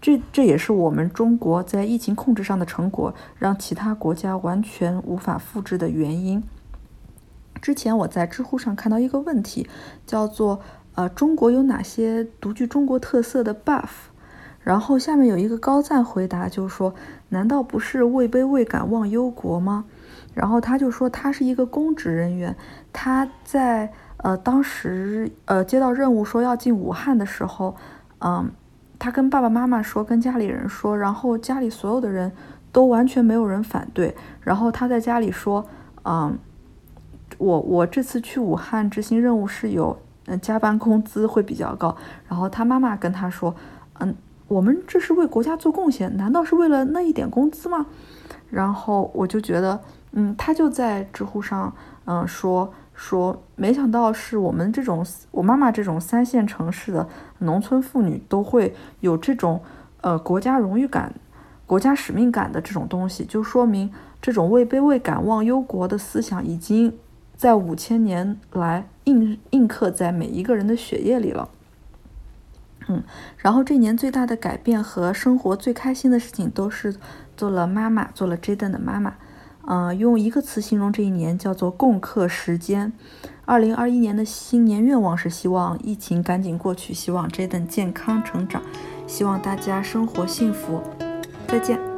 [0.00, 6.42] 这这也是我们中国在疫情控制上的成果，让其他国家完全无法复制的原因。
[7.60, 9.68] 之前我在知乎上看到一个问题，
[10.06, 10.60] 叫做
[10.94, 13.88] “呃，中国有哪些独具中国特色的 buff？”
[14.62, 16.94] 然后下面有一个高赞回答，就说
[17.30, 19.86] ：“难道不是位卑未敢忘忧国吗？”
[20.34, 22.54] 然后他就说，他是一个公职人员，
[22.92, 27.74] 他在呃当时呃接到任务说要进武汉的时候，
[28.20, 28.50] 嗯，
[28.98, 32.32] 他跟爸爸妈妈说，跟家里人说，然后家里所有的人
[32.72, 34.14] 都完全没有人反对。
[34.40, 35.64] 然后他在家里说，
[36.04, 36.38] 嗯，
[37.38, 41.96] 我我这次去武汉执行任务是有嗯加班工资会比较高。
[42.28, 43.54] 然后他妈妈跟他说，
[44.00, 44.14] 嗯，
[44.48, 47.86] 我们这是为国家做贡献，难道是为了那一点工资吗？
[48.50, 49.80] 然后我就觉得。
[50.12, 51.70] 嗯，他就在知乎上，
[52.06, 57.08] 嗯，说说，没想到是我们这种我妈妈这种三线城市的
[57.38, 59.62] 农村妇女都会有这种
[60.00, 61.14] 呃国家荣誉感、
[61.64, 66.98] 国家使命感的这种东西，就说明这种位卑未敢忘忧国的思想已经
[67.36, 71.48] 在五千年来印印刻在每一个人的血液里了。
[72.88, 73.04] 嗯，
[73.36, 76.96] 然后这年最大的改变和生活最开心的事情都是
[77.36, 79.14] 做了妈妈，做了 Jaden 的妈妈。
[79.70, 82.90] 嗯，用一个词形容这一年叫做“共克时间”。
[83.44, 88.62] 二零二一年的新年愿望是希望疫情赶紧过去，希望 Jaden 健康成长，
[89.06, 90.80] 希望大家生活幸福。
[91.46, 91.97] 再见。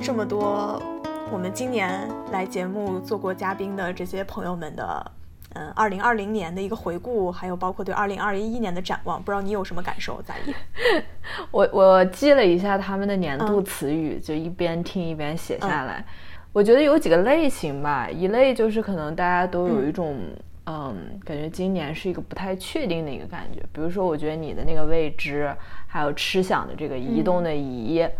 [0.00, 0.82] 这么多，
[1.30, 5.12] 我们今年来节目做过嘉宾的这些朋友们的，
[5.54, 10.20] 嗯，二零二零年的一个回顾，还有包括对二零二一年的展望，不知道你有什么感受？
[10.22, 10.52] 在意？
[11.52, 16.04] 我我记了一下他们的年度词语，就一边听一边写下来。
[16.52, 20.18] 我觉得有几个类型吧，一类就是可能大家都有一种，
[20.66, 23.60] 嗯，感觉今年是一个不太确定的一个感觉。
[23.72, 25.54] 比如说，我觉得你的那个未知，
[25.86, 28.12] 还有吃想的这个移动的移，嗯。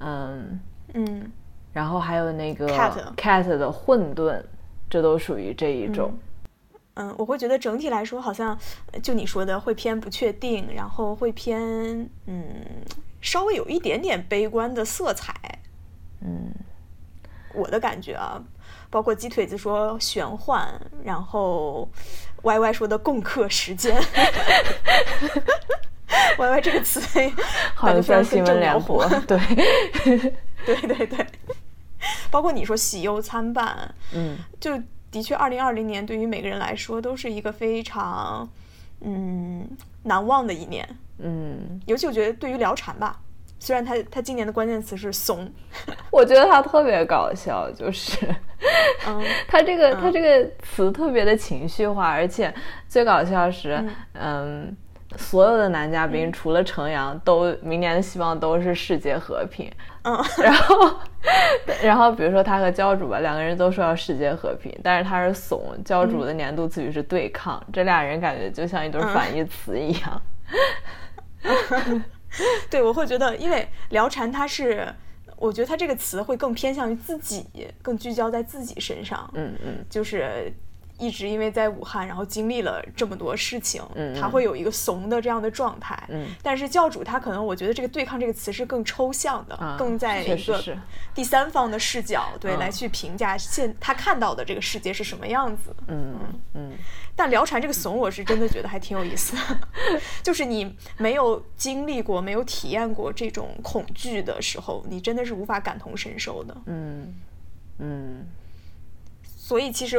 [0.00, 0.60] 嗯，
[1.72, 4.42] 然后还有那个 cat cat 的混沌，
[4.90, 6.12] 这都属于这一种。
[6.94, 8.58] 嗯，我会觉得整体来说，好像
[9.02, 11.60] 就你说的会偏不确定，然后会偏
[12.26, 12.44] 嗯，
[13.20, 15.32] 稍微有一点点悲观的色彩。
[16.20, 16.52] 嗯，
[17.54, 18.42] 我的感觉啊，
[18.90, 20.68] 包括鸡腿子说玄幻，
[21.04, 21.88] 然后
[22.42, 23.94] Y Y 说的共克时间，
[26.36, 27.00] Y Y 这个词
[27.76, 29.38] 好像在新闻联播，对，
[30.76, 31.26] 对对对，
[32.30, 34.72] 包括你说喜忧参半，嗯，就。
[35.10, 38.46] 的确，二零二零年对于每个人来说都是一个非常
[39.00, 39.66] 嗯
[40.02, 40.86] 难忘的一年。
[41.16, 43.18] 嗯，尤其我觉得对于聊禅吧，
[43.58, 45.50] 虽然他他今年的关键词是怂，
[46.12, 48.18] 我觉得他特别搞笑，就是
[49.06, 52.54] 嗯 他这个他这个词特别的情绪化，而且
[52.86, 53.82] 最搞笑是
[54.12, 54.76] 嗯。
[55.16, 59.70] 所有的男嘉宾除了程阳，都明年的希望都是世界和平。
[60.02, 60.96] 嗯， 然后，
[61.82, 70.22] 然后比如说他和教主吧，两个人都说要世界和平，但是他是怂，教主的年度词语是对抗，这俩人感觉就像一对反义词一样。
[72.70, 74.86] 对，我会觉得，因为聊禅他是，
[75.36, 77.46] 我觉得他这个词会更偏向于自己，
[77.80, 79.28] 更聚焦在自己身上。
[79.34, 80.52] 嗯嗯，就是。
[80.98, 90.78] 一直因为在武汉，然后经历了这么多事情，嗯，他会有一个怂的这样的状态，嗯，但是教主他可能，我觉得这个“对抗”这个词是更抽象的，更在一个
[91.14, 96.18] 第三方的视角，对，来去评价现他看到的这个世界是什么样子，嗯。
[96.54, 96.72] 嗯。
[97.14, 99.60] 但聊禅这个怂，我是真的觉得还挺有意思的，
[100.22, 107.14] 就是你没有经历过、没有体验过这种恐惧的时候，你真的是无法感同身受的，嗯
[107.78, 108.26] 嗯。
[109.48, 109.96] 所以其实，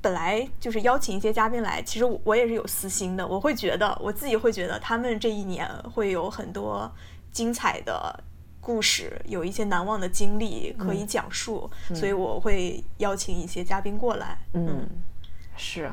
[0.00, 3.28] 本来就是邀请一些嘉宾来，其实我也是有私心的。
[3.28, 6.90] 我会觉得，我自己会觉得，他们这一年会有很多
[7.30, 8.18] 精彩的
[8.62, 14.38] 故事，有一些难忘的经历可以讲述，所以我会邀请一些嘉宾过来。
[14.54, 14.88] 嗯，
[15.54, 15.92] 是，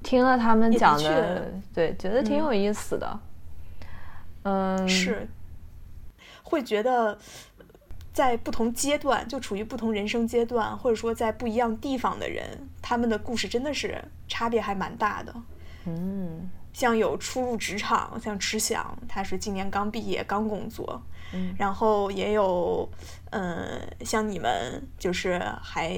[0.00, 3.20] 听了他们讲的，对，觉得挺有意思的。
[4.44, 5.26] 嗯，是，
[6.44, 7.18] 会觉得。
[8.18, 15.32] 在不同阶段，就处于不同人生阶段，或者说在不一样地方的人，他们的故事真的是差别还蛮大的。
[15.84, 21.00] 嗯，像有初入职场，像池翔，他是今年刚毕业刚工作。
[21.32, 22.90] 嗯，然后也有，
[23.30, 25.96] 嗯，像你们就是还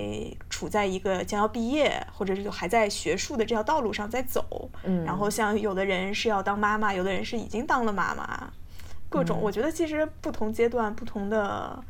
[0.50, 4.70] 处在一个将要毕业，或者是就还在学术的这条道路上在走。
[4.82, 8.52] 嗯，然后像有的人是要当妈妈，有的人是已经当了妈妈，
[9.08, 11.82] 各种，我觉得其实不同阶段不同的。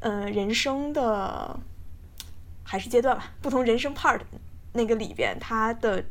[0.00, 1.58] 嗯，人生的
[2.62, 4.20] 还是阶段吧，不同人生 part
[4.72, 6.04] 那个里边，他的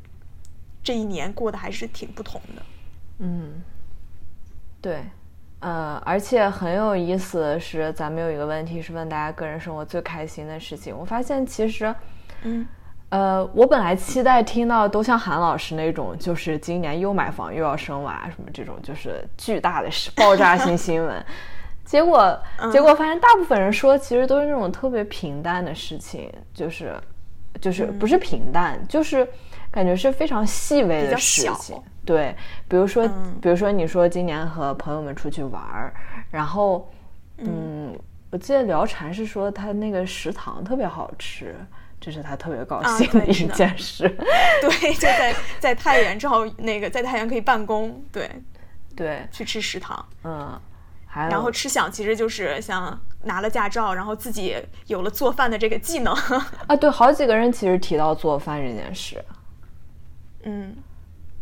[0.84, 2.62] 这一年过得还是挺不同的。
[3.20, 3.62] 嗯，
[4.82, 5.04] 对，
[5.60, 10.98] 呃，而且很有意思的是，咱们有一个问题是问大家个人生活最开心的事情。
[10.98, 11.94] 我发现其实，
[12.42, 12.68] 嗯，
[13.10, 21.26] 呃，我本来期待听到都像韩老师那种，就是今年又买房又要生娃什么这种，就是巨大的爆炸性新闻。
[21.86, 22.38] 结果，
[22.72, 27.00] 结果发现大部分人说，其实都是那种特别平淡的事情，就是，
[27.62, 29.26] 就是不是平淡，就是
[29.70, 31.80] 感觉是非常细微的事情。
[32.04, 32.36] 对，
[32.68, 33.08] 比如说，
[33.40, 35.94] 比如说你说今年和朋友们出去玩儿，
[36.32, 36.92] 然后，
[37.38, 37.96] 嗯，
[38.32, 41.56] 我记得聊禅是说他那个食堂特别好吃，
[42.02, 43.26] 这是他特别高兴的。
[43.28, 44.10] 一件事。
[44.62, 48.30] 对，就在在太原，正好那个在太原可以办公，对，
[48.96, 50.60] 对，去吃食堂，嗯。
[51.16, 54.56] 然后吃想其实就是像拿了驾照，然后自己
[54.88, 56.14] 有了做饭的这个技能
[56.68, 56.76] 啊。
[56.76, 59.24] 对，好几个人其实提到做饭这件事。
[60.44, 60.76] 嗯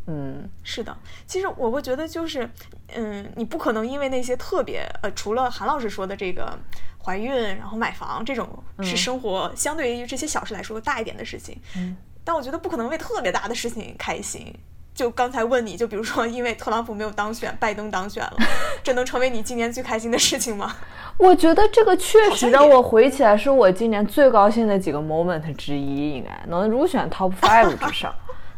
[0.06, 0.96] 嗯，是的。
[1.26, 2.50] 其实我会觉得就是，
[2.94, 6.58] 嗯，你不可能因为那些特别呃，除了韩老师说的这个
[7.04, 8.48] 怀孕然后买房这种
[8.82, 11.60] 是生活相对于这些小事来说大一点的事情。
[11.76, 11.96] 嗯。
[12.26, 14.54] 但我觉得不可能为特别大的事情开心。
[14.94, 18.38] 就刚才问你就比如说，因为特朗普没有当选，拜登当选了，
[18.84, 20.76] 这能成为你今年最开心的事情吗？
[21.18, 28.14] 我觉得这个确实让我回忆起来，是我今年最高兴的几个 moment 之一，应该能入选 top five 之上。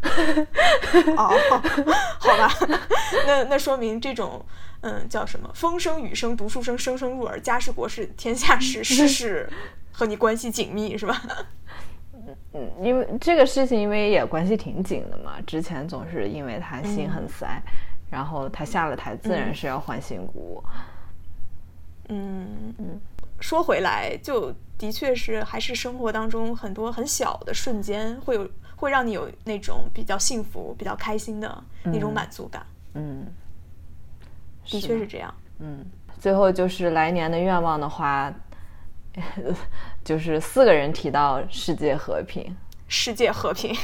[1.18, 1.34] 哦，
[2.20, 2.54] 好吧，
[3.26, 4.46] 那那说明这种
[4.82, 9.50] 嗯叫什么风声雨声读书声声声入耳，家事国事天下事事事
[9.92, 11.20] 和你关系紧密是吧？
[12.54, 15.40] 嗯，因为这个事情，因为也关系挺紧的嘛。
[15.46, 17.62] 之前总是因为他心很塞，
[18.10, 20.64] 然后他下了台，自然是要换新股。
[22.10, 23.00] 嗯嗯，
[23.40, 32.66] 说回来，就的确是还是生活当中很多很小的瞬间，会有会让你有那种比较幸福、比较开心的那种满足感。
[32.94, 33.26] 嗯，
[34.66, 35.34] 的确是这样。
[35.60, 35.86] 嗯，
[36.20, 38.34] 最后就是来年的愿望的话。
[40.04, 42.56] 就是四个人提到世界和平，
[42.88, 43.76] 世界和平，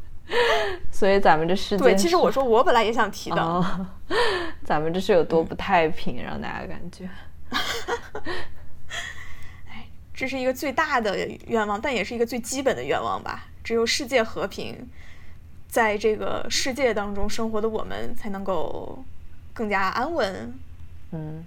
[0.92, 3.86] 所以咱们这世界对，其实我说我本来也想提的，哦、
[4.64, 7.08] 咱们这是有多不太平，让大家感觉。
[9.68, 13.46] 哎，这是一个最大的愿望，但也是一个最基本的愿望吧。
[13.64, 14.88] 只有世界和平，
[15.66, 19.04] 在这个世界当中生活的我们才能够
[19.52, 20.54] 更加安稳。
[21.12, 21.44] 嗯，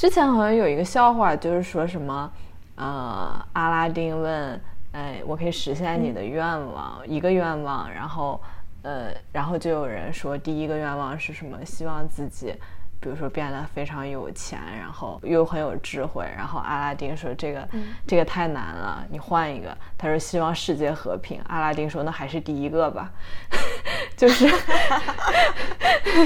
[0.00, 2.32] 之前好像有一个笑话，就是说什么，
[2.76, 4.58] 呃，阿拉丁问，
[4.92, 8.40] 哎，我可以实现你的愿望，一个愿望，然后，
[8.80, 11.62] 呃，然后就有人说第一个愿望是什么？
[11.66, 12.54] 希望自己。
[12.98, 19.76] 比如说变得非常有钱，然后又很有智慧，然后阿拉丁说这个、嗯、这个太难了，你换一个。
[19.98, 23.12] 他说希望世界和平，阿拉丁说那还是第一个吧，
[24.16, 24.50] 就是，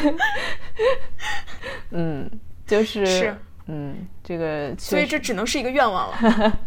[1.91, 2.31] 嗯，
[2.65, 6.59] 就是是嗯，这个所以这只能是一个愿望了，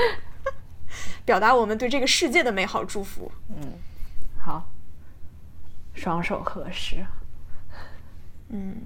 [1.24, 3.30] 表达我们对这个世界的美好祝福。
[3.48, 3.72] 嗯，
[4.38, 4.68] 好，
[5.94, 7.04] 双手合十，
[8.48, 8.76] 嗯。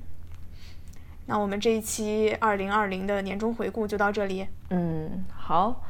[1.26, 4.48] 那我们这一期二零二零的年终回顾就到这里。
[4.70, 5.80] 嗯，好，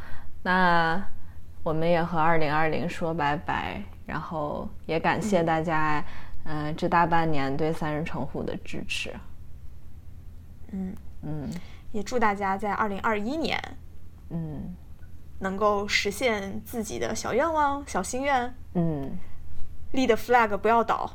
[0.43, 1.03] 那
[1.63, 6.05] 我们也和二零二零说拜拜，然后也感谢大家，
[6.45, 9.15] 嗯、呃，这大半年对三人成虎的支持。
[10.73, 11.51] 嗯嗯，
[11.93, 13.61] 也祝大家在二零二一年，
[14.31, 14.75] 嗯，
[15.39, 18.55] 能够实现自己的小愿望、小心愿。
[18.75, 19.19] 嗯，
[19.93, 21.11] 立的 flag 不要倒。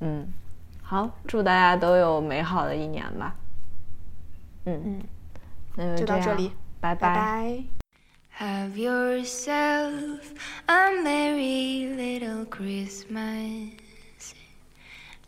[0.00, 0.32] 嗯。
[0.82, 3.36] 好，祝大家都有美好的一年吧。
[4.64, 5.02] 嗯嗯，
[5.76, 7.62] 那就到这里，拜拜。
[8.38, 10.20] Have yourself
[10.64, 13.72] a merry little Christmas.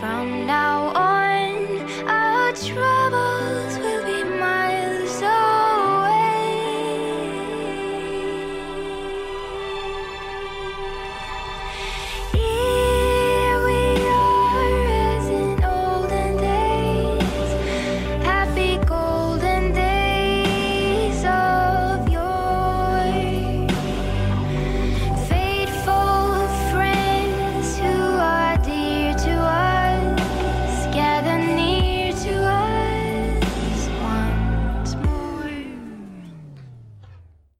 [0.00, 3.97] From now on, our troubles will.